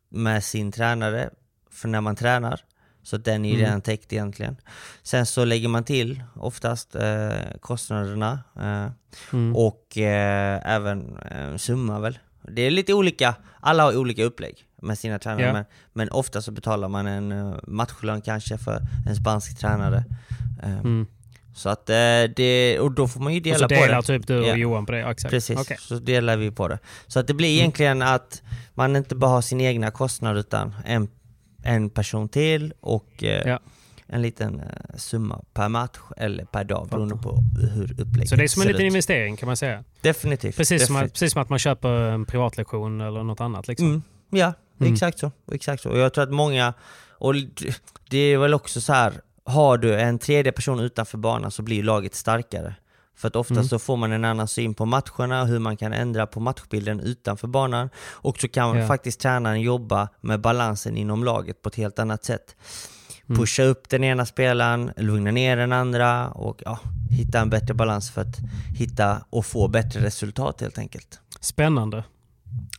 med 0.10 0.44
sin 0.44 0.72
tränare 0.72 1.30
för 1.72 1.88
när 1.88 2.02
man 2.02 2.16
tränar. 2.16 2.60
Så 3.04 3.18
den 3.18 3.46
är 3.46 3.50
ju 3.50 3.56
Mm. 3.56 3.66
redan 3.66 3.82
täckt 3.82 4.14
egentligen. 4.14 4.56
Sen 5.04 5.26
så 5.26 5.46
lägger 5.46 5.68
man 5.68 5.84
till 5.84 6.24
oftast 6.36 6.96
eh, 6.96 7.30
kostnaderna 7.60 8.40
eh, 8.60 8.88
Mm. 9.34 9.56
och 9.56 9.98
eh, 9.98 10.62
även 10.76 11.18
eh, 11.18 11.56
summa 11.58 12.00
väl. 12.00 12.18
Det 12.48 12.62
är 12.62 12.72
lite 12.72 12.94
olika, 12.94 13.36
alla 13.60 13.84
har 13.84 13.98
olika 13.98 14.24
upplägg 14.24 14.56
med 14.82 14.98
sina 15.00 15.20
tränare 15.20 15.46
Ja. 15.46 15.54
men, 15.54 15.66
men 15.94 16.10
ofta 16.10 16.42
så 16.42 16.52
betalar 16.52 16.88
man 16.90 17.08
en 17.08 17.32
uh, 17.32 17.56
matchlön 17.68 18.22
kanske 18.22 18.58
för 18.58 18.82
en 19.08 19.16
spansk 19.16 19.60
tränare. 19.60 20.04
Eh, 20.64 20.74
Mm. 20.80 21.08
Så 21.56 21.70
att 21.70 21.90
eh, 21.90 21.96
det, 22.36 22.80
och 22.80 22.92
då 22.92 23.08
får 23.08 23.20
man 23.20 23.34
ju 23.34 23.40
Och 23.40 23.44
dela 23.44 23.58
så 23.58 23.64
på 23.64 23.68
delar 23.76 23.96
det. 24.02 24.08
typ 24.08 24.28
du 24.28 24.40
och 24.40 24.48
Ja. 24.48 24.56
Johan 24.56 24.86
på 24.86 24.92
det? 24.92 25.00
Exakt. 25.04 25.32
Precis, 25.32 25.60
Okej. 25.60 25.78
så 25.80 25.96
delar 26.00 26.38
vi 26.38 26.52
på 26.52 26.68
det. 26.68 26.80
Så 27.08 27.20
att 27.20 27.28
det 27.28 27.34
blir 27.34 27.48
Mm. 27.50 27.60
egentligen 27.60 28.02
att 28.02 28.42
man 28.74 28.96
inte 28.96 29.16
bara 29.16 29.32
har 29.32 29.42
sin 29.42 29.62
egna 29.62 29.92
kostnad 29.92 30.38
utan 30.38 30.76
en, 30.86 31.08
en 31.64 31.90
person 31.90 32.30
till 32.30 32.74
och 32.80 33.24
eh, 33.24 33.48
Ja. 33.48 33.60
en 34.08 34.22
liten 34.22 34.60
eh, 34.60 34.66
summa 34.98 35.44
per 35.54 35.70
match 35.70 35.98
eller 36.18 36.46
per 36.46 36.64
dag 36.64 36.88
beroende 36.90 37.16
på 37.16 37.38
hur 37.74 38.02
upplägget 38.02 38.30
Så 38.30 38.36
det 38.36 38.44
är 38.44 38.48
som 38.48 38.62
en 38.62 38.66
ser 38.68 38.74
liten 38.74 38.86
ut. 38.86 38.90
investering 38.92 39.36
kan 39.38 39.48
man 39.48 39.58
säga? 39.58 39.84
Definitivt. 40.02 40.58
Precis 40.58 40.86
som, 40.88 40.96
att, 40.96 41.00
definitivt. 41.00 41.14
precis 41.14 41.34
som 41.34 41.42
att 41.42 41.50
man 41.50 41.60
köper 41.60 41.90
en 41.90 42.26
privatlektion 42.26 43.02
eller 43.02 43.24
något 43.24 43.42
annat 43.42 43.68
liksom? 43.68 43.88
Mm, 43.88 44.02
ja, 44.30 44.54
Mm. 44.80 44.94
exakt 44.94 45.20
så. 45.20 45.32
Exakt 45.52 45.84
så. 45.84 45.90
Och 45.90 45.98
jag 45.98 46.14
tror 46.14 46.24
att 46.24 46.32
många, 46.32 46.74
och 47.18 47.34
det 48.10 48.18
är 48.18 48.38
väl 48.38 48.54
också 48.54 48.82
så 48.82 48.94
här, 48.94 49.14
har 49.46 49.78
du 49.78 50.00
en 50.00 50.20
tredje 50.20 50.52
person 50.52 50.80
utanför 50.80 51.18
banan 51.18 51.52
så 51.52 51.62
blir 51.62 51.84
laget 51.84 52.16
starkare. 52.16 52.76
För 53.16 53.28
att 53.28 53.36
ofta 53.36 53.54
Mm. 53.54 53.66
så 53.66 53.80
får 53.80 53.98
man 53.98 54.12
en 54.12 54.26
annan 54.26 54.48
syn 54.48 54.74
på 54.74 54.86
matcherna, 54.86 55.42
och 55.42 55.48
hur 55.48 55.60
man 55.60 55.78
kan 55.78 55.94
ändra 55.94 56.28
på 56.28 56.40
matchbilden 56.40 57.00
utanför 57.00 57.48
banan. 57.48 57.90
Och 58.12 58.38
så 58.38 58.48
kan 58.48 58.78
Ja. 58.78 58.88
faktiskt 58.88 59.20
tränaren 59.20 59.62
jobba 59.62 60.10
med 60.22 60.42
balansen 60.42 60.98
inom 60.98 61.24
laget 61.24 61.62
på 61.62 61.70
ett 61.70 61.76
helt 61.76 62.00
annat 62.00 62.24
sätt. 62.26 62.56
Mm. 63.30 63.40
Pusha 63.40 63.64
upp 63.64 63.90
den 63.90 64.04
ena 64.04 64.26
spelaren, 64.26 64.92
lugna 64.98 65.32
ner 65.32 65.58
den 65.58 65.72
andra 65.74 66.28
och 66.30 66.62
ja, 66.66 66.80
hitta 67.10 67.40
en 67.40 67.50
bättre 67.50 67.74
balans 67.74 68.12
för 68.12 68.22
att 68.22 68.38
hitta 68.78 69.26
och 69.30 69.46
få 69.46 69.68
bättre 69.68 70.02
resultat 70.04 70.62
helt 70.62 70.78
enkelt. 70.78 71.20
Spännande. 71.40 72.04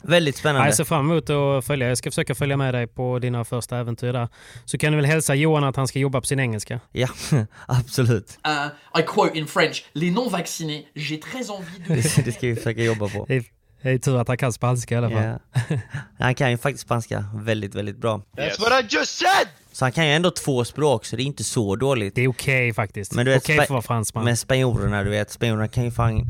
Väldigt 0.03 0.37
spännande. 0.37 0.69
jag 0.69 0.77
ser 0.77 0.85
fram 0.85 1.11
emot 1.11 1.31
att 1.31 1.65
följa. 1.65 1.89
Jag 1.89 1.99
ska 1.99 2.11
försöka 2.11 2.35
följa 2.35 2.57
med 2.57 2.75
dig 2.75 2.87
på 2.87 3.19
dina 3.19 3.45
första 3.45 3.79
äventyr 3.79 4.13
där. 4.13 4.29
Så 4.65 4.79
kan 4.79 4.93
du 4.93 4.97
väl 4.97 5.07
hälsa 5.07 5.35
Johan 5.35 5.65
att 5.65 5.77
han 5.77 5.89
ska 5.89 5.99
jobba 5.99 6.21
på 6.21 6.27
sin 6.27 6.41
engelska? 6.41 6.81
Ja, 6.93 7.09
absolut. 7.67 8.39
Uh, 8.47 9.01
I 9.01 9.03
quote 9.07 9.39
in 9.39 9.47
French 9.47 9.85
Les 9.93 10.15
non-vaccinés, 10.15 10.85
j'ai 10.95 11.21
très 11.21 11.51
envie 11.51 11.85
de. 11.89 11.95
Det, 12.25 12.33
ska 12.33 12.47
vi 12.47 12.57
försöka 12.57 12.83
jobba 12.83 13.09
på. 13.09 13.27
Det 13.29 13.45
är, 13.83 13.99
tur 13.99 14.21
att 14.21 14.29
han 14.29 14.37
kan 14.37 14.53
spanska 14.53 14.95
i 14.95 14.99
alla 14.99 15.11
fall. 15.11 15.39
Ja. 15.71 15.79
Han 16.19 16.35
kan 16.35 16.51
ju 16.51 16.59
faktiskt 16.59 16.85
spanska 16.85 17.25
väldigt, 17.35 17.75
väldigt 17.75 17.97
bra. 17.97 18.23
That's 18.37 18.61
what 18.61 18.85
I 18.85 18.97
just 18.97 19.19
said! 19.19 19.49
Så 19.73 19.85
han 19.85 19.93
kan 19.93 20.07
ju 20.07 20.13
ändå 20.13 20.31
två 20.31 20.65
språk, 20.65 21.05
så 21.05 21.17
det 21.17 21.23
är 21.23 21.25
inte 21.25 21.45
så 21.45 21.77
dåligt. 21.77 22.15
Det 22.15 22.23
är 22.23 22.29
okej 22.29 22.73
faktiskt. 22.75 23.15
Men 23.15 23.25
du 23.27 23.33
vet, 23.33 23.43
okej 23.43 23.57
spa- 23.57 23.61
för 23.61 23.65
att 23.65 23.71
vara 23.71 23.83
fransman. 23.83 24.25
Men 24.25 24.37
spanjorerna, 24.37 25.03
du 25.03 25.11
vet, 25.11 25.31
spanjorerna 25.31 25.69
kan 25.69 25.85
ju 25.85 25.91
fan 25.91 26.27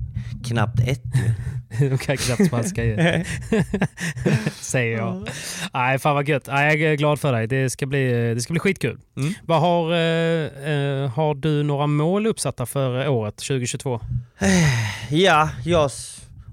knappt 0.47 0.81
ett. 0.81 1.03
De 1.91 1.99
kan 1.99 2.17
knappt 2.17 2.47
spanska 2.47 2.85
ju. 2.85 2.97
Säger 4.61 4.97
jag. 4.97 5.29
Nej, 5.73 5.99
fan 5.99 6.15
vad 6.15 6.29
gött. 6.29 6.47
Nej, 6.47 6.81
jag 6.83 6.93
är 6.93 6.97
glad 6.97 7.21
för 7.21 7.33
dig. 7.33 7.47
Det 7.47 7.71
ska 7.71 7.87
bli, 7.87 8.35
det 8.35 8.41
ska 8.41 8.53
bli 8.53 8.61
skitkul. 8.61 9.01
Mm. 9.17 9.35
Vad 9.43 9.61
har, 9.61 9.93
eh, 9.93 10.73
eh, 10.73 11.11
har 11.11 11.35
du 11.35 11.63
några 11.63 11.87
mål 11.87 12.27
uppsatta 12.27 12.67
för 12.67 13.09
året 13.09 13.37
2022? 13.37 14.01
Ja, 15.11 15.51
jag 15.65 15.91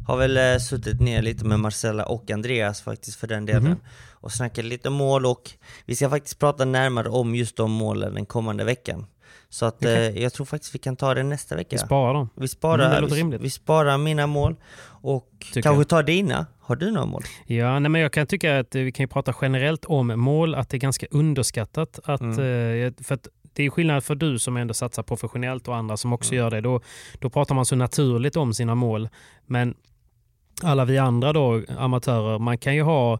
har 0.07 0.17
väl 0.17 0.37
eh, 0.37 0.57
suttit 0.57 0.99
ner 1.01 1.21
lite 1.21 1.45
med 1.45 1.59
Marcella 1.59 2.05
och 2.05 2.31
Andreas 2.31 2.81
faktiskt 2.81 3.19
för 3.19 3.27
den 3.27 3.45
delen. 3.45 3.63
Mhm. 3.63 3.79
Och 4.11 4.31
snackat 4.31 4.65
lite 4.65 4.89
mål 4.89 5.25
och 5.25 5.51
vi 5.85 5.95
ska 5.95 6.09
faktiskt 6.09 6.39
prata 6.39 6.65
närmare 6.65 7.09
om 7.09 7.35
just 7.35 7.57
de 7.57 7.71
målen 7.71 8.13
den 8.13 8.25
kommande 8.25 8.63
veckan. 8.63 9.05
Så 9.53 9.65
att 9.65 9.75
Okej. 9.75 10.07
eh, 10.17 10.23
jag 10.23 10.33
tror 10.33 10.45
faktiskt 10.45 10.75
vi 10.75 10.79
kan 10.79 10.95
ta 10.95 11.13
det 11.13 11.23
nästa 11.23 11.55
vecka. 11.55 11.67
Vi 11.71 11.77
sparar 11.77 12.13
dem. 12.13 12.29
Vi 12.35 12.47
sparar, 12.47 12.97
Mm, 12.97 13.09
vi, 13.09 13.15
rimligt. 13.15 13.41
vi 13.41 13.49
sparar 13.49 13.97
mina 13.97 14.27
mål 14.27 14.55
och 14.85 15.29
Tycker 15.39 15.61
kanske 15.61 15.85
tar 15.85 16.03
dina. 16.03 16.45
Har 16.59 16.75
du 16.75 16.91
några 16.91 17.05
mål? 17.05 17.23
Ja, 17.45 17.79
nej, 17.79 17.89
men 17.89 18.01
jag 18.01 18.13
kan 18.13 18.27
tycka 18.27 18.59
att 18.59 18.75
vi 18.75 18.91
kan 18.91 19.03
ju 19.03 19.07
prata 19.07 19.33
generellt 19.41 19.85
om 19.85 20.07
mål, 20.19 20.55
att 20.55 20.69
det 20.69 20.77
är 20.77 20.79
ganska 20.79 21.05
underskattat. 21.11 21.99
Att, 22.03 22.21
Mm. 22.21 22.85
eh, 22.87 22.93
för 23.03 23.15
att 23.15 23.27
det 23.53 23.63
är 23.63 23.69
skillnad 23.69 24.03
för 24.03 24.15
du 24.15 24.39
som 24.39 24.57
ändå 24.57 24.73
satsar 24.73 25.03
professionellt 25.03 25.67
och 25.67 25.75
andra 25.75 25.97
som 25.97 26.13
också 26.13 26.33
Mm. 26.33 26.43
gör 26.43 26.51
det. 26.51 26.61
Då, 26.61 26.81
då 27.19 27.29
pratar 27.29 27.55
man 27.55 27.65
så 27.65 27.75
naturligt 27.75 28.35
om 28.35 28.53
sina 28.53 28.75
mål. 28.75 29.09
Men 29.45 29.75
alla 30.63 30.85
vi 30.85 30.97
andra 30.97 31.33
då, 31.33 31.61
amatörer, 31.77 32.39
man 32.39 32.57
kan 32.57 32.75
ju 32.75 32.81
ha 32.81 33.19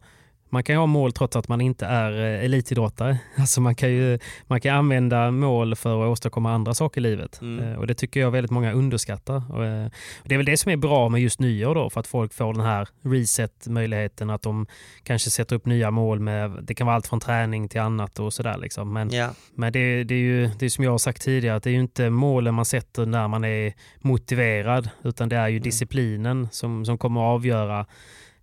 man 0.51 0.63
kan 0.63 0.75
ju 0.75 0.79
ha 0.79 0.85
mål 0.85 1.11
trots 1.13 1.35
att 1.35 1.47
man 1.47 1.61
inte 1.61 1.85
är 1.85 2.11
eh, 2.11 2.45
elitidrottare. 2.45 3.17
Alltså 3.37 3.61
man, 3.61 3.75
kan 3.75 3.89
ju, 3.91 4.19
man 4.47 4.61
kan 4.61 4.75
använda 4.75 5.31
mål 5.31 5.75
för 5.75 6.03
att 6.03 6.09
åstadkomma 6.11 6.51
andra 6.53 6.73
saker 6.73 7.01
i 7.01 7.03
livet. 7.03 7.41
Mm. 7.41 7.65
Eh, 7.71 7.77
Och 7.79 7.87
Det 7.87 7.93
tycker 7.93 8.19
jag 8.19 8.31
väldigt 8.31 8.51
många 8.51 8.71
underskattar. 8.73 9.43
Och, 9.53 9.65
eh, 9.65 9.85
och 10.21 10.27
det 10.29 10.35
är 10.35 10.37
väl 10.37 10.45
det 10.45 10.57
som 10.57 10.71
är 10.71 10.77
bra 10.77 11.09
med 11.09 11.21
just 11.21 11.39
nyår 11.39 11.75
då, 11.75 11.89
för 11.89 11.99
att 11.99 12.07
folk 12.07 12.33
får 12.33 12.53
den 12.53 12.61
här 12.65 12.87
reset-möjligheten. 13.03 14.29
Att 14.29 14.41
de 14.41 14.67
kanske 15.03 15.29
sätter 15.29 15.55
upp 15.55 15.65
nya 15.65 15.91
mål. 15.91 16.19
med 16.19 16.51
Det 16.63 16.73
kan 16.73 16.87
vara 16.87 16.95
allt 16.95 17.07
från 17.07 17.19
träning 17.19 17.69
till 17.69 17.81
annat 17.81 18.19
och 18.19 18.33
sådär. 18.33 18.57
Liksom. 18.57 18.93
Men, 18.93 19.09
Ja. 19.09 19.29
men 19.55 19.73
det, 19.73 20.03
det 20.03 20.15
är 20.15 20.19
ju 20.19 20.47
det 20.59 20.65
är 20.65 20.69
som 20.69 20.83
jag 20.83 20.91
har 20.91 20.97
sagt 20.97 21.21
tidigare, 21.21 21.55
att 21.55 21.63
det 21.63 21.69
är 21.69 21.73
ju 21.73 21.79
inte 21.79 22.09
målen 22.09 22.53
man 22.53 22.65
sätter 22.65 23.05
när 23.05 23.27
man 23.27 23.43
är 23.45 23.73
motiverad, 23.99 24.89
utan 25.03 25.29
det 25.29 25.35
är 25.35 25.41
Mm. 25.41 25.53
ju 25.53 25.59
disciplinen 25.59 26.47
som, 26.51 26.85
som 26.85 26.97
kommer 26.97 27.21
att 27.21 27.33
avgöra 27.35 27.85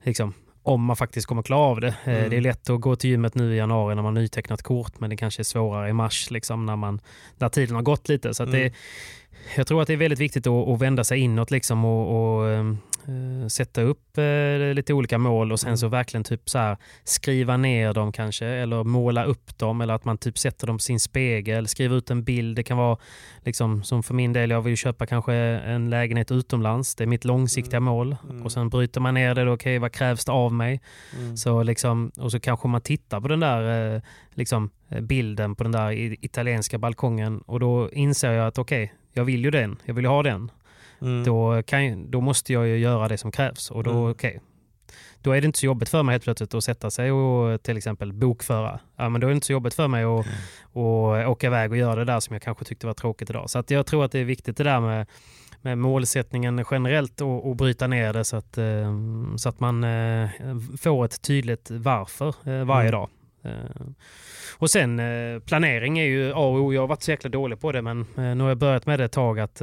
liksom, 0.03 0.35
om 0.69 0.85
man 0.85 0.97
faktiskt 0.97 1.27
kommer 1.27 1.43
klara 1.43 1.61
av 1.61 1.81
det. 1.81 1.95
Mm. 2.05 2.31
Det 2.31 2.37
är 2.37 2.41
lätt 2.41 2.71
att 2.71 2.81
gå 2.81 2.97
till 2.97 3.11
gymmet 3.11 3.35
nu 3.35 3.55
i 3.55 3.57
januari 3.57 3.95
när 3.95 4.03
man 4.03 4.17
har 4.17 4.23
nytecknat 4.23 4.63
kort, 4.63 5.01
men 5.01 5.11
det 5.11 5.17
kanske 5.17 5.43
är 5.43 5.45
svårare 5.45 5.89
i 5.89 5.93
mars 5.93 6.31
liksom, 6.31 6.67
när, 6.67 6.77
man, 6.77 7.01
när 7.39 7.49
tiden 7.49 7.75
har 7.75 7.83
gått 7.83 8.09
lite. 8.09 8.35
Så 8.35 8.43
Mm. 8.43 8.53
det, 8.61 8.73
jag 9.57 9.67
tror 9.67 9.83
att 9.83 9.87
det 9.87 9.93
är 9.93 9.97
väldigt 9.97 10.19
viktigt 10.19 10.47
att, 10.47 10.69
att 10.69 10.81
vända 10.81 11.05
sig 11.05 11.19
inåt 11.19 11.51
liksom, 11.51 11.85
och, 11.85 12.37
och 12.39 12.49
eh, 12.49 12.59
eh, 12.59 12.75
sätta 13.49 13.83
upp 13.83 14.19
eh, 14.19 14.75
lite 14.75 14.95
olika 14.95 15.19
mål 15.19 15.53
och 15.53 15.61
sen 15.61 15.69
Mm. 15.69 15.77
så 15.77 15.89
verkligen 15.89 16.25
typ 16.25 16.51
så 16.51 16.59
här 16.59 16.77
skriva 17.05 17.57
ner 17.57 17.93
dem 17.93 18.13
kanske 18.13 18.47
eller 18.47 18.85
måla 18.85 19.25
upp 19.25 19.59
dem 19.59 19.81
eller 19.81 19.95
att 19.95 20.05
man 20.05 20.19
typ 20.19 20.39
sätter 20.39 20.67
dem 20.67 20.77
på 20.77 20.83
sin 20.83 21.01
spegel, 21.01 21.69
skriva 21.69 21.95
ut 21.95 22.11
en 22.11 22.25
bild. 22.25 22.57
Det 22.57 22.63
kan 22.63 22.77
vara 22.77 22.99
liksom 23.45 23.83
som 23.83 24.03
för 24.03 24.15
min 24.15 24.33
del, 24.33 24.51
jag 24.51 24.63
vill 24.63 24.77
köpa 24.77 25.07
kanske 25.07 25.35
en 25.35 25.91
lägenhet 25.91 26.31
utomlands. 26.31 26.95
Det 26.95 27.05
är 27.05 27.09
mitt 27.09 27.25
långsiktiga 27.25 27.81
mål 27.81 28.17
och 28.45 28.53
sen 28.53 28.69
bryter 28.69 29.01
man 29.01 29.15
ner 29.15 29.35
det 29.35 29.51
okej 29.51 29.79
vad 29.79 29.93
krävs 29.93 30.25
det 30.25 30.33
av 30.33 30.53
mig? 30.53 30.81
Mm. 31.19 31.37
Så 31.37 31.63
liksom, 31.63 32.11
och 32.17 32.33
så 32.33 32.41
kanske 32.41 32.69
man 32.69 32.81
tittar 32.81 33.21
på 33.21 33.29
den 33.29 33.41
där 33.41 33.95
eh, 33.95 34.03
liksom, 34.35 34.71
eh, 34.89 35.01
bilden 35.01 35.55
på 35.55 35.63
den 35.63 35.73
där 35.73 35.91
italienska 36.25 36.79
balkongen 36.79 37.39
och 37.47 37.61
då 37.61 37.91
inser 37.93 38.33
jag 38.33 38.47
att 38.47 38.59
okej, 38.59 38.95
jag 39.13 39.25
vill 39.25 39.45
ju 39.45 39.51
den, 39.51 39.77
jag 39.85 39.95
vill 39.95 40.07
ha 40.07 40.23
den. 40.23 40.51
Mm. 41.01 41.25
Då, 41.25 41.63
kan, 41.63 42.11
då 42.11 42.21
måste 42.21 42.53
jag 42.53 42.69
ju 42.69 42.79
göra 42.79 43.09
det 43.09 43.19
som 43.19 43.33
krävs 43.33 43.71
och 43.71 43.85
då, 43.85 43.91
Mm. 43.91 44.11
okej. 44.11 44.41
Då 45.23 45.33
är 45.33 45.41
det 45.41 45.47
inte 45.47 45.59
så 45.59 45.67
jobbigt 45.67 45.89
för 45.89 46.03
mig 46.03 46.13
helt 46.13 46.25
plötsligt 46.25 46.55
att 46.55 46.65
sätta 46.65 46.91
sig 46.91 47.13
och 47.13 47.63
till 47.63 47.77
exempel 47.77 48.13
bokföra. 48.13 48.81
Ja, 48.97 49.09
men 49.09 49.21
då 49.21 49.27
är 49.27 49.29
det 49.29 49.35
inte 49.35 49.47
så 49.47 49.53
jobbigt 49.53 49.75
för 49.75 49.89
mig 49.89 50.05
att, 50.05 50.27
att 50.77 51.29
åka 51.29 51.47
iväg 51.47 51.71
och 51.71 51.77
göra 51.77 51.95
det 51.95 52.05
där 52.05 52.21
som 52.21 52.35
jag 52.35 52.43
kanske 52.43 52.65
tyckte 52.65 52.87
var 52.87 52.95
tråkigt 52.95 53.31
idag. 53.31 53.51
Så 53.51 53.59
att 53.59 53.71
jag 53.71 53.87
tror 53.87 54.05
att 54.05 54.13
det 54.13 54.19
är 54.19 54.25
viktigt 54.25 54.57
det 54.57 54.65
där 54.65 54.81
med, 54.81 55.07
med 55.63 55.79
målsättningen 55.79 56.65
generellt 56.71 57.21
och, 57.21 57.49
och 57.49 57.57
bryta 57.57 57.87
ner 57.87 58.13
det 58.13 58.25
så 58.25 58.37
att, 58.37 58.59
eh, 58.59 58.95
så 59.37 59.49
att 59.49 59.61
man 59.61 59.85
eh, 59.85 60.29
får 60.81 61.05
ett 61.05 61.23
tydligt 61.23 61.71
varför 61.71 62.29
eh, 62.29 62.65
varje 62.65 62.89
Mm. 62.89 62.93
dag. 63.01 63.09
Eh, 63.49 63.87
Och 64.59 64.71
sen 64.71 64.99
eh, 65.01 65.41
planering 65.41 65.99
är 65.99 66.05
ju 66.05 66.33
A 66.33 66.37
och 66.39 66.61
O. 66.61 66.73
Jag 66.73 66.81
har 66.81 66.89
varit 66.89 67.03
så 67.03 67.11
jäkla 67.11 67.31
dålig 67.31 67.61
på 67.61 67.73
det 67.73 67.83
men 67.83 68.01
eh, 68.01 68.07
nu 68.17 68.41
har 68.41 68.49
jag 68.49 68.59
börjat 68.59 68.87
med 68.87 68.99
det 69.01 69.05
ett 69.05 69.13
tag 69.13 69.41
att 69.41 69.61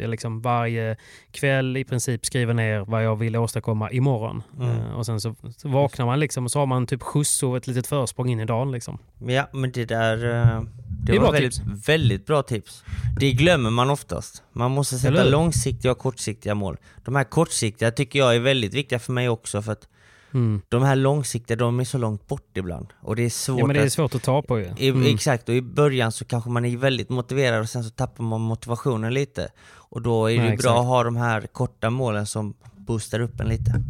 jag 0.00 0.10
liksom 0.10 0.40
varje 0.40 0.96
kväll 1.30 1.76
i 1.76 1.84
princip 1.84 2.26
skriver 2.26 2.54
ner 2.54 2.80
vad 2.80 3.04
jag 3.04 3.16
vill 3.16 3.36
åstadkomma 3.36 3.90
imorgon. 3.90 4.42
Mm. 4.60 4.94
Och 4.94 5.06
sen 5.06 5.20
så, 5.20 5.34
vaknar 5.62 6.06
man 6.06 6.20
liksom 6.20 6.44
och 6.44 6.50
så 6.50 6.58
har 6.58 6.66
man 6.66 6.86
typ 6.86 7.02
skjuts 7.02 7.42
och 7.42 7.56
ett 7.56 7.66
litet 7.66 7.86
försprång 7.86 8.28
in 8.28 8.40
i 8.40 8.44
dagen. 8.44 8.72
Liksom. 8.72 8.98
Ja, 9.26 9.48
men 9.52 9.72
det 9.72 9.84
där... 9.84 10.16
eh, 10.24 10.62
Det, 11.06 11.12
är 11.12 11.16
var 11.18 11.24
bra 11.24 11.30
väldigt, 11.32 11.60
väldigt 11.86 12.26
bra 12.26 12.42
tips. 12.42 12.84
Det 13.20 13.32
glömmer 13.32 13.70
man 13.70 13.90
oftast. 13.90 14.42
Man 14.52 14.70
måste 14.70 14.98
sätta 14.98 15.24
långsiktiga 15.24 15.92
och 15.92 15.98
kortsiktiga 15.98 16.54
mål. 16.54 16.76
De 17.04 17.16
här 17.16 17.24
kortsiktiga 17.24 17.90
tycker 17.90 18.18
jag 18.18 18.36
är 18.36 18.40
väldigt 18.40 18.74
viktiga 18.74 18.98
för 18.98 19.12
mig 19.12 19.28
också 19.28 19.62
för 19.62 19.72
att 19.72 19.88
Mm. 20.34 20.62
de 20.68 20.82
här 20.82 20.96
långsiktiga, 20.96 21.56
de 21.56 21.80
är 21.80 21.84
så 21.84 21.98
långt 21.98 22.26
bort 22.28 22.56
ibland. 22.56 22.86
Och 23.00 23.16
det 23.16 23.22
är 23.24 23.30
svårt 23.30 23.60
Ja, 23.60 23.66
men 23.66 23.76
det 23.76 23.82
är 23.82 23.86
att... 23.86 23.92
svårt 23.92 24.14
att 24.14 24.22
ta 24.22 24.42
på 24.42 24.58
ju. 24.58 24.70
I, 24.76 24.88
Mm. 24.88 25.14
Exakt, 25.14 25.48
och 25.48 25.54
i 25.54 25.62
början 25.62 26.12
så 26.12 26.24
kanske 26.24 26.50
man 26.50 26.64
är 26.64 26.76
väldigt 26.76 27.08
motiverad 27.08 27.60
och 27.60 27.68
sen 27.68 27.84
så 27.84 27.90
tappar 27.90 28.24
man 28.24 28.40
motivationen 28.40 29.14
lite. 29.14 29.48
Och 29.72 30.02
då 30.02 30.26
är 30.26 30.34
det 30.36 30.42
Nej, 30.42 30.50
ju 30.50 30.56
bra 30.56 30.70
exakt. 30.70 30.78
att 30.78 30.86
ha 30.86 31.04
de 31.04 31.16
här 31.16 31.40
korta 31.52 31.90
målen 31.90 32.26
som 32.26 32.54
boostar 32.76 33.20
upp 33.20 33.40
en 33.40 33.48
lite. 33.48 33.82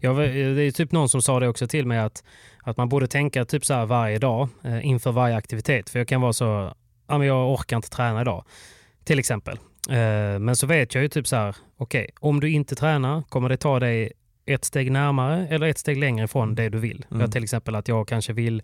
Ja, 0.00 0.12
det 0.12 0.62
är 0.62 0.70
typ 0.70 0.92
någon 0.92 1.08
som 1.08 1.22
sa 1.22 1.40
det 1.40 1.48
också 1.48 1.66
till 1.66 1.86
mig 1.86 1.98
att, 1.98 2.24
att 2.62 2.76
man 2.76 2.88
borde 2.88 3.06
tänka 3.06 3.44
typ 3.44 3.64
så 3.64 3.74
här 3.74 3.86
varje 3.86 4.18
dag 4.18 4.48
eh, 4.62 4.86
inför 4.86 5.12
varje 5.12 5.36
aktivitet. 5.36 5.90
För 5.90 5.98
jag 5.98 6.08
kan 6.08 6.20
vara 6.20 6.32
så, 6.32 6.72
ja 7.08 7.18
men 7.18 7.26
jag 7.26 7.52
orkar 7.52 7.76
inte 7.76 7.90
träna 7.90 8.20
idag. 8.20 8.44
Till 9.04 9.18
exempel. 9.18 9.58
Eh, 9.90 10.38
men 10.38 10.56
så 10.56 10.66
vet 10.66 10.94
jag 10.94 11.02
ju 11.02 11.08
typ 11.08 11.26
så 11.26 11.36
här, 11.36 11.56
okej, 11.76 12.10
om 12.20 12.40
du 12.40 12.50
inte 12.50 12.74
tränar 12.74 13.22
kommer 13.22 13.48
det 13.48 13.56
ta 13.56 13.80
dig 13.80 14.12
ett 14.46 14.64
steg 14.64 14.92
närmare 14.92 15.46
eller 15.50 15.66
ett 15.66 15.78
steg 15.78 15.98
längre 15.98 16.24
ifrån 16.24 16.54
det 16.54 16.68
du 16.68 16.78
vill. 16.78 17.06
Mm. 17.10 17.20
Ja, 17.20 17.26
till 17.26 17.42
exempel 17.42 17.74
att 17.74 17.88
jag 17.88 18.08
kanske 18.08 18.32
vill 18.32 18.62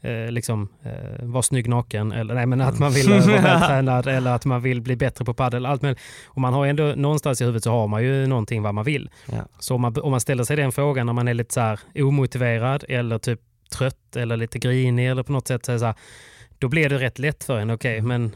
eh, 0.00 0.30
liksom, 0.30 0.68
eh, 0.82 1.24
vara 1.24 1.42
snygg 1.42 1.68
naken 1.68 2.12
eller 2.12 2.34
nej, 2.34 2.46
men 2.46 2.60
att 2.60 2.78
man 2.78 2.92
vill 2.92 3.12
eh, 3.12 3.26
vara 3.26 3.42
vältränad 3.42 4.06
eller 4.06 4.30
att 4.30 4.44
man 4.44 4.62
vill 4.62 4.80
bli 4.80 4.96
bättre 4.96 5.24
på 5.24 5.34
padel. 5.34 5.66
Allt 5.66 5.82
möjligt. 5.82 6.00
Och 6.26 6.40
man 6.40 6.54
har 6.54 6.66
ändå 6.66 6.94
någonstans 6.96 7.40
i 7.40 7.44
huvudet 7.44 7.64
så 7.64 7.70
har 7.70 7.86
man 7.86 8.02
ju 8.02 8.26
någonting 8.26 8.62
vad 8.62 8.74
man 8.74 8.84
vill. 8.84 9.10
Ja. 9.32 9.46
Så 9.58 9.74
om 9.74 9.80
man, 9.80 10.00
om 10.00 10.10
man 10.10 10.20
ställer 10.20 10.44
sig 10.44 10.56
den 10.56 10.72
frågan 10.72 11.06
när 11.06 11.12
man 11.12 11.28
är 11.28 11.34
lite 11.34 11.54
så 11.54 11.60
här 11.60 11.80
omotiverad 11.94 12.84
eller 12.88 13.18
typ 13.18 13.40
trött 13.70 14.16
eller 14.16 14.36
lite 14.36 14.58
grinig 14.58 15.10
eller 15.10 15.22
på 15.22 15.32
något 15.32 15.48
sätt 15.48 15.64
så 15.66 15.72
är 15.72 15.74
det 15.74 15.80
så 15.80 15.86
här, 15.86 15.94
då 16.58 16.68
blir 16.68 16.88
det 16.88 16.98
rätt 16.98 17.18
lätt 17.18 17.44
för 17.44 17.58
en. 17.58 17.70
Okej, 17.70 18.00
men 18.00 18.32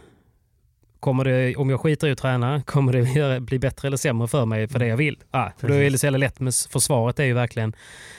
kommer 1.05 1.25
det, 1.25 1.57
om 1.57 1.71
jag 1.71 1.81
skiter 1.81 2.09
i 2.09 2.13
att 2.13 2.19
träna, 2.19 2.63
kommer 2.63 2.93
det 2.93 3.41
bli 3.47 3.59
bättre 3.59 3.89
eller 3.89 3.97
sämre 3.97 4.29
för 4.29 4.45
mig 4.47 4.69
för 4.69 4.79
det 4.79 4.87
jag 4.87 4.97
vill? 4.97 5.19
Ah, 5.31 5.51
för 5.59 5.69
då 5.69 5.75
är 5.75 5.91
det 5.91 5.99
så 5.99 6.07
jävla 6.07 6.19
lätt, 6.19 6.41
men 6.41 6.53
för 6.71 6.79
svaret 6.79 7.19
är 7.19 7.25
ju 7.25 7.33
verkligen 7.33 7.73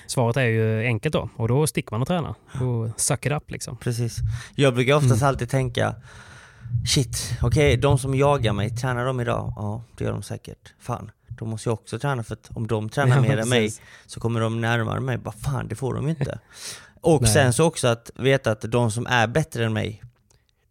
svaret 0.08 0.38
är 0.38 0.46
ju 0.46 0.86
enkelt 0.86 1.14
då. 1.14 1.30
Och 1.36 1.48
då 1.48 1.68
sticker 1.68 1.92
man 1.92 2.02
och 2.02 2.08
tränar 2.08 2.36
och 2.62 3.02
suck 3.02 3.26
it 3.26 3.32
up 3.32 3.52
liksom. 3.52 3.78
Precis. 3.78 4.18
Jag 4.56 4.74
brukar 4.74 4.94
oftast 4.96 5.22
Mm. 5.22 5.28
alltid 5.28 5.50
tänka 5.50 5.96
Shit, 6.88 7.38
okej, 7.42 7.78
de 7.78 7.98
som 8.00 8.16
jagar 8.16 8.54
mig, 8.54 8.70
tränar 8.70 9.06
de 9.06 9.20
idag? 9.22 9.54
Ja, 9.56 9.84
det 9.98 10.04
gör 10.04 10.12
de 10.12 10.24
säkert. 10.24 10.74
Fan, 10.80 11.12
då 11.28 11.46
måste 11.46 11.70
jag 11.70 11.74
också 11.74 12.00
träna 12.00 12.24
för 12.24 12.34
att 12.34 12.50
om 12.54 12.68
de 12.68 12.90
tränar 12.90 13.16
Ja, 13.16 13.22
mer 13.22 13.38
än 13.38 13.50
mig 13.50 13.72
så 14.06 14.20
kommer 14.20 14.40
de 14.40 14.62
närmare 14.62 15.00
mig. 15.00 15.18
Bara 15.18 15.32
fan, 15.32 15.68
det 15.68 15.76
får 15.76 15.94
de 15.94 16.04
ju 16.04 16.10
inte. 16.10 16.40
Och 17.02 17.22
Nej. 17.22 17.32
sen 17.32 17.54
så 17.54 17.66
också 17.66 17.88
att 17.88 18.12
veta 18.16 18.52
att 18.52 18.62
de 18.62 18.92
som 18.92 19.08
är 19.08 19.28
bättre 19.28 19.66
än 19.66 19.74
mig, 19.74 20.04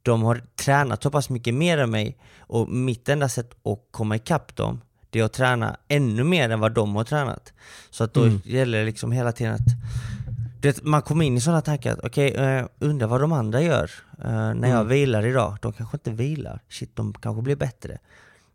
de 0.04 0.22
har 0.22 0.42
tränat 0.56 1.02
så 1.02 1.10
pass 1.10 1.30
mycket 1.30 1.54
mer 1.54 1.78
än 1.78 1.90
mig 1.90 2.18
och 2.38 2.68
mitt 2.68 3.08
enda 3.08 3.28
sätt 3.28 3.50
att 3.64 3.78
komma 3.90 4.16
ikapp 4.16 4.56
dem, 4.56 4.80
det 5.10 5.20
är 5.20 5.24
att 5.24 5.32
träna 5.32 5.76
ännu 5.88 6.24
mer 6.24 6.50
än 6.50 6.60
vad 6.60 6.72
de 6.72 6.96
har 6.96 7.04
tränat. 7.04 7.52
Så 7.90 8.04
att 8.04 8.14
då 8.14 8.22
Mm. 8.24 8.40
gäller 8.44 8.78
det 8.78 8.84
liksom 8.84 9.12
hela 9.12 9.32
tiden 9.32 9.54
att 9.54 9.60
det, 10.60 10.82
man 10.84 11.02
kommer 11.02 11.24
in 11.24 11.36
i 11.36 11.40
sådana 11.40 11.60
tankar 11.62 11.92
att 11.92 11.98
okej, 12.04 12.34
eh, 12.34 12.64
undrar 12.78 13.06
vad 13.06 13.20
de 13.20 13.32
andra 13.32 13.60
gör 13.62 13.90
eh, 14.18 14.30
när 14.54 14.68
jag 14.68 14.80
Mm. 14.80 14.88
vilar 14.88 15.26
idag. 15.26 15.56
De 15.62 15.72
kanske 15.72 15.96
inte 15.96 16.10
vilar. 16.10 16.60
Shit, 16.68 16.96
de 16.96 17.12
kanske 17.14 17.42
blir 17.42 17.56
bättre. 17.56 17.98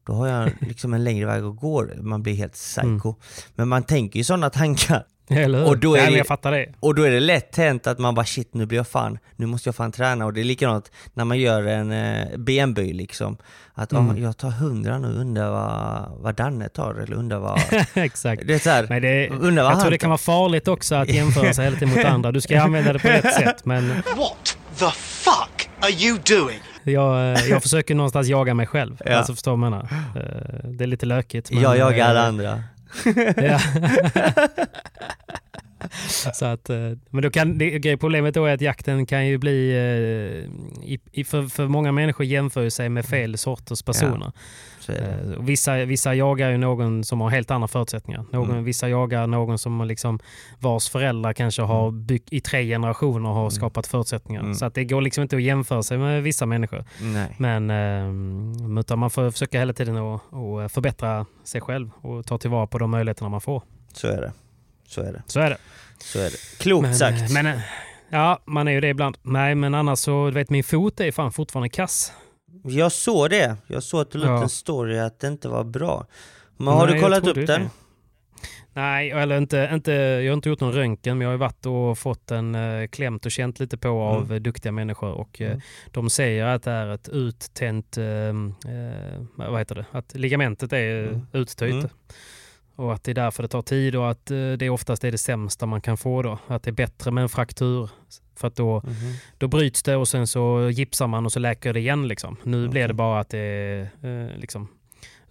Då 0.03 0.13
har 0.13 0.27
jag 0.27 0.51
liksom 0.61 0.93
en 0.93 1.03
längre 1.03 1.25
väg 1.25 1.43
att 1.43 1.55
gå. 1.55 1.85
Man 2.01 2.23
blir 2.23 2.33
helt 2.33 2.53
psycho. 2.53 3.15
Men 3.55 3.67
man 3.67 3.83
tänker 3.83 4.17
ju 4.19 4.23
sådana 4.23 4.49
tankar. 4.49 5.05
Eller 5.43 5.59
hur? 5.59 5.67
Och 5.67 5.77
då 5.77 5.95
är 5.95 6.01
Nej, 6.01 6.11
det- 6.11 6.17
jag 6.17 6.27
fattar 6.27 6.51
det. 6.51 6.65
Och 6.79 6.95
då 6.95 7.03
är 7.03 7.11
det 7.11 7.19
lätt 7.19 7.57
hänt 7.57 7.87
att 7.87 7.99
man 7.99 8.15
bara 8.15 8.25
shit, 8.25 8.53
nu 8.53 8.65
blir 8.65 8.77
jag 8.77 8.87
fan, 8.87 9.17
nu 9.35 9.45
måste 9.45 9.67
jag 9.69 9.75
fan 9.75 9.91
träna. 9.91 10.25
Och 10.25 10.33
det 10.33 10.39
är 10.41 10.43
likadant 10.43 10.91
när 11.13 11.25
man 11.25 11.39
gör 11.39 11.63
en 11.67 11.91
eh, 11.91 12.37
benböj 12.37 12.93
liksom. 12.93 13.37
Att 13.73 13.91
Mm. 13.93 14.23
jag 14.23 14.37
tar 14.37 14.49
hundra 14.49 14.97
nu, 14.97 15.07
undrar 15.07 15.49
vad, 15.51 16.11
vad 16.21 16.35
Danne 16.35 16.69
tar 16.69 16.93
eller 16.93 17.15
undrar 17.15 17.39
vad... 17.39 17.59
Exakt. 17.93 18.41
Det 18.47 18.53
är 18.53 18.59
så 18.59 18.69
här, 18.69 18.85
Men 18.89 19.01
det, 19.01 19.29
undrar 19.29 19.63
vad 19.63 19.71
jag 19.73 19.79
tror 19.81 19.91
det 19.91 19.97
kan 19.97 20.09
vara 20.09 20.17
farligt 20.17 20.67
också 20.67 20.95
att 20.95 21.09
jämföra 21.09 21.53
sig 21.53 21.65
hela 21.65 21.77
tiden 21.77 21.95
mot 21.95 22.05
andra. 22.13 22.31
Du 22.31 22.41
ska 22.41 22.61
använda 22.61 22.93
det 22.93 22.99
på 22.99 23.07
rätt 23.07 23.33
sätt. 23.33 23.65
Men 23.65 23.87
What 24.17 24.57
the 24.79 24.85
fuck 24.95 25.69
are 25.79 25.91
you 25.91 26.17
doing? 26.29 26.59
jag, 26.83 27.33
eh, 27.33 27.45
jag 27.49 27.61
försöker 27.61 27.95
någonstans 27.95 28.27
jaga 28.27 28.53
mig 28.53 28.67
själv. 28.67 28.97
Ja. 29.05 29.15
Alltså 29.17 29.33
förstår 29.33 29.51
du 29.51 29.57
vad 29.57 29.65
jag 29.65 29.71
menar? 29.71 29.87
Eh, 30.15 30.69
Det 30.69 30.83
är 30.83 30.87
lite 30.87 31.05
lökigt. 31.05 31.51
men, 31.51 31.61
jag 31.63 31.77
jagar 31.77 32.09
alla 32.09 32.19
eh, 32.21 32.27
andra. 32.27 32.63
Ja. 33.37 33.59
Så 36.33 36.45
att, 36.45 36.69
eh, 36.69 36.91
men 37.09 37.21
då 37.21 37.29
kan, 37.29 37.57
det, 37.57 37.97
problemet 37.97 38.33
då 38.33 38.45
är 38.45 38.53
att 38.53 38.61
jakten 38.61 39.05
kan 39.05 39.27
ju 39.27 39.37
bli, 39.37 39.71
eh, 39.71 40.89
i, 40.89 40.99
i, 41.11 41.23
för, 41.23 41.47
för 41.47 41.67
många 41.67 41.91
människor 41.91 42.25
jämför 42.25 42.69
sig 42.69 42.89
med 42.89 43.05
fel 43.05 43.37
sorters 43.37 43.81
personer. 43.81 44.31
Så. 44.97 45.03
Eh, 45.03 45.37
och 45.37 45.49
Vissa, 45.49 45.75
vissa 45.85 46.15
jagar 46.15 46.49
ju 46.49 46.57
någon 46.57 47.03
som 47.03 47.21
har 47.21 47.29
helt 47.29 47.51
andra 47.51 47.67
förutsättningar. 47.67 48.25
Någon, 48.31 48.49
Mm. 48.49 48.63
Vissa 48.63 48.89
jagar 48.89 49.27
någon 49.27 49.57
som 49.57 49.81
liksom, 49.87 50.19
vars 50.59 50.89
föräldrar 50.89 51.33
kanske 51.33 51.61
har 51.61 51.91
byggt, 51.91 52.33
i 52.33 52.41
tre 52.41 52.65
generationer 52.65 53.29
har 53.29 53.49
skapat 53.49 53.87
förutsättningar. 53.87 54.41
Mm. 54.41 54.53
Så 54.55 54.65
att 54.65 54.73
det 54.73 54.85
går 54.85 55.01
liksom 55.01 55.21
inte 55.21 55.35
att 55.35 55.41
jämföra 55.41 55.83
sig 55.83 55.97
med 55.97 56.23
vissa 56.23 56.45
människor. 56.45 56.83
Nej. 57.01 57.35
Men 57.37 57.69
eh, 57.69 58.79
utan 58.79 58.99
man 58.99 59.09
får 59.09 59.31
försöka 59.31 59.59
hela 59.59 59.73
tiden 59.73 59.97
att, 59.97 60.33
att 60.33 60.71
förbättra 60.71 61.25
sig 61.43 61.61
själv 61.61 61.89
och 62.01 62.25
ta 62.25 62.37
tillvara 62.37 62.67
på 62.67 62.77
de 62.77 62.91
möjligheterna 62.91 63.29
man 63.29 63.41
får. 63.41 63.61
Så 63.93 64.07
är 64.07 64.21
det. 64.21 64.31
Så 64.87 65.01
är 65.01 65.13
det. 65.13 65.23
Så 65.27 65.39
är 65.39 65.49
det. 65.49 65.57
Så 65.99 66.19
är 66.19 66.23
det. 66.23 66.57
Klokt 66.59 66.81
men, 66.81 66.95
sagt. 66.95 67.31
Men, 67.33 67.45
eh, 67.45 67.59
ja, 68.09 68.39
man 68.45 68.67
är 68.67 68.71
ju 68.71 68.81
det 68.81 68.89
ibland. 68.89 69.17
Nej, 69.21 69.55
men 69.55 69.75
annars 69.75 69.99
så, 69.99 70.25
du 70.25 70.31
vet 70.31 70.49
min 70.49 70.63
fot 70.63 70.99
är 70.99 71.11
fan 71.11 71.31
fortfarande 71.31 71.69
kass. 71.69 72.13
Jag 72.63 72.91
såg 72.91 73.29
det. 73.29 73.55
Jag 73.67 73.83
såg 73.83 74.01
att 74.01 74.11
du 74.11 74.17
ut 74.19 74.23
Ja. 74.25 74.43
en 74.43 74.49
story 74.49 74.99
att 74.99 75.19
det 75.19 75.27
inte 75.27 75.47
var 75.49 75.63
bra. 75.63 76.05
Men 76.57 76.67
har 76.67 76.85
Nej, 76.85 76.87
du 76.87 76.93
jag 76.93 77.03
kollat 77.03 77.27
upp 77.27 77.35
den? 77.47 77.61
det. 77.61 77.69
Nej, 78.73 79.11
eller 79.11 79.37
inte, 79.37 79.69
inte, 79.73 79.91
jag 79.91 80.31
har 80.31 80.33
inte 80.33 80.49
gjort 80.49 80.59
någon 80.59 80.73
röntgen, 80.73 81.17
men 81.17 81.25
jag 81.25 81.33
har 81.33 81.37
varit 81.37 81.65
och 81.65 81.97
fått 81.97 82.27
den 82.27 82.55
eh, 82.55 82.87
klämt 82.87 83.25
och 83.25 83.31
känt 83.31 83.59
lite 83.59 83.77
på 83.77 83.87
av 83.89 84.25
Mm. 84.25 84.43
duktiga 84.43 84.71
människor. 84.71 85.11
Och 85.11 85.41
eh, 85.41 85.47
Mm. 85.47 85.61
de 85.91 86.09
säger 86.09 86.45
att 86.45 86.63
det 86.63 86.71
är 86.71 86.87
ett 86.87 87.09
uttänt, 87.09 87.97
eh, 87.97 88.05
eh, 88.73 89.21
vad 89.35 89.59
heter 89.59 89.75
det, 89.75 89.85
att 89.91 90.13
ligamentet 90.15 90.73
är 90.73 91.07
Mm. 91.07 91.27
uttöjt. 91.33 91.73
Mm. 91.73 91.89
Och 92.79 92.93
att 92.93 93.03
det 93.03 93.11
är 93.11 93.15
därför 93.15 93.43
det 93.43 93.49
tar 93.49 93.61
tid 93.61 93.95
och 93.95 94.11
att 94.11 94.31
eh, 94.31 94.51
det 94.51 94.69
oftast 94.69 95.03
är 95.03 95.11
det 95.11 95.17
sämsta 95.17 95.65
man 95.65 95.81
kan 95.81 95.97
få 95.97 96.21
då. 96.21 96.37
Att 96.47 96.63
det 96.63 96.69
är 96.69 96.73
bättre 96.73 97.11
med 97.11 97.21
en 97.21 97.29
fraktur. 97.29 97.89
För 98.35 98.47
att 98.47 98.55
då, 98.55 98.81
Mhm. 98.85 98.93
då 99.37 99.47
bryts 99.47 99.83
det 99.83 99.95
och 99.95 100.07
sen 100.07 100.27
så 100.27 100.69
gipsar 100.73 101.07
man 101.07 101.25
och 101.25 101.31
så 101.31 101.39
läker 101.39 101.73
det 101.73 101.79
igen. 101.79 102.07
Liksom. 102.07 102.37
Nu 102.43 102.67
blir 102.67 102.87
det 102.87 102.93
bara 102.93 103.19
att 103.19 103.29
det 103.29 103.37
är 103.39 103.81
eh, 104.03 104.37
liksom, 104.37 104.67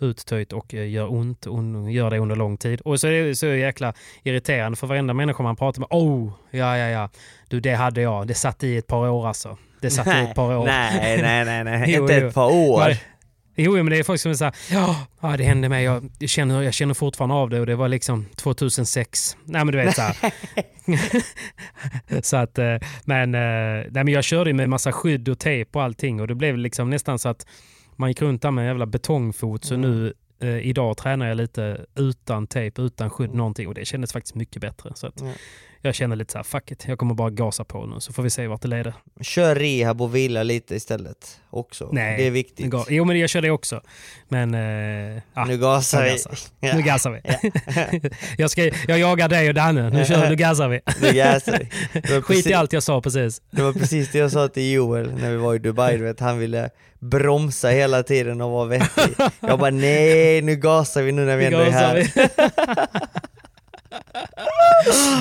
uttöjt 0.01 0.53
och 0.53 0.75
eh, 0.75 0.89
gör 0.91 1.13
ont 1.13 1.47
och 1.47 1.91
gör 1.93 2.11
det 2.11 2.19
under 2.19 2.37
lång 2.37 2.57
tid. 2.57 2.81
Och 2.81 3.01
så 3.01 3.07
är 3.07 3.25
det 3.25 3.35
så 3.37 3.47
jäkla 3.47 3.95
irriterande 4.23 4.77
för 4.77 4.87
varenda 4.87 5.15
människa 5.15 5.43
man 5.43 5.57
pratar 5.57 5.81
med. 5.81 5.89
Oh, 5.91 6.33
ja, 6.51 6.77
ja, 6.79 6.89
ja. 6.89 7.11
Du, 7.49 7.61
det 7.61 7.75
hade 7.75 8.01
jag. 8.03 8.27
Det 8.27 8.35
satt 8.35 8.65
i 8.65 8.77
ett 8.77 8.87
par 8.87 9.09
år 9.09 9.29
alltså. 9.29 9.59
Det 9.81 9.91
satt 9.91 10.07
i 10.07 10.11
ett 10.11 10.35
par 10.35 10.57
år. 10.59 10.65
Nej, 10.65 11.23
nej, 11.23 11.45
nej, 11.45 11.65
nej. 11.65 11.85
Jo, 11.97 12.03
inte 12.03 12.15
jo. 12.15 12.29
ett 12.29 12.35
par 12.35 12.53
år. 12.53 12.93
Jo, 13.61 13.73
men 13.73 13.87
det 13.87 13.99
är 13.99 14.03
folk 14.03 14.21
som 14.21 14.31
är 14.31 14.35
såhär, 14.35 14.55
ja, 14.71 15.07
ja 15.21 15.37
det 15.37 15.45
hände 15.45 15.69
mig, 15.69 15.85
jag 15.85 16.11
känner, 16.27 16.63
jag 16.63 16.75
känner 16.75 16.95
fortfarande 16.95 17.35
av 17.35 17.51
det 17.51 17.61
och 17.61 17.67
det 17.67 17.77
var 17.77 17.89
liksom 17.89 18.27
2006. 18.37 19.37
Nej 19.45 19.65
men 19.65 19.73
du 19.73 19.79
vet 19.79 19.95
såhär. 19.95 20.17
så 22.23 22.37
att, 22.37 22.59
eh, 22.59 22.77
men, 23.05 23.35
eh, 23.35 23.41
nej, 23.91 24.05
men 24.05 24.09
jag 24.09 24.25
körde 24.25 24.53
med 24.53 24.69
massa 24.69 24.93
skydd 24.93 25.29
och 25.29 25.39
tejp 25.39 25.79
och 25.79 25.85
allting 25.85 26.21
och 26.21 26.27
det 26.27 26.35
blev 26.35 26.59
liksom 26.59 26.91
nästan 26.91 27.19
så 27.19 27.29
att 27.29 27.47
man 27.97 28.11
gick 28.11 28.23
runt 28.23 28.43
där 28.43 28.51
med 28.51 28.63
en 28.63 28.69
jävla 28.69 28.87
betongfot. 28.87 29.65
Så 29.65 29.77
nu 29.77 30.13
eh, 30.41 30.59
idag 30.59 30.97
tränar 30.97 31.29
jag 31.29 31.37
lite 31.37 31.87
utan 31.95 32.47
tejp, 32.47 32.83
utan 32.83 33.11
skydd, 33.11 33.35
någonting 33.35 33.69
och 33.69 33.75
det 33.75 33.85
kändes 33.85 34.13
faktiskt 34.13 34.35
mycket 34.35 34.63
bättre. 34.63 34.93
Så 34.95 35.07
att, 35.07 35.23
jag 35.83 35.95
känner 35.95 36.17
lite 36.17 36.33
så 36.33 36.39
här, 36.39 36.43
fuck 36.43 36.71
it, 36.71 36.85
jag 36.89 36.99
kommer 36.99 37.15
bara 37.15 37.31
gasa 37.31 37.65
på 37.65 37.87
nu 37.87 38.01
så 38.01 38.13
får 38.13 38.23
vi 38.23 38.31
se 38.31 38.47
vart 38.47 38.63
det 38.63 38.69
leder. 38.69 38.95
Kör 39.21 39.55
rehab 39.55 40.03
och 40.03 40.15
vila 40.15 40.43
lite 40.43 40.75
istället 40.75 41.41
också. 41.51 41.89
Nej, 41.93 42.17
det 42.17 42.27
är 42.27 42.31
viktigt. 42.31 42.67
Ga- 42.67 42.85
jo 42.89 43.05
men 43.05 43.19
jag 43.19 43.31
kör 43.31 43.43
det 43.43 43.51
också. 43.51 43.81
Men... 44.29 44.55
Eh, 44.55 45.23
ja, 45.35 45.45
Nu 45.49 45.59
gasar 45.59 46.05
vi. 46.05 46.11
gasar. 46.11 46.39
Ja. 46.61 46.75
Nu 46.77 46.83
gasar 46.83 47.11
vi. 47.11 47.21
jag, 48.39 48.51
ska, 48.51 48.71
jag 48.89 48.99
jagar 48.99 49.29
dig 49.29 49.49
och 49.49 49.55
Danne, 49.55 49.91
nu, 49.91 50.05
kör, 50.05 50.29
nu 50.31 50.37
gasar 50.37 50.69
vi. 50.69 50.81
Nu 51.03 51.13
gasar 51.13 51.59
vi. 51.59 52.01
Var 52.15 52.21
Skit 52.21 52.27
precis- 52.27 52.47
i 52.47 52.55
allt 52.55 52.73
jag 52.73 52.83
sa 52.83 53.01
precis. 53.01 53.43
Det 53.51 53.63
var 53.63 53.73
precis 53.73 54.13
det 54.13 54.19
jag 54.19 54.31
sa 54.33 54.49
till 54.49 54.73
Joel 54.73 55.15
när 55.15 55.31
vi 55.31 55.37
var 55.37 55.55
i 55.55 55.59
Dubai, 55.59 55.97
du 55.97 56.05
vet, 56.05 56.21
han 56.21 56.39
ville 56.39 56.71
bromsa 57.01 57.69
hela 57.69 58.03
tiden 58.03 58.41
och 58.41 58.51
vara 58.51 58.65
vettig. 58.65 59.15
Jag 59.41 59.59
bara 59.59 59.71
nej, 59.71 60.43
nu 60.43 60.57
gasar 60.57 61.03
vi 61.03 61.13
nu 61.13 61.25
när 61.25 61.37
vi 61.37 61.51
Nu 61.51 61.57
ändå 61.57 61.59
är 61.61 61.71
här. 61.71 62.07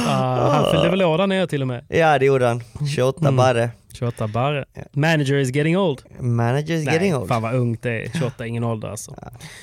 Ah, 0.07 0.49
han 0.51 0.72
fyllde 0.72 0.89
väl 0.89 1.03
år 1.03 1.18
där 1.18 1.28
nere 1.28 1.47
till 1.47 1.61
och 1.61 1.68
med. 1.68 1.86
Ja 1.89 2.20
det 2.20 2.26
gjorde 2.26 2.47
han, 2.47 2.63
28 2.95 3.20
Mm. 3.22 3.36
barre. 3.36 3.70
28 3.93 4.28
barre. 4.28 4.65
Manager 4.93 5.36
is 5.36 5.55
getting 5.55 5.78
old. 5.78 6.01
Manager 6.20 6.74
is 6.76 6.86
Nej, 6.86 6.93
getting 6.93 7.15
old. 7.15 7.28
fan 7.28 7.41
vad 7.41 7.55
ungt 7.55 7.82
det 7.84 7.91
är. 8.05 8.11
28 8.20 8.47
ingen 8.47 8.63
ålder 8.63 8.88
alltså. 8.89 9.15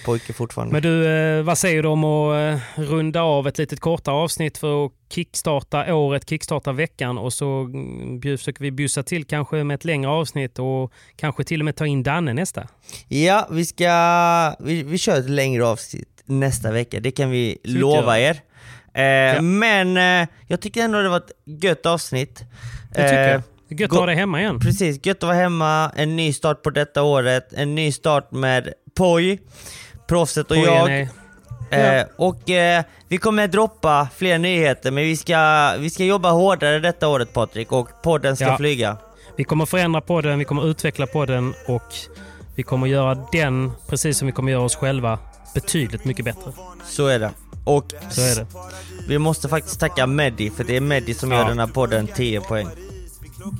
Pojke 0.04 0.32
fortfarande. 0.32 0.72
Men 0.72 0.82
du, 0.82 1.06
eh, 1.08 1.42
vad 1.42 1.58
säger 1.58 1.82
du 1.82 1.88
om 1.88 2.04
att 2.04 2.34
eh, 2.76 2.82
runda 2.82 3.22
av 3.22 3.48
ett 3.48 3.58
litet 3.58 3.80
kortare 3.80 4.14
avsnitt 4.14 4.58
för 4.58 4.86
att 4.86 4.92
kickstarta 5.14 5.94
året, 5.94 6.28
kickstarta 6.30 6.72
veckan 6.72 7.18
och 7.18 7.32
så 7.32 7.60
mm, 7.60 8.22
försöker 8.22 8.62
vi 8.62 8.70
bjussa 8.70 9.02
till 9.02 9.24
kanske 9.24 9.64
med 9.64 9.74
ett 9.74 9.84
längre 9.84 10.10
avsnitt 10.10 10.58
och 10.58 10.92
kanske 11.16 11.44
till 11.44 11.60
och 11.60 11.64
med 11.64 11.76
ta 11.76 11.86
in 11.86 12.02
Danne 12.02 12.32
nästa. 12.32 12.66
Ja, 13.08 13.48
vi 13.50 13.64
ska, 13.64 14.54
vi, 14.58 14.82
vi 14.82 14.98
kör 14.98 15.18
ett 15.18 15.30
längre 15.30 15.66
avsnitt 15.66 16.08
nästa 16.24 16.70
vecka, 16.72 17.00
det 17.00 17.10
kan 17.10 17.30
vi 17.30 17.58
vi 17.64 17.70
lova 17.70 18.18
göra. 18.20 18.30
er. 18.30 18.40
Eh, 18.94 19.42
Men 19.42 19.96
eh, 19.96 20.28
jag 20.46 20.60
tycker 20.60 20.82
ändå 20.84 21.02
det 21.02 21.08
var 21.08 21.16
ett 21.16 21.32
gött 21.62 21.86
avsnitt. 21.86 22.44
Det 22.94 23.02
tycker 23.02 23.22
Eh, 23.24 23.30
jag. 23.30 23.42
Gött 23.80 23.92
att 23.92 23.98
ha 23.98 24.06
dig 24.06 24.16
hemma 24.16 24.40
igen. 24.40 24.60
Precis, 24.60 25.06
gött 25.06 25.16
att 25.16 25.22
vara 25.22 25.34
hemma, 25.36 25.90
en 25.96 26.16
ny 26.16 26.32
start 26.32 26.62
på 26.62 26.70
detta 26.70 27.02
året, 27.02 27.52
en 27.52 27.74
ny 27.74 27.92
start 27.92 28.32
med 28.32 28.72
Poj, 28.96 29.38
proffset 30.08 30.50
och 30.50 30.56
Pojen 30.56 31.08
jag. 31.70 31.98
Eh, 32.00 32.04
och 32.16 32.50
eh, 32.50 32.84
vi 33.08 33.18
kommer 33.18 33.48
droppa 33.48 34.08
fler 34.16 34.38
nyheter, 34.38 34.90
men 34.90 35.04
vi 35.04 35.16
ska, 35.16 35.72
vi 35.78 35.90
ska 35.90 36.04
jobba 36.04 36.30
hårdare 36.30 36.78
detta 36.80 37.08
året 37.08 37.32
Patrik, 37.32 37.72
och 37.72 37.88
podden 38.02 38.36
ska 38.36 38.44
Ja. 38.44 38.56
flyga. 38.56 38.96
Vi 39.36 39.44
kommer 39.44 39.66
förändra 39.66 40.00
podden, 40.00 40.38
vi 40.38 40.44
kommer 40.44 40.66
utveckla 40.70 41.06
podden 41.06 41.54
och 41.68 41.94
vi 42.54 42.62
kommer 42.62 42.86
göra 42.86 43.14
den, 43.32 43.72
precis 43.88 44.18
som 44.18 44.26
vi 44.26 44.32
kommer 44.32 44.52
göra 44.52 44.62
oss 44.62 44.76
själva, 44.76 45.18
betydligt 45.54 46.04
mycket 46.04 46.24
bättre. 46.24 46.52
Så 46.84 47.06
är 47.06 47.18
det. 47.18 47.30
Och 47.64 47.84
Så 48.10 48.20
är 48.20 48.34
det. 48.36 48.46
vi 49.08 49.18
måste 49.18 49.48
faktiskt 49.48 49.80
tacka 49.80 50.06
Meddi, 50.06 50.50
för 50.50 50.64
det 50.64 50.76
är 50.76 50.80
Meddi 50.80 51.14
som 51.14 51.32
gör 51.32 51.38
Ja. 51.38 51.48
den 51.48 51.58
här 51.58 51.66
podden 51.66 52.06
10 52.06 52.40
poäng. 52.40 52.68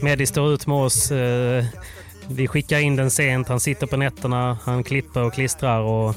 Medi 0.02 0.26
står 0.26 0.52
ut 0.52 0.66
med 0.66 0.76
oss. 0.76 1.10
eh, 1.10 1.64
Vi 2.28 2.48
skickar 2.48 2.78
in 2.78 2.96
den 2.96 3.10
sent, 3.10 3.48
han 3.48 3.60
sitter 3.60 3.86
på 3.86 3.96
nätterna, 3.96 4.58
han 4.64 4.84
klipper 4.84 5.22
och 5.22 5.34
klistrar 5.34 5.80
och 5.80 6.14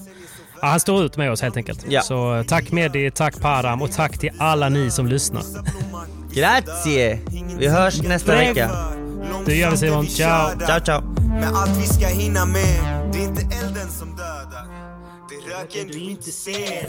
ja, 0.61 0.67
han 0.67 0.79
står 0.79 1.03
ut 1.03 1.17
med 1.17 1.31
oss 1.31 1.41
helt 1.41 1.57
enkelt. 1.57 1.85
Ja. 1.89 2.01
Så 2.01 2.35
eh, 2.35 2.43
tack 2.43 2.71
Medi, 2.71 3.11
tack 3.11 3.39
Param 3.41 3.81
och 3.81 3.91
tack 3.91 4.17
till 4.17 4.31
alla 4.37 4.69
ni 4.69 4.91
som 4.91 5.07
lyssnar. 5.07 5.43
Grazie! 6.33 7.19
Vi 7.57 7.67
hörs 7.67 8.01
nästa 8.01 8.35
vecka. 8.35 8.71
Det 9.45 9.55
gör 9.55 9.71
vi 9.71 9.77
Simon. 9.77 10.07
Ciao! 10.07 10.49
Ciao 10.67 10.79
ciao! 10.85 11.01
Med 11.29 11.49
allt 11.53 11.77
vi 11.77 11.87
ska 11.87 12.07
hinna 12.07 12.45
med 12.45 13.09
Det 13.13 13.19
är 13.19 13.23
inte 13.23 13.41
elden 13.41 13.89
som 13.89 14.15
dödar 14.15 14.26
Röken 15.61 15.87
du 15.87 15.99
inte 15.99 16.31
ser 16.31 16.83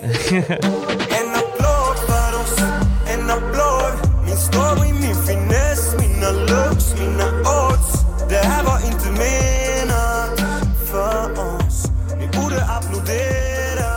En 1.19 1.35
applåd 1.35 1.97
för 2.09 2.41
oss, 2.41 2.59
en 3.07 3.31
applåd. 3.31 3.95
Min 4.25 4.37
story, 4.37 4.93
min 4.93 5.17
finess, 5.27 5.95
mina 5.99 6.31
looks, 6.31 6.95
mina 7.01 7.29
odds. 7.41 7.93
Det 8.29 8.43
här 8.51 8.65
var 8.65 8.79
inte 8.87 9.11
menat 9.11 10.41
för 10.91 11.33
oss. 11.33 11.85
Ni 12.19 12.27
borde 12.27 12.65
applådera 12.65 13.95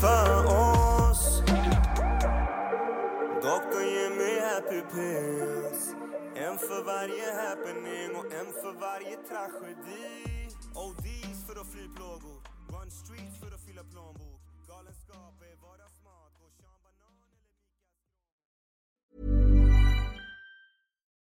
för 0.00 0.46
oss. 0.46 1.42
Doktorn 3.42 3.86
ger 3.94 4.10
mig 4.18 4.40
happy 4.40 4.80
pills. 4.94 5.82
En 6.36 6.58
för 6.58 6.84
varje 6.84 7.26
happening 7.42 8.10
och 8.18 8.32
en 8.40 8.52
för 8.62 8.80
varje 8.80 9.16
tragedi. 9.28 10.48
ODs 10.74 11.38
för 11.46 11.60
att 11.60 11.66
fly 11.72 11.88
plågor 11.96 12.31